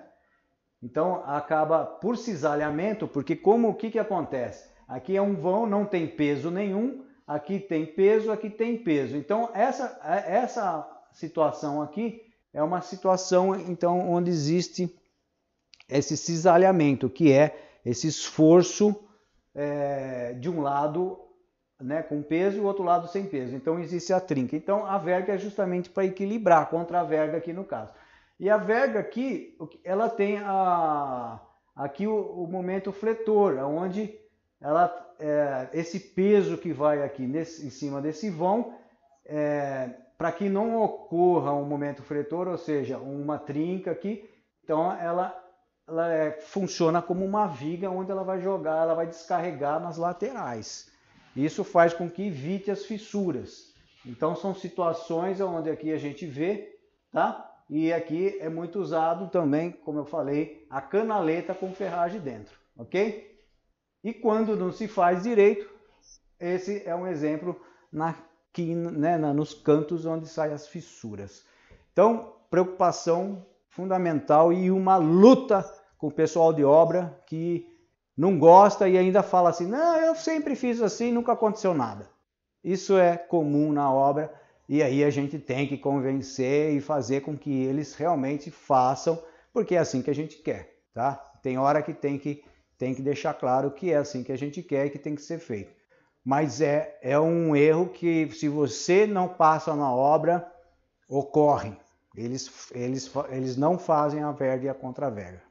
Então 0.83 1.23
acaba 1.25 1.85
por 1.85 2.17
cisalhamento, 2.17 3.09
porque 3.09 3.35
como 3.35 3.69
o 3.69 3.75
que, 3.75 3.91
que 3.91 3.99
acontece? 3.99 4.76
Aqui 4.87 5.17
é 5.17 5.23
um 5.23 5.35
vão, 5.35 5.67
não 5.67 5.85
tem 5.85 6.07
peso 6.07 6.51
nenhum, 6.51 7.05
aqui 7.27 7.59
tem 7.59 7.85
peso, 7.85 8.31
aqui 8.31 8.49
tem 8.49 8.77
peso. 8.79 9.17
Então 9.17 9.51
essa, 9.53 9.99
essa 10.27 10.89
situação 11.13 11.83
aqui 11.83 12.23
é 12.53 12.63
uma 12.63 12.81
situação 12.81 13.55
então 13.69 14.09
onde 14.09 14.31
existe 14.31 14.95
esse 15.89 16.17
cisalhamento, 16.17 17.09
que 17.09 17.33
é 17.33 17.79
esse 17.85 18.07
esforço 18.07 18.95
é, 19.55 20.35
de 20.35 20.49
um 20.49 20.61
lado 20.61 21.19
né, 21.81 22.03
com 22.03 22.23
peso 22.23 22.59
e 22.59 22.61
o 22.61 22.65
outro 22.65 22.85
lado 22.85 23.09
sem 23.09 23.27
peso. 23.27 23.55
Então 23.55 23.79
existe 23.79 24.13
a 24.13 24.21
trinca. 24.21 24.57
Então 24.57 24.87
a 24.87 24.99
verga 24.99 25.35
é 25.35 25.39
justamente 25.39 25.91
para 25.91 26.05
equilibrar 26.05 26.69
contra 26.69 27.01
a 27.01 27.05
verga 27.05 27.39
aqui 27.39 27.53
no 27.53 27.65
caso. 27.65 27.93
E 28.39 28.51
a 28.51 28.57
verga 28.57 29.01
aqui, 29.01 29.57
ela 29.83 30.09
tem 30.09 30.39
a, 30.39 31.41
aqui 31.75 32.07
o, 32.07 32.15
o 32.15 32.47
momento 32.47 32.93
fletor, 32.93 33.59
onde 33.59 34.15
ela, 34.61 35.15
é, 35.19 35.69
esse 35.73 36.01
peso 36.01 36.59
que 36.59 36.73
vai 36.73 37.03
aqui 37.03 37.23
nesse, 37.27 37.67
em 37.67 37.71
cima 37.71 38.01
desse 38.01 38.31
vão, 38.31 38.75
é, 39.25 39.91
para 40.17 40.33
que 40.33 40.49
não 40.49 40.83
ocorra 40.83 41.53
um 41.53 41.65
momento 41.65 42.03
fletor, 42.03 42.49
ou 42.49 42.57
seja, 42.57 42.99
uma 42.99 43.39
trinca 43.39 43.91
aqui, 43.91 44.29
então 44.65 44.93
ela, 44.93 45.37
ela 45.87 46.13
é, 46.13 46.33
funciona 46.41 47.03
como 47.03 47.25
uma 47.25 47.47
viga 47.47 47.91
onde 47.91 48.11
ela 48.11 48.25
vai 48.25 48.41
jogar, 48.41 48.83
ela 48.83 48.95
vai 48.95 49.07
descarregar 49.07 49.81
nas 49.81 49.97
laterais. 49.97 50.91
Isso 51.37 51.63
faz 51.63 51.93
com 51.93 52.09
que 52.09 52.29
evite 52.29 52.71
as 52.71 52.87
fissuras. 52.87 53.75
Então 54.05 54.35
são 54.35 54.55
situações 54.55 55.41
onde 55.41 55.69
aqui 55.69 55.93
a 55.93 55.99
gente 55.99 56.25
vê, 56.25 56.79
tá? 57.13 57.53
E 57.69 57.93
aqui 57.93 58.39
é 58.41 58.49
muito 58.49 58.79
usado 58.79 59.29
também, 59.29 59.71
como 59.71 59.99
eu 59.99 60.05
falei, 60.07 60.65
a 60.71 60.81
canaleta 60.81 61.53
com 61.53 61.75
ferragem 61.75 62.21
dentro, 62.21 62.57
ok? 62.79 63.36
E 64.07 64.15
quando 64.15 64.55
não 64.57 64.71
se 64.71 64.87
faz 64.87 65.25
direito, 65.25 65.69
esse 66.39 66.81
é 66.87 66.95
um 66.95 67.09
exemplo 67.09 67.61
na 67.93 68.15
né, 68.57 69.19
nos 69.19 69.53
cantos 69.53 70.07
onde 70.07 70.29
saem 70.29 70.55
as 70.55 70.69
fissuras. 70.69 71.45
Então, 71.93 72.35
preocupação 72.49 73.45
fundamental 73.69 74.53
e 74.53 74.71
uma 74.71 74.97
luta 74.97 75.63
com 75.99 76.07
o 76.07 76.13
pessoal 76.13 76.53
de 76.53 76.65
obra 76.65 77.21
que 77.27 77.67
não 78.17 78.39
gosta 78.39 78.89
e 78.89 78.97
ainda 78.97 79.25
fala 79.25 79.51
assim: 79.51 79.67
não, 79.67 79.99
eu 79.99 80.15
sempre 80.15 80.55
fiz 80.55 80.81
assim, 80.81 81.11
nunca 81.11 81.33
aconteceu 81.33 81.75
nada. 81.75 82.09
Isso 82.63 82.97
é 82.97 83.17
comum 83.17 83.73
na 83.73 83.93
obra 83.93 84.33
e 84.69 84.85
aí 84.85 85.03
a 85.03 85.11
gente 85.11 85.37
tem 85.37 85.67
que 85.67 85.77
convencer 85.77 86.73
e 86.75 86.81
fazer 86.81 87.23
com 87.23 87.37
que 87.37 87.65
eles 87.65 87.97
realmente 87.97 88.53
façam, 88.53 89.21
porque 89.53 89.75
é 89.75 89.79
assim 89.79 90.01
que 90.01 90.11
a 90.11 90.15
gente 90.15 90.37
quer, 90.39 90.79
tá? 90.95 91.17
Tem 91.43 91.59
hora 91.59 91.83
que 91.83 91.93
tem 91.93 92.17
que, 92.19 92.45
tem 92.79 92.95
que 92.95 93.03
deixar 93.03 93.35
claro 93.35 93.71
que 93.71 93.93
é 93.93 93.97
assim 93.97 94.23
que 94.23 94.33
a 94.33 94.37
gente 94.37 94.63
quer 94.63 94.87
e 94.87 94.91
que 94.91 94.99
tem 94.99 95.15
que 95.15 95.23
ser 95.23 95.39
feito. 95.39 95.75
Mas 96.25 96.61
é, 96.61 96.99
é 97.03 97.19
um 97.19 97.55
erro 97.55 97.89
que, 97.89 98.29
se 98.33 98.49
você 98.49 99.07
não 99.07 99.29
passa 99.29 99.75
na 99.75 99.93
obra, 99.93 100.47
ocorre. 101.09 101.77
Eles, 102.17 102.51
eles, 102.73 103.11
eles 103.31 103.57
não 103.57 103.79
fazem 103.79 104.23
a 104.23 104.33
verga 104.33 104.67
e 104.67 104.69
a 104.69 104.75
contraverga. 104.75 105.43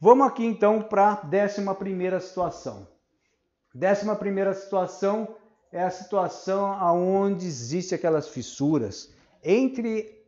Vamos 0.00 0.26
aqui 0.26 0.44
então 0.44 0.82
para 0.82 1.12
a 1.12 1.14
décima 1.16 1.74
primeira 1.74 2.20
situação. 2.20 2.86
Décima 3.74 4.14
primeira 4.14 4.54
situação 4.54 5.34
é 5.72 5.82
a 5.82 5.90
situação 5.90 6.72
aonde 6.72 7.46
existe 7.46 7.94
aquelas 7.94 8.28
fissuras 8.28 9.12
entre 9.42 10.22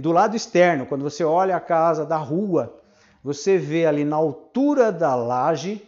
do 0.00 0.12
lado 0.12 0.36
externo, 0.36 0.86
quando 0.86 1.02
você 1.02 1.24
olha 1.24 1.56
a 1.56 1.60
casa 1.60 2.04
da 2.04 2.16
rua, 2.16 2.80
você 3.26 3.58
vê 3.58 3.86
ali 3.86 4.04
na 4.04 4.14
altura 4.14 4.92
da 4.92 5.16
laje 5.16 5.82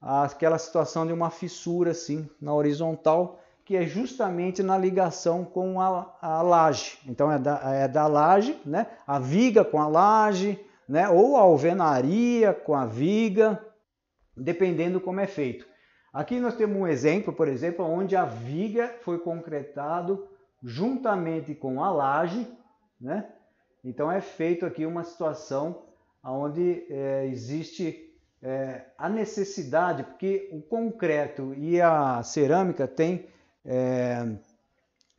aquela 0.00 0.56
situação 0.56 1.04
de 1.04 1.12
uma 1.12 1.28
fissura 1.28 1.90
assim 1.90 2.30
na 2.40 2.54
horizontal, 2.54 3.40
que 3.64 3.74
é 3.76 3.84
justamente 3.84 4.62
na 4.62 4.78
ligação 4.78 5.44
com 5.44 5.80
a, 5.80 6.16
a 6.22 6.40
laje. 6.42 6.96
Então 7.08 7.28
é 7.32 7.40
da, 7.40 7.60
é 7.74 7.88
da 7.88 8.06
laje, 8.06 8.56
né? 8.64 8.86
A 9.04 9.18
viga 9.18 9.64
com 9.64 9.82
a 9.82 9.88
laje, 9.88 10.64
né? 10.88 11.08
Ou 11.08 11.36
a 11.36 11.40
alvenaria 11.40 12.54
com 12.54 12.76
a 12.76 12.86
viga, 12.86 13.60
dependendo 14.36 15.00
como 15.00 15.18
é 15.18 15.26
feito. 15.26 15.66
Aqui 16.12 16.38
nós 16.38 16.54
temos 16.54 16.76
um 16.76 16.86
exemplo, 16.86 17.32
por 17.32 17.48
exemplo, 17.48 17.84
onde 17.84 18.14
a 18.14 18.24
viga 18.24 18.94
foi 19.00 19.18
concretado 19.18 20.24
juntamente 20.62 21.52
com 21.52 21.82
a 21.82 21.90
laje, 21.90 22.46
né? 23.00 23.28
Então 23.84 24.08
é 24.08 24.20
feito 24.20 24.64
aqui 24.64 24.86
uma 24.86 25.02
situação 25.02 25.89
onde 26.24 26.84
é, 26.90 27.26
existe 27.26 28.10
é, 28.42 28.86
a 28.96 29.08
necessidade, 29.08 30.02
porque 30.02 30.48
o 30.52 30.60
concreto 30.60 31.54
e 31.54 31.80
a 31.80 32.22
cerâmica 32.22 32.86
têm 32.86 33.26
é, 33.64 34.26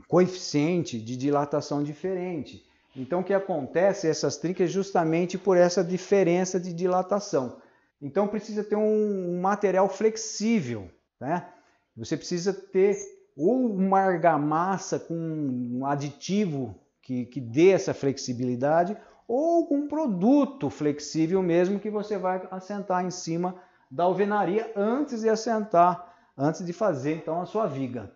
coeficiente 0.08 1.00
de 1.00 1.16
dilatação 1.16 1.84
diferente. 1.84 2.66
Então 2.96 3.22
o 3.22 3.24
que 3.24 3.34
acontece 3.34 4.08
essas 4.08 4.38
trincas 4.38 4.72
justamente 4.72 5.38
por 5.38 5.58
essa 5.58 5.84
diferença 5.84 6.60
de 6.60 6.74
dilatação. 6.74 7.58
Então 8.02 8.28
precisa 8.28 8.64
ter 8.64 8.76
um, 8.76 9.36
um 9.36 9.42
material 9.42 9.88
flexível, 9.88 10.90
né? 11.20 11.48
Você 11.96 12.18
precisa 12.18 12.54
ter 12.54 12.98
ou 13.38 13.74
uma 13.74 14.00
argamassa 14.00 15.00
com 15.00 15.16
um 15.16 15.86
aditivo 15.86 16.76
que, 17.02 17.26
que 17.26 17.40
dê 17.40 17.70
essa 17.70 17.94
flexibilidade, 17.94 18.98
ou 19.28 19.74
um 19.74 19.88
produto 19.88 20.70
flexível 20.70 21.42
mesmo 21.42 21.80
que 21.80 21.90
você 21.90 22.18
vai 22.18 22.48
assentar 22.52 23.06
em 23.06 23.12
cima 23.12 23.56
da 23.90 24.04
alvenaria 24.04 24.72
antes 24.76 25.22
de 25.22 25.30
assentar, 25.30 26.14
antes 26.38 26.66
de 26.66 26.74
fazer 26.74 27.16
então 27.16 27.42
a 27.42 27.46
sua 27.46 27.68
viga. 27.68 28.12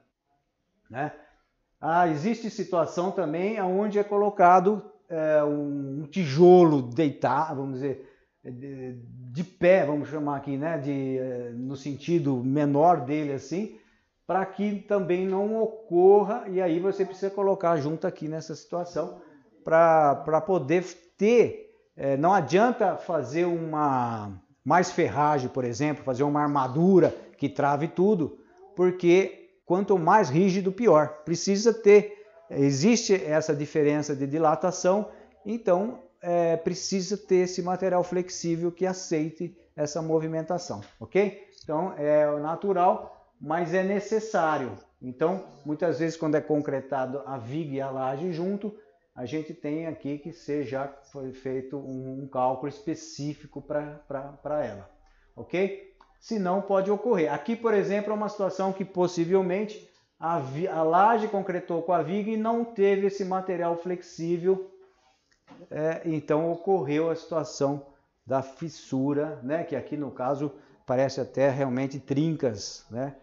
Né? 0.90 1.12
Ah, 1.80 2.08
existe 2.08 2.50
situação 2.50 3.12
também 3.12 3.62
onde 3.62 4.00
é 4.00 4.04
colocado 4.04 4.92
é, 5.10 5.44
um 5.44 6.08
tijolo 6.10 6.82
deitado, 6.82 7.62
vamos 7.62 7.76
dizer, 7.76 8.10
de, 8.44 8.94
de, 9.32 9.44
pé, 9.44 9.86
vamos 9.86 10.10
chamar 10.10 10.38
aqui, 10.38 10.58
né, 10.58 10.78
de, 10.78 11.18
eh, 11.18 11.52
no 11.56 11.76
sentido 11.76 12.44
menor 12.44 13.02
dele 13.02 13.34
assim, 13.34 13.80
para 14.28 14.46
que 14.46 14.80
também 14.82 15.28
não 15.28 15.62
ocorra, 15.62 16.46
e 16.48 16.62
aí 16.62 16.80
você 16.80 17.04
precisa 17.06 17.32
colocar 17.32 17.78
junto 17.78 18.06
aqui 18.06 18.28
nessa 18.28 18.56
situação, 18.56 19.20
para 19.66 20.40
poder 20.42 20.86
ter, 21.18 21.76
é, 21.98 22.16
não 22.16 22.32
adianta 22.32 22.96
fazer 22.96 23.46
uma 23.46 24.32
mais 24.64 24.92
ferragem, 24.92 25.50
por 25.50 25.66
exemplo, 25.66 26.04
fazer 26.04 26.24
uma 26.24 26.42
armadura 26.42 27.14
que 27.38 27.50
trave 27.50 27.88
tudo, 27.88 28.38
porque 28.76 29.50
quanto 29.66 29.98
mais 29.98 30.30
rígido, 30.30 30.72
pior. 30.72 31.24
Precisa 31.26 31.74
ter, 31.74 32.26
existe 32.50 33.14
essa 33.14 33.56
diferença 33.56 34.16
de 34.16 34.28
dilatação, 34.28 35.10
então 35.44 36.00
é, 36.22 36.56
precisa 36.58 37.18
ter 37.18 37.38
esse 37.38 37.62
material 37.62 38.04
flexível 38.04 38.72
que 38.72 38.86
aceite 38.86 39.58
essa 39.76 40.02
movimentação, 40.02 40.82
ok? 41.00 41.44
Então 41.64 41.94
é 41.98 42.40
natural, 42.40 43.34
mas 43.42 43.74
é 43.74 43.84
necessário. 43.84 44.74
Então, 45.02 45.44
muitas 45.66 46.00
vezes 46.00 46.18
quando 46.18 46.36
é 46.36 46.42
concretado 46.42 47.22
a 47.26 47.38
viga 47.38 47.76
e 47.76 47.82
a 47.82 47.90
laje 47.90 48.32
junto, 48.32 48.74
a 49.16 49.26
gente 49.26 49.54
tem 49.54 49.88
aqui 49.88 50.18
que 50.18 50.34
seja 50.34 50.88
foi 51.12 51.32
feito 51.32 51.78
um, 51.78 52.24
um 52.24 52.28
cálculo 52.28 52.68
específico 52.68 53.62
para 53.62 54.66
ela, 54.66 54.90
ok? 55.36 55.96
Se 56.20 56.40
não, 56.40 56.62
pode 56.62 56.92
ocorrer. 56.92 57.32
Aqui, 57.32 57.56
por 57.56 57.74
exemplo, 57.74 58.12
é 58.12 58.16
uma 58.16 58.30
situação 58.30 58.74
que 58.74 58.84
possivelmente 58.84 59.90
a, 60.20 60.42
a 60.72 60.84
laje 60.84 61.28
concretou 61.28 61.82
com 61.84 61.94
a 61.94 62.02
viga 62.02 62.32
e 62.32 62.38
não 62.38 62.66
teve 62.66 63.08
esse 63.08 63.24
material 63.24 63.78
flexível 63.78 64.72
é, 65.70 66.02
então 66.06 66.52
ocorreu 66.52 67.10
a 67.10 67.16
situação 67.16 67.86
da 68.26 68.42
fissura, 68.42 69.40
né, 69.44 69.64
que 69.64 69.76
aqui 69.76 69.96
no 69.96 70.12
caso 70.12 70.52
parece 70.86 71.22
até 71.22 71.50
realmente 71.50 72.00
trincas. 72.00 72.86
Né? 72.90 73.16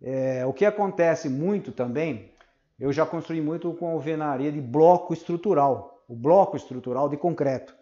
É, 0.00 0.44
o 0.46 0.52
que 0.52 0.64
acontece 0.64 1.28
muito 1.28 1.72
também, 1.72 2.32
eu 2.78 2.92
já 2.92 3.06
construí 3.06 3.40
muito 3.40 3.72
com 3.74 3.88
alvenaria 3.88 4.52
de 4.52 4.60
bloco 4.60 5.12
estrutural, 5.12 6.04
o 6.08 6.14
bloco 6.14 6.56
estrutural 6.56 7.08
de 7.08 7.16
concreto, 7.16 7.74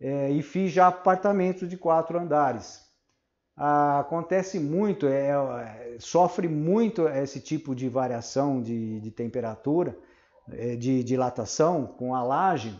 é, 0.00 0.30
e 0.30 0.42
fiz 0.42 0.72
já 0.72 0.88
apartamentos 0.88 1.68
de 1.68 1.76
quatro 1.76 2.18
andares. 2.18 2.82
Ah, 3.56 4.00
acontece 4.00 4.58
muito, 4.58 5.06
é, 5.06 5.28
é, 5.28 5.96
sofre 6.00 6.48
muito 6.48 7.06
esse 7.08 7.40
tipo 7.40 7.74
de 7.74 7.88
variação 7.88 8.60
de, 8.60 9.00
de 9.00 9.10
temperatura, 9.10 9.96
é, 10.50 10.74
de 10.74 11.04
dilatação 11.04 11.86
com 11.86 12.14
a 12.14 12.22
laje, 12.22 12.78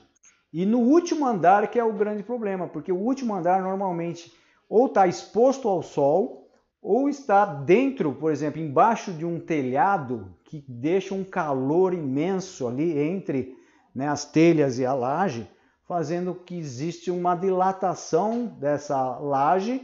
e 0.52 0.66
no 0.66 0.78
último 0.78 1.26
andar 1.26 1.68
que 1.68 1.78
é 1.78 1.84
o 1.84 1.92
grande 1.92 2.22
problema, 2.22 2.66
porque 2.66 2.92
o 2.92 2.98
último 2.98 3.34
andar 3.34 3.62
normalmente 3.62 4.32
ou 4.68 4.86
está 4.86 5.06
exposto 5.06 5.68
ao 5.68 5.82
sol 5.82 6.43
ou 6.84 7.08
está 7.08 7.46
dentro, 7.46 8.12
por 8.12 8.30
exemplo, 8.30 8.60
embaixo 8.60 9.10
de 9.10 9.24
um 9.24 9.40
telhado 9.40 10.36
que 10.44 10.62
deixa 10.68 11.14
um 11.14 11.24
calor 11.24 11.94
imenso 11.94 12.68
ali 12.68 12.98
entre 12.98 13.56
né, 13.94 14.06
as 14.06 14.26
telhas 14.26 14.78
e 14.78 14.84
a 14.84 14.92
laje, 14.92 15.48
fazendo 15.88 16.34
que 16.34 16.58
existe 16.58 17.10
uma 17.10 17.34
dilatação 17.34 18.46
dessa 18.60 19.16
laje 19.18 19.80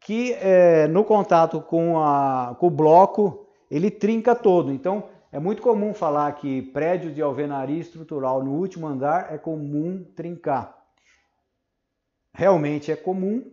que 0.00 0.34
é, 0.34 0.86
no 0.86 1.02
contato 1.02 1.62
com, 1.62 1.98
a, 1.98 2.56
com 2.58 2.66
o 2.66 2.70
bloco 2.70 3.46
ele 3.70 3.90
trinca 3.90 4.34
todo. 4.34 4.70
Então 4.70 5.04
é 5.30 5.38
muito 5.38 5.62
comum 5.62 5.94
falar 5.94 6.30
que 6.32 6.60
prédio 6.60 7.10
de 7.10 7.22
alvenaria 7.22 7.80
estrutural 7.80 8.44
no 8.44 8.52
último 8.52 8.86
andar 8.86 9.32
é 9.32 9.38
comum 9.38 10.04
trincar. 10.14 10.76
Realmente 12.34 12.92
é 12.92 12.96
comum 12.96 13.51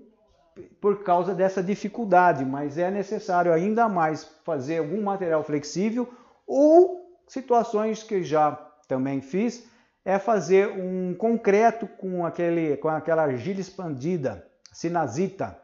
por 0.81 1.03
causa 1.03 1.33
dessa 1.33 1.63
dificuldade, 1.63 2.45
mas 2.45 2.77
é 2.77 2.89
necessário 2.91 3.53
ainda 3.53 3.87
mais 3.87 4.23
fazer 4.43 4.79
algum 4.79 5.01
material 5.01 5.43
flexível 5.43 6.07
ou 6.45 7.19
situações 7.27 8.03
que 8.03 8.23
já 8.23 8.51
também 8.87 9.21
fiz 9.21 9.67
é 10.05 10.17
fazer 10.17 10.69
um 10.69 11.13
concreto 11.13 11.87
com 11.87 12.25
aquele 12.25 12.77
com 12.77 12.89
aquela 12.89 13.23
argila 13.23 13.59
expandida, 13.59 14.47
sinazita, 14.71 15.59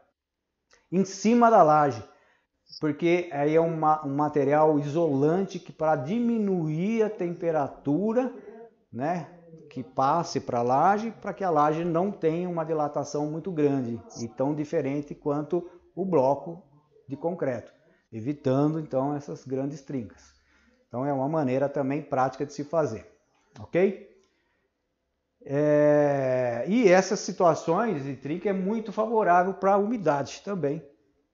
em 0.91 1.04
cima 1.04 1.50
da 1.50 1.64
laje 1.64 2.04
porque 2.80 3.30
aí 3.32 3.56
é 3.56 3.60
uma, 3.60 4.06
um 4.06 4.16
material 4.16 4.78
isolante 4.80 5.60
que 5.60 5.72
para 5.72 5.96
diminuir 5.96 7.04
a 7.04 7.10
temperatura, 7.10 8.34
né, 8.91 9.34
que 9.70 9.84
passe 9.84 10.39
para 10.39 10.60
a 10.60 10.64
laje, 10.64 11.12
para 11.22 11.34
que 11.34 11.43
a 11.43 11.49
laje 11.49 11.84
não 11.84 12.12
tenha 12.12 12.49
uma 12.49 12.64
dilatação 12.64 13.30
muito 13.30 13.51
grande 13.51 14.01
e 14.22 14.28
tão 14.28 14.53
diferente 14.53 15.16
quanto 15.16 15.70
o 15.95 16.06
bloco 16.06 16.64
de 17.08 17.16
concreto, 17.16 17.72
evitando 18.12 18.80
então 18.80 19.16
essas 19.16 19.45
grandes 19.45 19.82
trincas. 19.82 20.34
Então 20.88 21.06
é 21.06 21.14
uma 21.14 21.28
maneira 21.28 21.68
também 21.68 22.01
prática 22.01 22.45
de 22.45 22.53
se 22.53 22.64
fazer, 22.64 23.06
ok? 23.60 24.10
É... 25.43 26.66
E 26.68 26.89
essas 26.89 27.20
situações 27.20 28.03
de 28.03 28.16
trinca 28.16 28.49
é 28.49 28.53
muito 28.53 28.91
favorável 28.91 29.53
para 29.53 29.74
a 29.74 29.78
umidade 29.78 30.41
também, 30.43 30.82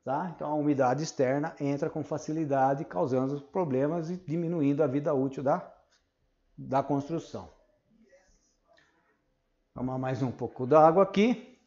Tá? 0.04 0.32
Então 0.36 0.50
a 0.50 0.56
umidade 0.56 1.04
externa 1.04 1.56
entra 1.60 1.90
com 1.90 2.04
facilidade, 2.04 2.86
causando 2.86 3.40
problemas 3.40 4.10
e 4.10 4.18
diminuindo 4.18 4.82
a 4.82 4.88
vida 4.88 5.14
útil 5.14 5.44
da, 5.44 5.72
da 6.58 6.82
construção. 6.82 7.50
Tomar 9.74 9.98
mais 9.98 10.22
um 10.22 10.32
pouco 10.32 10.68
d'água 10.68 11.04
aqui. 11.04 11.58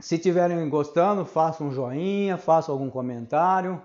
Se 0.00 0.14
estiverem 0.14 0.68
gostando, 0.68 1.24
façam 1.24 1.66
um 1.66 1.72
joinha, 1.72 2.38
façam 2.38 2.72
algum 2.72 2.88
comentário, 2.88 3.82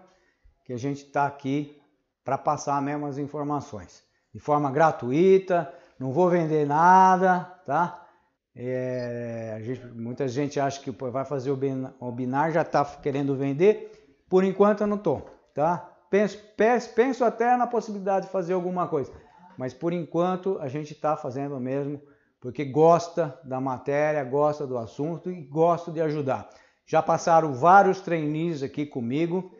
que 0.63 0.71
a 0.71 0.77
gente 0.77 1.03
está 1.03 1.25
aqui 1.25 1.81
para 2.23 2.37
passar 2.37 2.79
mesmo 2.79 3.07
as 3.07 3.17
informações. 3.17 4.03
De 4.31 4.39
forma 4.39 4.71
gratuita, 4.71 5.73
não 5.99 6.11
vou 6.13 6.29
vender 6.29 6.67
nada, 6.67 7.39
tá? 7.65 8.07
É, 8.55 9.57
gente, 9.63 9.87
muita 9.87 10.27
gente 10.27 10.59
acha 10.59 10.79
que 10.79 10.91
vai 10.91 11.25
fazer 11.25 11.49
o 11.49 12.11
binar, 12.11 12.51
já 12.51 12.61
está 12.61 12.85
querendo 12.85 13.35
vender. 13.35 14.15
Por 14.29 14.43
enquanto 14.43 14.81
eu 14.81 14.87
não 14.87 14.97
estou, 14.97 15.27
tá? 15.55 15.89
Penso, 16.11 16.37
penso, 16.55 16.93
penso 16.93 17.25
até 17.25 17.57
na 17.57 17.65
possibilidade 17.65 18.27
de 18.27 18.31
fazer 18.31 18.53
alguma 18.53 18.87
coisa, 18.87 19.11
mas 19.57 19.73
por 19.73 19.93
enquanto 19.93 20.57
a 20.59 20.67
gente 20.67 20.93
está 20.93 21.15
fazendo 21.15 21.59
mesmo 21.59 22.01
porque 22.39 22.65
gosta 22.65 23.39
da 23.45 23.61
matéria, 23.61 24.21
gosta 24.23 24.67
do 24.67 24.77
assunto 24.77 25.31
e 25.31 25.41
gosta 25.41 25.89
de 25.91 26.01
ajudar. 26.01 26.49
Já 26.85 27.01
passaram 27.01 27.53
vários 27.53 28.01
trainees 28.01 28.61
aqui 28.61 28.85
comigo. 28.85 29.55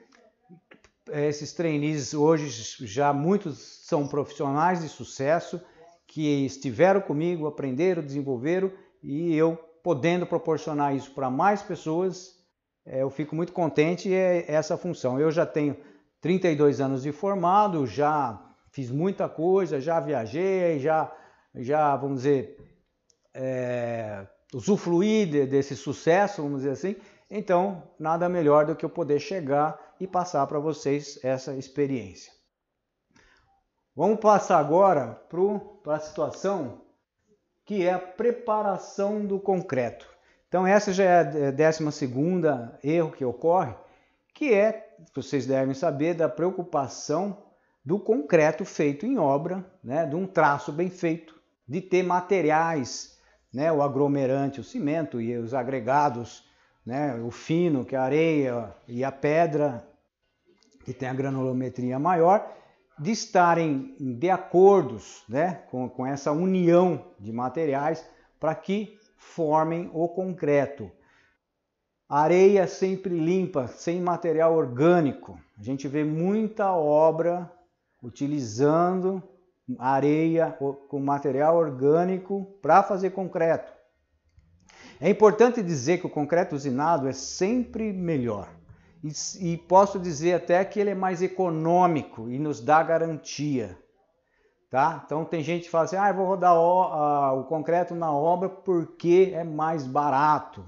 Esses 1.10 1.54
trainees 1.54 2.14
hoje 2.14 2.50
já 2.86 3.14
muitos 3.14 3.58
são 3.88 4.06
profissionais 4.06 4.82
de 4.82 4.90
sucesso 4.90 5.62
que 6.06 6.46
estiveram 6.46 7.00
comigo, 7.00 7.48
aprenderam, 7.48 8.04
desenvolveram 8.04 8.70
e 9.02 9.34
eu 9.34 9.56
podendo 9.82 10.26
proporcionar 10.26 10.94
isso 10.94 11.12
para 11.12 11.30
mais 11.30 11.62
pessoas, 11.62 12.38
é, 12.86 13.02
eu 13.02 13.10
fico 13.10 13.36
muito 13.36 13.54
contente 13.54 14.10
e 14.10 14.14
é 14.14 14.46
essa 14.52 14.78
função. 14.78 15.20
Eu 15.20 15.32
já 15.32 15.46
tenho 15.46 15.78
32 16.20 16.82
anos 16.82 17.04
de 17.04 17.12
formado, 17.12 17.88
já 17.88 18.40
fiz 18.74 18.90
muita 18.90 19.30
coisa, 19.30 19.80
já 19.80 20.00
viajei, 20.00 20.80
já, 20.80 21.10
já 21.56 21.96
vamos 21.96 22.24
dizer, 22.24 22.58
é, 23.34 24.28
usufruí 24.54 25.26
desse 25.26 25.76
sucesso, 25.76 26.42
vamos 26.42 26.62
dizer 26.62 26.72
assim. 26.72 26.96
Então, 27.30 27.84
nada 27.98 28.28
melhor 28.28 28.66
do 28.66 28.76
que 28.76 28.84
eu 28.84 28.90
poder 28.90 29.20
chegar 29.20 29.80
e 30.00 30.08
passar 30.08 30.46
para 30.48 30.60
vocês 30.60 31.20
essa 31.24 31.54
experiência. 31.56 32.34
Vamos 33.96 34.20
passar 34.20 34.58
agora 34.58 35.22
para 35.84 35.96
a 35.96 36.00
situação 36.00 36.82
que 37.64 37.86
é 37.86 37.94
a 37.94 38.00
preparação 38.00 39.24
do 39.24 39.40
concreto. 39.40 40.08
Então 40.50 40.66
essa 40.66 40.92
já 40.92 41.04
é 41.04 41.48
a 41.48 41.52
décima 41.52 41.92
segunda 41.92 42.78
erro 42.84 43.12
que 43.12 43.24
ocorre, 43.24 43.76
que 44.34 44.54
é, 44.54 44.96
vocês 45.16 45.46
devem 45.46 45.74
saber, 45.74 46.16
da 46.16 46.28
preocupação 46.28 47.38
do 47.84 48.00
concreto 48.00 48.64
feito 48.64 49.06
em 49.06 49.18
obra, 49.18 49.66
né, 49.84 50.06
de 50.06 50.16
um 50.16 50.26
traço 50.26 50.72
bem 50.72 50.90
feito, 50.90 51.40
de 51.68 51.82
ter 51.82 52.04
materiais, 52.04 53.18
né, 53.54 53.72
o 53.72 53.82
aglomerante, 53.82 54.60
o 54.60 54.64
cimento 54.64 55.20
e 55.20 55.38
os 55.38 55.54
agregados, 55.54 56.48
né, 56.86 57.16
o 57.16 57.30
fino, 57.30 57.86
que 57.86 57.96
é 57.96 58.00
a 58.00 58.04
areia 58.04 58.76
e 58.88 59.04
a 59.04 59.12
pedra, 59.12 59.86
que 60.86 60.94
tem 60.94 61.10
a 61.10 61.14
granulometria 61.14 62.00
maior, 62.00 62.52
de 62.98 63.12
estarem 63.12 63.96
de 64.00 64.30
acordos 64.30 65.24
né, 65.28 65.64
com, 65.70 65.90
com 65.90 66.06
essa 66.06 66.32
união 66.32 67.08
de 67.20 67.32
materiais 67.32 68.08
para 68.40 68.54
que 68.56 68.98
formem 69.18 69.90
o 69.94 70.08
concreto. 70.08 70.92
Areia 72.08 72.68
sempre 72.68 73.18
limpa, 73.18 73.68
sem 73.68 74.00
material 74.00 74.56
orgânico. 74.56 75.40
A 75.58 75.64
gente 75.64 75.88
vê 75.88 76.04
muita 76.04 76.72
obra 76.72 77.52
utilizando 78.04 79.24
areia 79.80 80.52
com 80.90 81.00
material 81.00 81.56
orgânico 81.56 82.46
para 82.62 82.84
fazer 82.84 83.12
concreto. 83.12 83.72
É 85.00 85.10
importante 85.10 85.64
dizer 85.64 86.00
que 86.00 86.06
o 86.06 86.10
concreto 86.10 86.56
usinado 86.56 87.08
é 87.08 87.14
sempre 87.14 87.94
melhor. 87.94 88.50
E, 89.04 89.54
e 89.54 89.58
posso 89.58 90.00
dizer 90.00 90.34
até 90.34 90.64
que 90.64 90.80
ele 90.80 90.92
é 90.92 90.96
mais 90.96 91.22
econômico 91.22 92.30
e 92.30 92.38
nos 92.38 92.62
dá 92.62 92.84
garantia. 92.84 93.78
Tá? 94.70 95.02
Então 95.06 95.24
tem 95.24 95.44
gente 95.44 95.64
que 95.64 95.70
fala 95.70 95.86
assim, 95.86 95.96
ah, 95.96 96.12
vou 96.12 96.26
rodar 96.26 96.56
o, 96.56 96.84
a, 96.84 97.34
o 97.34 97.44
concreto 97.46 97.94
na 97.94 98.12
obra 98.12 98.50
porque 98.50 99.32
é 99.34 99.44
mais 99.44 99.86
barato. 99.86 100.66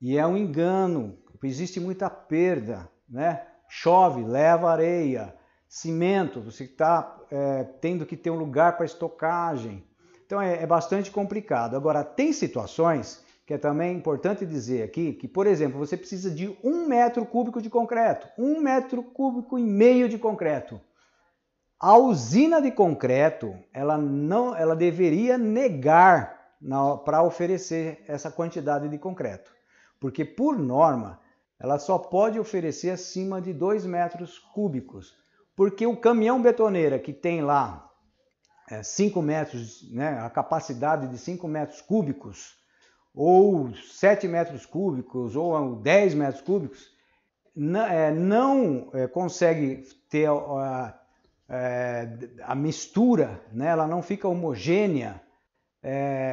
E 0.00 0.18
é 0.18 0.26
um 0.26 0.36
engano, 0.36 1.16
existe 1.42 1.80
muita 1.80 2.10
perda, 2.10 2.90
né? 3.08 3.46
Chove, 3.68 4.22
leva 4.24 4.70
areia, 4.70 5.34
cimento, 5.74 6.40
você 6.40 6.62
está 6.62 7.18
é, 7.32 7.64
tendo 7.64 8.06
que 8.06 8.16
ter 8.16 8.30
um 8.30 8.36
lugar 8.36 8.76
para 8.76 8.86
estocagem. 8.86 9.84
Então 10.24 10.40
é, 10.40 10.62
é 10.62 10.66
bastante 10.68 11.10
complicado. 11.10 11.76
Agora, 11.76 12.04
tem 12.04 12.32
situações 12.32 13.24
que 13.44 13.52
é 13.52 13.58
também 13.58 13.96
importante 13.96 14.46
dizer 14.46 14.84
aqui 14.84 15.14
que, 15.14 15.26
por 15.26 15.48
exemplo, 15.48 15.76
você 15.76 15.96
precisa 15.96 16.30
de 16.30 16.56
um 16.62 16.86
metro 16.86 17.26
cúbico 17.26 17.60
de 17.60 17.68
concreto, 17.68 18.28
um 18.38 18.60
metro 18.60 19.02
cúbico 19.02 19.58
e 19.58 19.64
meio 19.64 20.08
de 20.08 20.16
concreto. 20.16 20.80
A 21.80 21.98
usina 21.98 22.62
de 22.62 22.70
concreto, 22.70 23.52
ela 23.72 23.98
não, 23.98 24.54
ela 24.54 24.76
deveria 24.76 25.36
negar 25.36 26.54
para 27.04 27.20
oferecer 27.24 28.04
essa 28.06 28.30
quantidade 28.30 28.88
de 28.88 28.96
concreto, 28.96 29.50
porque 29.98 30.24
por 30.24 30.56
norma 30.56 31.18
ela 31.58 31.80
só 31.80 31.98
pode 31.98 32.38
oferecer 32.38 32.90
acima 32.90 33.40
de 33.40 33.52
2 33.52 33.84
metros 33.86 34.38
cúbicos, 34.38 35.23
porque 35.56 35.86
o 35.86 35.96
caminhão 35.96 36.42
betoneira 36.42 36.98
que 36.98 37.12
tem 37.12 37.42
lá 37.42 37.90
5 38.82 39.18
é, 39.18 39.22
metros, 39.22 39.90
né, 39.92 40.18
a 40.20 40.30
capacidade 40.30 41.08
de 41.08 41.18
5 41.18 41.46
metros 41.46 41.80
cúbicos, 41.80 42.56
ou 43.14 43.72
7 43.74 44.26
metros 44.26 44.66
cúbicos, 44.66 45.36
ou 45.36 45.76
10 45.76 46.14
metros 46.14 46.42
cúbicos, 46.42 46.92
é, 47.88 48.10
não 48.10 48.90
é, 48.92 49.06
consegue 49.06 49.86
ter 50.08 50.28
a, 50.28 50.98
é, 51.48 52.08
a 52.42 52.54
mistura, 52.54 53.40
né? 53.52 53.68
ela 53.68 53.86
não 53.86 54.02
fica 54.02 54.28
homogênea 54.28 55.22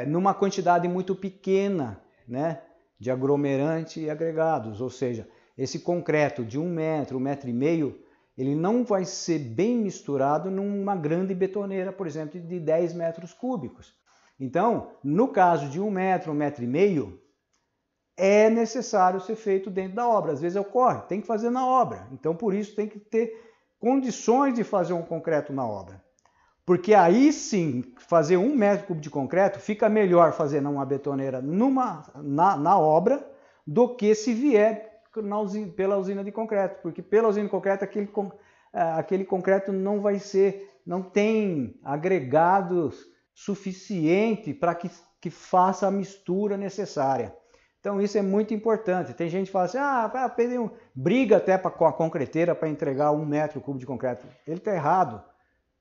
numa 0.08 0.34
quantidade 0.34 0.88
muito 0.88 1.14
pequena 1.14 2.02
né? 2.26 2.62
de 2.98 3.12
aglomerante 3.12 4.00
e 4.00 4.10
agregados. 4.10 4.80
Ou 4.80 4.90
seja, 4.90 5.28
esse 5.58 5.80
concreto 5.80 6.46
de 6.46 6.58
um 6.58 6.70
metro, 6.70 7.18
um 7.18 7.20
metro 7.20 7.50
e 7.50 7.54
meio, 7.54 8.02
ele 8.38 8.56
não 8.56 8.84
vai 8.84 9.06
ser 9.06 9.40
bem 9.40 9.76
misturado 9.76 10.50
numa 10.50 10.96
grande 10.96 11.36
betoneira, 11.36 11.92
por 11.92 12.08
exemplo, 12.08 12.40
de 12.40 12.60
10 12.60 12.94
metros 12.94 13.34
cúbicos. 13.34 13.94
Então, 14.40 14.92
no 15.04 15.28
caso 15.28 15.68
de 15.70 15.80
um 15.80 15.92
metro, 15.92 16.32
um 16.32 16.36
metro 16.36 16.64
e 16.64 16.68
meio, 16.68 17.22
é 18.18 18.50
necessário 18.50 19.20
ser 19.22 19.36
feito 19.36 19.70
dentro 19.70 19.96
da 19.96 20.08
obra. 20.08 20.32
Às 20.32 20.42
vezes 20.42 20.56
ocorre, 20.56 21.02
tem 21.08 21.22
que 21.22 21.28
fazer 21.28 21.50
na 21.50 21.66
obra. 21.66 22.08
Então, 22.12 22.36
por 22.36 22.54
isso, 22.54 22.76
tem 22.76 22.88
que 22.88 23.00
ter 23.00 23.40
condições 23.80 24.54
de 24.54 24.64
fazer 24.64 24.94
um 24.94 25.02
concreto 25.02 25.52
na 25.52 25.66
obra. 25.66 26.02
Porque 26.66 26.94
aí 26.94 27.34
sim, 27.34 27.84
fazer 27.98 28.38
um 28.38 28.56
metro 28.56 28.88
cúbico 28.88 29.04
de 29.04 29.10
concreto 29.10 29.60
fica 29.60 29.90
melhor 29.90 30.32
fazer 30.34 30.62
numa 30.62 30.86
betoneira 30.86 31.42
numa, 31.42 32.04
na, 32.16 32.56
na 32.56 32.80
obra 32.80 33.28
do 33.66 33.96
que 33.96 34.14
se 34.14 34.34
vier 34.34 34.91
usina, 35.42 35.72
pela 35.72 35.98
usina 35.98 36.24
de 36.24 36.32
concreto. 36.32 36.82
Porque 36.82 37.02
pela 37.02 37.28
usina 37.28 37.46
de 37.46 37.52
concreto, 37.52 37.84
aquele, 37.84 38.10
é, 38.74 38.82
aquele 38.82 39.26
concreto 39.26 39.72
não 39.72 40.02
vai 40.02 40.20
ser, 40.20 40.70
não 40.86 41.02
tem 41.02 41.80
agregados 41.84 43.06
suficiente 43.34 44.54
para 44.54 44.76
que, 44.76 44.90
que 45.20 45.30
faça 45.30 45.88
a 45.88 45.92
mistura 45.92 46.58
necessária. 46.58 47.36
Então 47.80 48.00
isso 48.00 48.16
é 48.18 48.22
muito 48.22 48.54
importante. 48.54 49.14
Tem 49.14 49.28
gente 49.28 49.48
que 49.48 49.52
fala 49.52 49.66
assim, 49.66 49.80
ah, 49.80 50.32
Pedro, 50.36 50.72
briga 50.94 51.38
até 51.38 51.58
com 51.58 51.86
a 51.86 51.92
concreteira 51.92 52.54
para 52.54 52.70
entregar 52.70 53.12
um 53.12 53.26
metro 53.26 53.60
cúbico 53.60 53.80
de 53.80 53.86
concreto. 53.88 54.26
Ele 54.46 54.58
está 54.58 54.74
errado. 54.74 55.22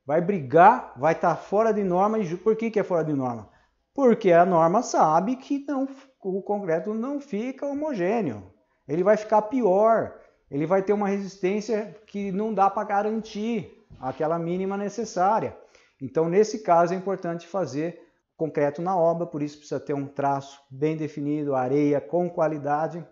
Vai 0.03 0.19
brigar, 0.19 0.93
vai 0.97 1.13
estar 1.13 1.35
tá 1.35 1.35
fora 1.35 1.71
de 1.71 1.83
norma. 1.83 2.17
E 2.17 2.37
por 2.37 2.55
que, 2.55 2.71
que 2.71 2.79
é 2.79 2.83
fora 2.83 3.03
de 3.03 3.13
norma? 3.13 3.47
Porque 3.93 4.31
a 4.31 4.45
norma 4.45 4.81
sabe 4.81 5.35
que 5.35 5.63
não, 5.67 5.87
o 6.23 6.41
concreto 6.41 6.93
não 6.93 7.21
fica 7.21 7.67
homogêneo. 7.67 8.50
Ele 8.87 9.03
vai 9.03 9.17
ficar 9.17 9.43
pior. 9.43 10.19
Ele 10.49 10.65
vai 10.65 10.81
ter 10.81 10.93
uma 10.93 11.07
resistência 11.07 11.95
que 12.05 12.31
não 12.31 12.53
dá 12.53 12.69
para 12.69 12.83
garantir 12.83 13.85
aquela 13.99 14.37
mínima 14.37 14.77
necessária. 14.77 15.57
Então, 16.01 16.27
nesse 16.27 16.59
caso, 16.59 16.93
é 16.93 16.97
importante 16.97 17.47
fazer 17.47 18.01
concreto 18.35 18.81
na 18.81 18.97
obra, 18.97 19.27
por 19.27 19.43
isso 19.43 19.57
precisa 19.57 19.79
ter 19.79 19.93
um 19.93 20.07
traço 20.07 20.59
bem 20.69 20.97
definido, 20.97 21.53
areia 21.53 22.01
com 22.01 22.27
qualidade, 22.27 23.05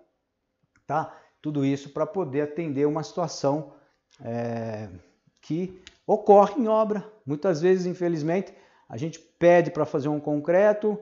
tá? 0.87 1.15
Tudo 1.39 1.63
isso 1.63 1.91
para 1.91 2.07
poder 2.07 2.41
atender 2.41 2.87
uma 2.87 3.03
situação 3.03 3.73
é, 4.21 4.89
que 5.39 5.79
ocorre 6.05 6.59
em 6.59 6.67
obra. 6.67 7.07
Muitas 7.23 7.61
vezes, 7.61 7.85
infelizmente, 7.85 8.51
a 8.89 8.97
gente 8.97 9.19
pede 9.19 9.69
para 9.69 9.85
fazer 9.85 10.09
um 10.09 10.19
concreto, 10.19 10.99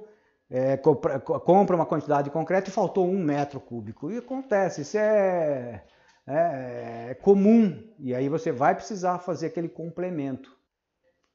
é, 0.50 0.78
compra, 0.78 1.20
compra, 1.20 1.76
uma 1.76 1.86
quantidade 1.86 2.26
de 2.26 2.32
concreto 2.32 2.70
e 2.70 2.74
faltou 2.74 3.08
um 3.08 3.20
metro 3.20 3.60
cúbico. 3.60 4.12
E 4.12 4.18
acontece, 4.18 4.82
isso 4.82 4.98
é, 4.98 5.84
é, 6.26 7.08
é 7.10 7.14
comum. 7.16 7.84
E 8.00 8.16
aí 8.16 8.30
você 8.30 8.52
vai 8.52 8.74
precisar 8.74 9.20
fazer 9.20 9.48
aquele 9.48 9.70
complemento. 9.70 10.56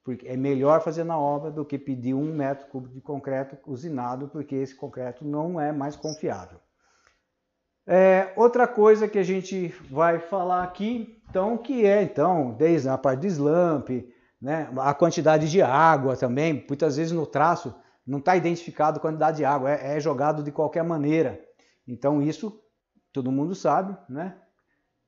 Porque 0.04 0.26
é 0.26 0.36
melhor 0.36 0.82
fazer 0.82 1.04
na 1.04 1.16
obra 1.16 1.50
do 1.50 1.64
que 1.64 1.78
pedir 1.78 2.14
um 2.14 2.34
metro 2.34 2.66
cúbico 2.66 2.94
de 2.94 3.00
concreto 3.00 3.56
usinado, 3.66 4.28
porque 4.28 4.56
esse 4.56 4.74
concreto 4.74 5.24
não 5.24 5.60
é 5.60 5.70
mais 5.70 5.94
confiável. 5.94 6.58
É, 7.86 8.32
outra 8.36 8.66
coisa 8.66 9.08
que 9.08 9.18
a 9.18 9.22
gente 9.22 9.68
vai 9.90 10.18
falar 10.18 10.62
aqui, 10.62 11.20
então, 11.28 11.56
que 11.56 11.84
é 11.84 12.02
então, 12.02 12.52
desde 12.52 12.88
a 12.88 12.96
parte 12.96 13.20
de 13.20 13.28
slump, 13.28 13.90
né, 14.40 14.68
a 14.78 14.94
quantidade 14.94 15.50
de 15.50 15.62
água 15.62 16.16
também, 16.16 16.64
muitas 16.68 16.96
vezes 16.96 17.12
no 17.12 17.26
traço 17.26 17.74
não 18.06 18.18
está 18.18 18.36
identificado 18.36 18.98
a 18.98 19.00
quantidade 19.00 19.38
de 19.38 19.44
água, 19.44 19.70
é, 19.70 19.96
é, 19.96 20.00
jogado 20.00 20.42
de 20.42 20.50
qualquer 20.50 20.82
maneira. 20.82 21.40
Então 21.86 22.20
isso 22.22 22.60
todo 23.12 23.32
mundo 23.32 23.54
sabe, 23.54 23.96
né? 24.08 24.36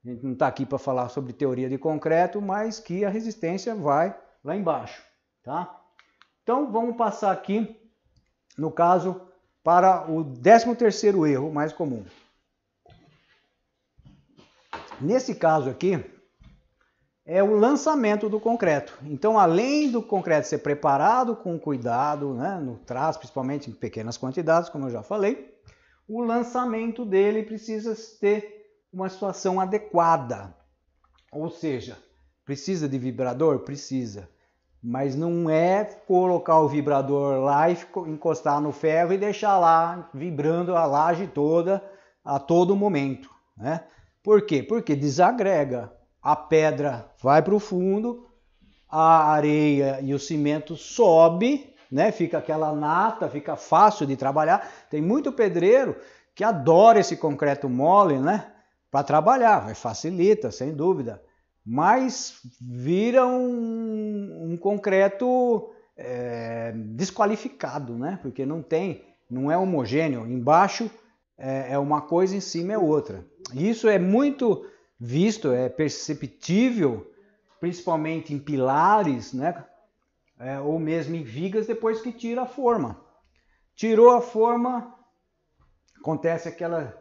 A 0.04 0.08
gente 0.08 0.22
não 0.22 0.32
está 0.34 0.46
aqui 0.46 0.66
para 0.66 0.78
falar 0.78 1.08
sobre 1.08 1.32
teoria 1.32 1.68
de 1.68 1.78
concreto, 1.78 2.40
mas 2.40 2.78
que 2.78 3.04
a 3.04 3.08
resistência 3.08 3.74
vai 3.74 4.14
lá 4.44 4.54
embaixo, 4.54 5.02
tá? 5.42 5.80
Então 6.42 6.70
vamos 6.70 6.96
passar 6.96 7.32
aqui, 7.32 7.80
no 8.56 8.70
caso, 8.70 9.20
para 9.62 10.10
o 10.10 10.22
13 10.22 10.76
terceiro 10.76 11.26
erro 11.26 11.50
mais 11.50 11.72
comum. 11.72 12.04
Nesse 15.00 15.34
caso 15.34 15.70
aqui, 15.70 16.04
é 17.26 17.42
o 17.42 17.54
lançamento 17.54 18.28
do 18.28 18.38
concreto. 18.38 18.98
Então, 19.04 19.38
além 19.38 19.90
do 19.90 20.02
concreto 20.02 20.46
ser 20.46 20.58
preparado 20.58 21.34
com 21.34 21.58
cuidado, 21.58 22.34
né, 22.34 22.60
no 22.62 22.76
traço, 22.76 23.18
principalmente 23.18 23.70
em 23.70 23.72
pequenas 23.72 24.18
quantidades, 24.18 24.68
como 24.68 24.86
eu 24.86 24.90
já 24.90 25.02
falei, 25.02 25.54
o 26.06 26.20
lançamento 26.20 27.04
dele 27.04 27.42
precisa 27.42 27.96
ter 28.20 28.66
uma 28.92 29.08
situação 29.08 29.58
adequada. 29.58 30.54
Ou 31.32 31.48
seja, 31.50 31.96
precisa 32.44 32.86
de 32.88 32.98
vibrador? 32.98 33.60
Precisa. 33.60 34.28
Mas 34.82 35.16
não 35.16 35.48
é 35.48 35.82
colocar 36.06 36.60
o 36.60 36.68
vibrador 36.68 37.42
lá 37.42 37.70
e 37.70 37.78
encostar 38.06 38.60
no 38.60 38.70
ferro 38.70 39.14
e 39.14 39.18
deixar 39.18 39.58
lá 39.58 40.10
vibrando 40.12 40.76
a 40.76 40.84
laje 40.84 41.26
toda 41.26 41.82
a 42.22 42.38
todo 42.38 42.76
momento. 42.76 43.30
Né? 43.56 43.82
Por 44.22 44.44
quê? 44.44 44.62
Porque 44.62 44.94
desagrega 44.94 45.90
a 46.24 46.34
pedra 46.34 47.06
vai 47.22 47.42
para 47.42 47.54
o 47.54 47.60
fundo, 47.60 48.26
a 48.88 49.30
areia 49.32 50.00
e 50.00 50.14
o 50.14 50.18
cimento 50.18 50.74
sobe, 50.74 51.74
né? 51.92 52.10
Fica 52.10 52.38
aquela 52.38 52.72
nata, 52.72 53.28
fica 53.28 53.56
fácil 53.56 54.06
de 54.06 54.16
trabalhar. 54.16 54.66
Tem 54.88 55.02
muito 55.02 55.30
pedreiro 55.30 55.94
que 56.34 56.42
adora 56.42 56.98
esse 56.98 57.18
concreto 57.18 57.68
mole, 57.68 58.18
né? 58.18 58.50
Para 58.90 59.04
trabalhar, 59.04 59.74
facilita, 59.74 60.50
sem 60.50 60.72
dúvida. 60.72 61.22
Mas 61.66 62.40
vira 62.58 63.26
um, 63.26 64.52
um 64.52 64.56
concreto 64.56 65.70
é, 65.94 66.72
desqualificado, 66.74 67.98
né? 67.98 68.18
Porque 68.22 68.46
não 68.46 68.62
tem, 68.62 69.04
não 69.30 69.52
é 69.52 69.58
homogêneo. 69.58 70.26
Embaixo 70.26 70.90
é, 71.36 71.72
é 71.72 71.78
uma 71.78 72.00
coisa, 72.00 72.34
em 72.34 72.40
cima 72.40 72.72
é 72.72 72.78
outra. 72.78 73.26
Isso 73.52 73.88
é 73.88 73.98
muito 73.98 74.64
visto, 74.98 75.52
é 75.52 75.68
perceptível, 75.68 77.10
principalmente 77.60 78.32
em 78.32 78.38
pilares, 78.38 79.32
né? 79.32 79.64
É, 80.38 80.58
ou 80.60 80.78
mesmo 80.78 81.14
em 81.14 81.22
vigas, 81.22 81.66
depois 81.66 82.00
que 82.00 82.12
tira 82.12 82.42
a 82.42 82.46
forma. 82.46 83.00
Tirou 83.76 84.10
a 84.10 84.20
forma, 84.20 84.94
acontece 85.98 86.48
aquela, 86.48 86.96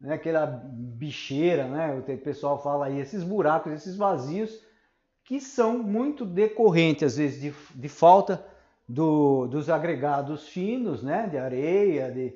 né, 0.00 0.14
aquela 0.14 0.46
bicheira, 0.46 1.66
né? 1.68 1.94
O 1.94 2.18
pessoal 2.18 2.62
fala 2.62 2.86
aí, 2.86 3.00
esses 3.00 3.22
buracos, 3.22 3.72
esses 3.72 3.96
vazios, 3.96 4.64
que 5.24 5.40
são 5.40 5.78
muito 5.78 6.24
decorrentes, 6.24 7.04
às 7.04 7.16
vezes, 7.16 7.40
de, 7.40 7.54
de 7.74 7.88
falta 7.88 8.44
do, 8.88 9.46
dos 9.46 9.70
agregados 9.70 10.48
finos, 10.48 11.02
né? 11.02 11.26
De 11.28 11.38
areia, 11.38 12.10
de, 12.10 12.34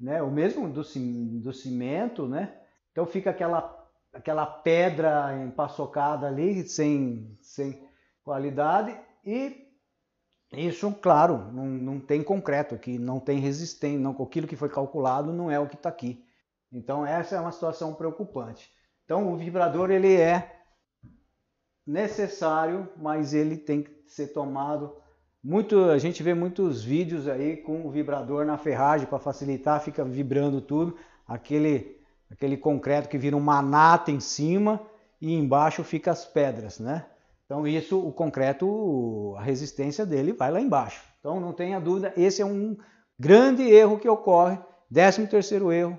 né? 0.00 0.22
o 0.22 0.30
mesmo 0.30 0.68
do, 0.68 0.82
do 0.82 1.52
cimento, 1.52 2.26
né? 2.26 2.54
Então 2.92 3.04
fica 3.04 3.30
aquela 3.30 3.75
aquela 4.16 4.46
pedra 4.46 5.36
empaçocada 5.44 6.26
ali, 6.26 6.66
sem, 6.66 7.36
sem 7.42 7.86
qualidade, 8.24 8.98
e 9.24 9.66
isso, 10.52 10.90
claro, 10.92 11.52
não, 11.52 11.66
não 11.66 12.00
tem 12.00 12.22
concreto 12.22 12.74
aqui, 12.74 12.98
não 12.98 13.20
tem 13.20 13.38
resistência, 13.38 13.98
não, 13.98 14.12
aquilo 14.22 14.46
que 14.46 14.56
foi 14.56 14.68
calculado 14.68 15.32
não 15.32 15.50
é 15.50 15.60
o 15.60 15.68
que 15.68 15.74
está 15.74 15.88
aqui. 15.88 16.24
Então 16.72 17.04
essa 17.04 17.36
é 17.36 17.40
uma 17.40 17.52
situação 17.52 17.94
preocupante. 17.94 18.70
Então 19.04 19.32
o 19.32 19.36
vibrador 19.36 19.90
ele 19.90 20.16
é 20.16 20.62
necessário, 21.86 22.88
mas 22.96 23.34
ele 23.34 23.56
tem 23.56 23.82
que 23.82 23.90
ser 24.06 24.28
tomado 24.28 24.96
muito, 25.42 25.84
a 25.84 25.98
gente 25.98 26.22
vê 26.22 26.34
muitos 26.34 26.82
vídeos 26.82 27.28
aí 27.28 27.58
com 27.58 27.86
o 27.86 27.90
vibrador 27.90 28.44
na 28.44 28.58
ferragem 28.58 29.06
para 29.06 29.18
facilitar, 29.18 29.80
fica 29.80 30.04
vibrando 30.04 30.60
tudo, 30.60 30.96
aquele 31.24 31.95
aquele 32.30 32.56
concreto 32.56 33.08
que 33.08 33.18
vira 33.18 33.36
uma 33.36 33.62
nata 33.62 34.10
em 34.10 34.20
cima 34.20 34.80
e 35.20 35.34
embaixo 35.34 35.82
fica 35.84 36.10
as 36.10 36.24
pedras, 36.24 36.78
né? 36.78 37.06
Então 37.44 37.66
isso, 37.66 37.98
o 37.98 38.12
concreto, 38.12 39.34
a 39.38 39.42
resistência 39.42 40.04
dele 40.04 40.32
vai 40.32 40.50
lá 40.50 40.60
embaixo. 40.60 41.02
Então 41.20 41.40
não 41.40 41.52
tenha 41.52 41.80
dúvida, 41.80 42.12
esse 42.16 42.42
é 42.42 42.44
um 42.44 42.76
grande 43.18 43.62
erro 43.62 43.98
que 43.98 44.08
ocorre. 44.08 44.58
Décimo 44.90 45.26
terceiro 45.26 45.72
erro, 45.72 45.98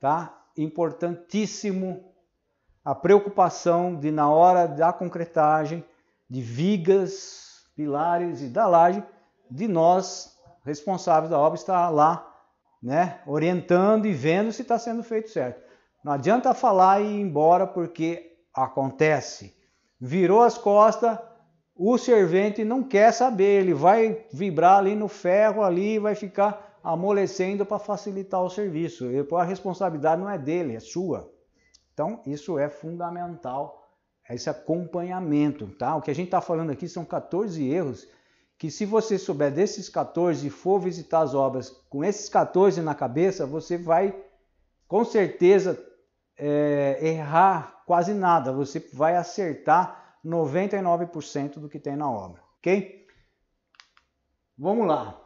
tá? 0.00 0.36
Importantíssimo 0.56 2.04
a 2.84 2.94
preocupação 2.94 3.94
de 3.94 4.10
na 4.10 4.30
hora 4.30 4.66
da 4.66 4.92
concretagem 4.92 5.84
de 6.28 6.40
vigas, 6.40 7.66
pilares 7.76 8.42
e 8.42 8.48
da 8.48 8.66
laje, 8.66 9.02
de 9.50 9.68
nós 9.68 10.36
responsáveis 10.64 11.30
da 11.30 11.38
obra 11.38 11.58
estar 11.58 11.88
lá, 11.90 12.26
né, 12.82 13.20
orientando 13.26 14.06
e 14.06 14.12
vendo 14.12 14.52
se 14.52 14.62
está 14.62 14.78
sendo 14.78 15.02
feito 15.02 15.30
certo. 15.30 15.67
Não 16.02 16.12
adianta 16.12 16.54
falar 16.54 17.00
e 17.00 17.06
ir 17.06 17.20
embora 17.20 17.66
porque 17.66 18.36
acontece. 18.54 19.56
Virou 20.00 20.42
as 20.42 20.56
costas, 20.56 21.18
o 21.74 21.98
servente 21.98 22.64
não 22.64 22.82
quer 22.82 23.12
saber, 23.12 23.62
ele 23.62 23.74
vai 23.74 24.24
vibrar 24.32 24.78
ali 24.78 24.94
no 24.94 25.08
ferro 25.08 25.62
ali, 25.62 25.98
vai 25.98 26.14
ficar 26.14 26.78
amolecendo 26.82 27.66
para 27.66 27.78
facilitar 27.78 28.42
o 28.42 28.50
serviço. 28.50 29.06
A 29.36 29.44
responsabilidade 29.44 30.20
não 30.20 30.30
é 30.30 30.38
dele, 30.38 30.76
é 30.76 30.80
sua. 30.80 31.32
Então, 31.92 32.20
isso 32.26 32.58
é 32.58 32.68
fundamental, 32.68 33.88
esse 34.30 34.48
acompanhamento, 34.48 35.66
tá? 35.78 35.96
O 35.96 36.02
que 36.02 36.10
a 36.10 36.14
gente 36.14 36.26
está 36.26 36.40
falando 36.40 36.70
aqui 36.70 36.88
são 36.88 37.04
14 37.04 37.68
erros 37.68 38.06
que 38.56 38.70
se 38.70 38.84
você 38.84 39.16
souber 39.16 39.52
desses 39.52 39.88
14 39.88 40.46
e 40.46 40.50
for 40.50 40.80
visitar 40.80 41.20
as 41.20 41.32
obras 41.32 41.70
com 41.88 42.04
esses 42.04 42.28
14 42.28 42.80
na 42.82 42.94
cabeça, 42.94 43.46
você 43.46 43.78
vai 43.78 44.14
com 44.88 45.04
certeza 45.04 45.80
é, 46.38 46.98
errar 47.00 47.82
quase 47.84 48.14
nada, 48.14 48.52
você 48.52 48.78
vai 48.92 49.16
acertar 49.16 50.18
99% 50.24 51.58
do 51.58 51.68
que 51.68 51.78
tem 51.78 51.96
na 51.96 52.10
obra, 52.10 52.42
ok? 52.58 53.06
Vamos 54.56 54.86
lá. 54.86 55.18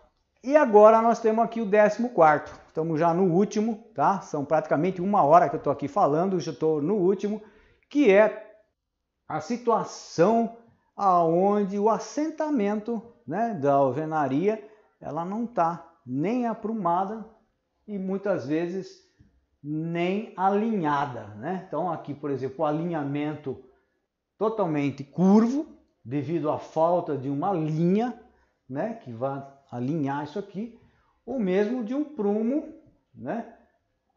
E 0.45 0.57
agora 0.57 1.01
nós 1.01 1.21
temos 1.21 1.45
aqui 1.45 1.61
o 1.61 1.71
14, 1.71 2.53
estamos 2.67 2.99
já 2.99 3.15
no 3.15 3.33
último, 3.33 3.85
tá? 3.95 4.21
São 4.21 4.45
praticamente 4.45 5.01
uma 5.01 5.23
hora 5.23 5.49
que 5.49 5.55
eu 5.55 5.59
estou 5.59 5.73
aqui 5.73 5.87
falando, 5.87 6.41
já 6.41 6.53
estou 6.53 6.83
no 6.83 6.95
último, 6.95 7.43
que 7.89 8.11
é 8.11 8.61
a 9.29 9.41
situação 9.41 10.57
aonde 10.97 11.79
o 11.79 11.89
assentamento 11.89 13.03
né, 13.27 13.55
da 13.55 13.75
alvenaria 13.75 14.63
ela 15.01 15.25
não 15.25 15.45
está 15.45 15.89
nem 16.07 16.47
aprumada 16.47 17.25
e 17.87 17.99
muitas 17.99 18.47
vezes 18.47 19.01
nem 19.63 20.33
alinhada. 20.37 21.27
Né? 21.37 21.65
Então, 21.67 21.91
aqui, 21.91 22.13
por 22.13 22.31
exemplo, 22.31 22.65
o 22.65 22.67
alinhamento 22.67 23.63
totalmente 24.37 25.05
curvo, 25.05 25.67
devido 26.05 26.51
à 26.51 26.59
falta 26.59 27.17
de 27.17 27.29
uma 27.29 27.53
linha 27.53 28.19
né, 28.69 28.95
que 28.95 29.13
vai 29.13 29.47
alinhar 29.71 30.25
isso 30.25 30.39
aqui, 30.39 30.79
ou 31.25 31.39
mesmo 31.39 31.85
de 31.85 31.95
um 31.95 32.03
prumo, 32.03 32.75
né, 33.15 33.55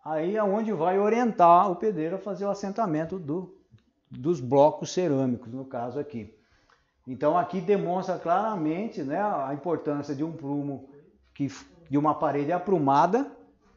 aí 0.04 0.36
é 0.36 0.44
onde 0.44 0.72
vai 0.72 0.98
orientar 0.98 1.70
o 1.70 1.76
pedreiro 1.76 2.16
a 2.16 2.20
fazer 2.20 2.46
o 2.46 2.50
assentamento 2.50 3.20
do, 3.20 3.56
dos 4.10 4.40
blocos 4.40 4.92
cerâmicos, 4.92 5.54
no 5.54 5.66
caso 5.66 6.00
aqui. 6.00 6.34
Então 7.08 7.38
aqui 7.38 7.62
demonstra 7.62 8.18
claramente 8.18 9.04
né, 9.04 9.22
a 9.22 9.54
importância 9.54 10.16
de 10.16 10.24
um 10.24 10.32
prumo, 10.32 10.90
que, 11.36 11.48
de 11.88 11.98
uma 11.98 12.16
parede 12.16 12.52
aprumada, 12.52 13.30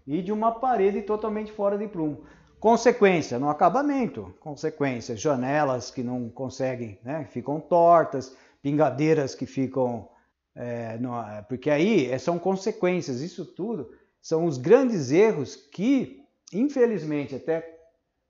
e 0.08 0.22
de 0.22 0.32
uma 0.32 0.50
parede 0.50 1.02
totalmente 1.02 1.52
fora 1.52 1.76
de 1.76 1.86
prumo. 1.86 2.24
Consequência 2.58 3.38
no 3.38 3.50
acabamento, 3.50 4.34
consequência, 4.40 5.14
janelas 5.14 5.90
que 5.90 6.02
não 6.02 6.30
conseguem, 6.30 6.98
né, 7.04 7.28
ficam 7.30 7.60
tortas, 7.60 8.34
pingadeiras 8.62 9.34
que 9.34 9.46
ficam 9.46 10.08
é, 10.56 10.98
não, 10.98 11.14
porque 11.48 11.70
aí 11.70 12.10
é, 12.10 12.18
são 12.18 12.36
consequências, 12.36 13.20
isso 13.20 13.44
tudo 13.44 13.92
são 14.20 14.44
os 14.44 14.58
grandes 14.58 15.12
erros 15.12 15.54
que, 15.54 16.24
infelizmente, 16.52 17.36
até 17.36 17.78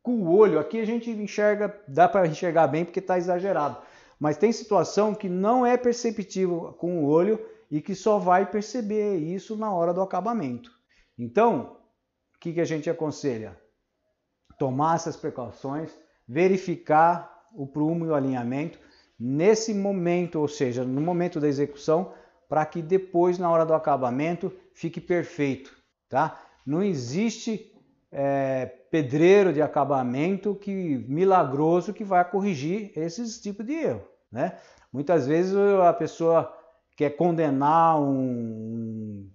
com 0.03 0.23
o 0.23 0.37
olho, 0.37 0.59
aqui 0.59 0.79
a 0.79 0.85
gente 0.85 1.11
enxerga, 1.11 1.75
dá 1.89 2.07
para 2.07 2.27
enxergar 2.27 2.67
bem 2.67 2.85
porque 2.85 2.99
está 2.99 3.17
exagerado, 3.17 3.79
mas 4.21 4.37
tem 4.37 4.53
situação 4.53 5.15
que 5.15 5.29
não 5.29 5.65
é 5.65 5.77
perceptível 5.79 6.75
com 6.79 7.03
o 7.03 7.07
olho 7.07 7.41
e 7.71 7.81
que 7.81 7.95
só 7.95 8.19
vai 8.19 8.45
perceber 8.45 9.17
isso 9.17 9.57
na 9.57 9.73
hora 9.73 9.95
do 9.95 10.03
acabamento. 10.03 10.78
Então, 11.19 11.77
o 12.35 12.39
que, 12.39 12.53
que 12.53 12.61
a 12.61 12.65
gente 12.65 12.89
aconselha? 12.89 13.59
Tomar 14.59 14.97
essas 14.97 15.17
precauções, 15.17 15.91
verificar 16.27 17.45
o 17.55 17.67
prumo 17.67 18.07
e 18.07 18.09
o 18.09 18.15
alinhamento 18.15 18.79
nesse 19.19 19.75
momento, 19.75 20.39
ou 20.39 20.47
seja, 20.47 20.85
no 20.85 21.01
momento 21.01 21.41
da 21.41 21.49
execução, 21.49 22.13
para 22.49 22.65
que 22.65 22.81
depois, 22.81 23.39
na 23.39 23.51
hora 23.51 23.67
do 23.67 23.75
acabamento, 23.75 24.53
fique 24.73 25.01
perfeito. 25.01 25.77
Tá? 26.09 26.41
Não 26.65 26.83
existe 26.83 27.73
é, 28.13 28.67
pedreiro 28.91 29.53
de 29.53 29.61
acabamento 29.61 30.55
que 30.55 31.05
milagroso 31.09 31.93
que 31.93 32.05
vai 32.05 32.25
corrigir 32.25 32.93
esses 32.97 33.41
tipos 33.41 33.67
de 33.67 33.73
erro. 33.73 34.03
Né? 34.31 34.57
Muitas 34.93 35.27
vezes 35.27 35.55
a 35.57 35.93
pessoa 35.93 36.55
quer 36.97 37.11
condenar 37.11 38.01
um, 38.01 39.29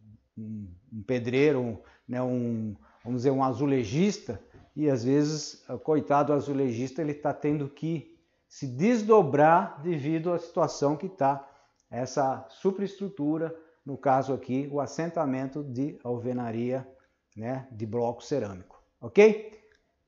um, 0.94 1.02
pedreiro, 1.02 1.60
um, 1.60 1.78
né, 2.08 2.22
um, 2.22 2.76
vamos 3.04 3.22
dizer, 3.22 3.32
um 3.32 3.44
azulejista, 3.44 4.40
e 4.76 4.90
às 4.90 5.04
vezes, 5.04 5.66
coitado 5.84 6.34
azulejista, 6.34 7.02
ele 7.02 7.12
está 7.12 7.34
tendo 7.34 7.70
que 7.70 8.18
se 8.48 8.68
desdobrar 8.68 9.82
devido 9.82 10.32
à 10.32 10.40
situação 10.40 10.96
que 10.96 11.08
está 11.08 11.48
essa 11.90 12.46
superestrutura, 12.50 13.56
no 13.86 13.98
caso 13.98 14.34
aqui, 14.34 14.68
o 14.72 14.80
assentamento 14.80 15.64
de 15.64 16.00
alvenaria 16.04 16.88
né, 17.36 17.68
de 17.72 17.86
bloco 17.86 18.24
cerâmico, 18.24 18.82
ok? 19.02 19.60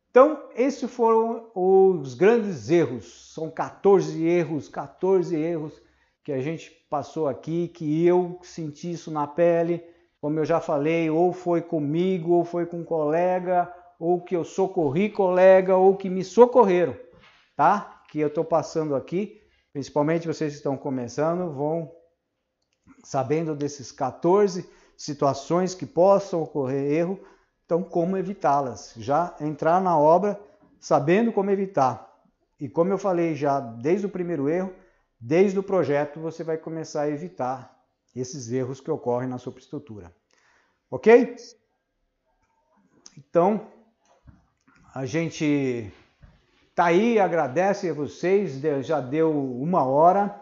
Então, 0.10 0.48
esses 0.56 0.90
foram 0.90 1.52
os 1.54 2.14
grandes 2.14 2.70
erros, 2.70 3.34
são 3.34 3.52
14 3.52 4.24
erros, 4.24 4.70
14 4.70 5.36
erros 5.36 5.82
que 6.24 6.32
a 6.32 6.40
gente 6.40 6.72
passou 6.90 7.28
aqui, 7.28 7.68
que 7.68 8.06
eu 8.06 8.40
senti 8.42 8.92
isso 8.92 9.12
na 9.12 9.28
pele, 9.28 9.84
como 10.26 10.40
eu 10.40 10.46
já 10.46 10.60
falei, 10.60 11.08
ou 11.08 11.32
foi 11.32 11.62
comigo, 11.62 12.32
ou 12.32 12.44
foi 12.44 12.66
com 12.66 12.78
um 12.78 12.84
colega, 12.84 13.72
ou 14.00 14.20
que 14.20 14.36
eu 14.36 14.44
socorri 14.44 15.08
colega, 15.08 15.78
ou 15.78 15.96
que 15.96 16.10
me 16.10 16.24
socorreram, 16.24 16.98
tá? 17.56 18.02
Que 18.10 18.22
eu 18.22 18.28
estou 18.30 18.44
passando 18.44 18.96
aqui, 18.96 19.40
principalmente 19.72 20.26
vocês 20.26 20.54
que 20.54 20.58
estão 20.58 20.76
começando, 20.76 21.54
vão 21.54 21.92
sabendo 23.04 23.56
desses 23.56 23.92
14 23.92 24.68
situações 24.98 25.76
que 25.76 25.86
possam 25.86 26.42
ocorrer 26.42 26.92
erro, 26.92 27.20
então 27.64 27.84
como 27.84 28.18
evitá-las? 28.18 28.96
Já 28.98 29.36
entrar 29.40 29.80
na 29.80 29.96
obra 29.96 30.40
sabendo 30.80 31.32
como 31.32 31.52
evitar. 31.52 32.12
E 32.60 32.68
como 32.68 32.92
eu 32.92 32.98
falei 32.98 33.36
já 33.36 33.60
desde 33.60 34.08
o 34.08 34.10
primeiro 34.10 34.50
erro, 34.50 34.74
desde 35.20 35.60
o 35.60 35.62
projeto 35.62 36.20
você 36.20 36.44
vai 36.44 36.58
começar 36.58 37.02
a 37.02 37.10
evitar 37.12 37.75
esses 38.16 38.52
erros 38.52 38.80
que 38.80 38.90
ocorrem 38.90 39.30
na 39.30 39.38
superestrutura. 39.38 40.16
Ok? 40.90 41.36
Então, 43.18 43.68
a 44.94 45.06
gente 45.06 45.92
tá 46.74 46.86
aí, 46.86 47.20
agradece 47.20 47.90
a 47.90 47.94
vocês, 47.94 48.62
já 48.86 49.00
deu 49.00 49.32
uma 49.32 49.84
hora 49.84 50.42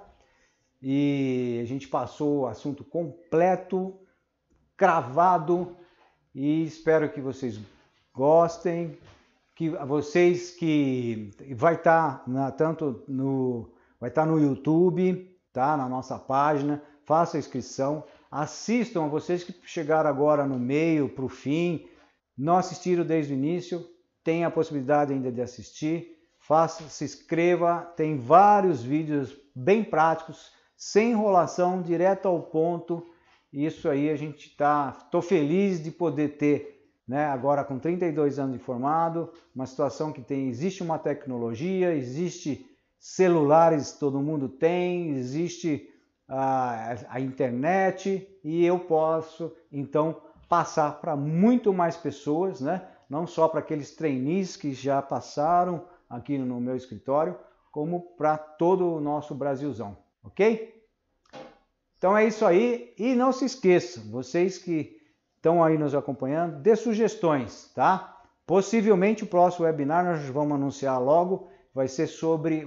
e 0.81 1.59
a 1.63 1.65
gente 1.65 1.87
passou 1.87 2.41
o 2.41 2.47
assunto 2.47 2.83
completo, 2.83 3.97
cravado 4.75 5.77
e 6.35 6.63
espero 6.65 7.11
que 7.11 7.21
vocês 7.21 7.59
gostem, 8.13 8.97
que 9.55 9.69
vocês 9.69 10.51
que 10.51 11.31
vai 11.55 11.75
estar 11.75 12.25
tá 12.25 12.51
tanto 12.51 13.03
no 13.07 13.71
vai 13.99 14.09
estar 14.09 14.23
tá 14.23 14.27
no 14.27 14.39
YouTube, 14.39 15.39
tá 15.53 15.77
na 15.77 15.87
nossa 15.87 16.19
página, 16.19 16.81
faça 17.05 17.37
a 17.37 17.39
inscrição, 17.39 18.03
assistam 18.31 19.05
a 19.05 19.07
vocês 19.07 19.43
que 19.43 19.53
chegaram 19.65 20.09
agora 20.09 20.45
no 20.45 20.57
meio, 20.57 21.09
para 21.09 21.25
o 21.25 21.29
fim, 21.29 21.85
não 22.37 22.57
assistiram 22.57 23.05
desde 23.05 23.33
o 23.33 23.35
início, 23.35 23.85
tem 24.23 24.43
a 24.43 24.51
possibilidade 24.51 25.13
ainda 25.13 25.31
de 25.31 25.41
assistir, 25.41 26.17
faça, 26.39 26.83
se 26.89 27.03
inscreva, 27.03 27.81
tem 27.95 28.17
vários 28.17 28.81
vídeos 28.81 29.37
bem 29.55 29.83
práticos, 29.83 30.51
sem 30.75 31.11
enrolação, 31.11 31.81
direto 31.81 32.27
ao 32.27 32.41
ponto. 32.41 33.07
Isso 33.51 33.87
aí 33.87 34.09
a 34.09 34.15
gente 34.15 34.47
está, 34.47 34.97
estou 34.97 35.21
feliz 35.21 35.83
de 35.83 35.91
poder 35.91 36.37
ter, 36.37 36.89
né, 37.07 37.25
agora 37.25 37.63
com 37.63 37.77
32 37.77 38.39
anos 38.39 38.57
de 38.57 38.63
formado, 38.63 39.31
uma 39.53 39.65
situação 39.65 40.11
que 40.11 40.21
tem, 40.21 40.49
existe 40.49 40.81
uma 40.81 40.97
tecnologia, 40.97 41.93
existe 41.93 42.65
celulares, 42.99 43.91
todo 43.91 44.21
mundo 44.21 44.49
tem, 44.49 45.11
existe 45.11 45.92
a, 46.27 46.95
a 47.09 47.19
internet 47.19 48.27
e 48.43 48.65
eu 48.65 48.79
posso 48.79 49.51
então 49.71 50.21
passar 50.47 50.99
para 50.99 51.15
muito 51.15 51.73
mais 51.73 51.97
pessoas, 51.97 52.61
né? 52.61 52.87
não 53.09 53.27
só 53.27 53.47
para 53.47 53.59
aqueles 53.59 53.95
trainees 53.95 54.55
que 54.55 54.73
já 54.73 55.01
passaram 55.01 55.85
aqui 56.09 56.37
no 56.37 56.59
meu 56.59 56.75
escritório, 56.75 57.37
como 57.71 58.01
para 58.17 58.37
todo 58.37 58.95
o 58.95 59.01
nosso 59.01 59.33
Brasilzão, 59.33 59.97
ok? 60.23 60.73
Então 61.97 62.17
é 62.17 62.25
isso 62.25 62.45
aí 62.45 62.93
e 62.97 63.15
não 63.15 63.31
se 63.31 63.45
esqueçam, 63.45 64.03
vocês 64.11 64.57
que 64.57 65.01
estão 65.35 65.63
aí 65.63 65.77
nos 65.77 65.95
acompanhando, 65.95 66.61
dê 66.61 66.75
sugestões, 66.75 67.71
tá? 67.73 68.21
Possivelmente 68.45 69.23
o 69.23 69.27
próximo 69.27 69.65
webinar 69.65 70.03
nós 70.03 70.25
vamos 70.29 70.55
anunciar 70.55 71.01
logo, 71.01 71.47
vai 71.73 71.87
ser 71.87 72.07
sobre 72.07 72.65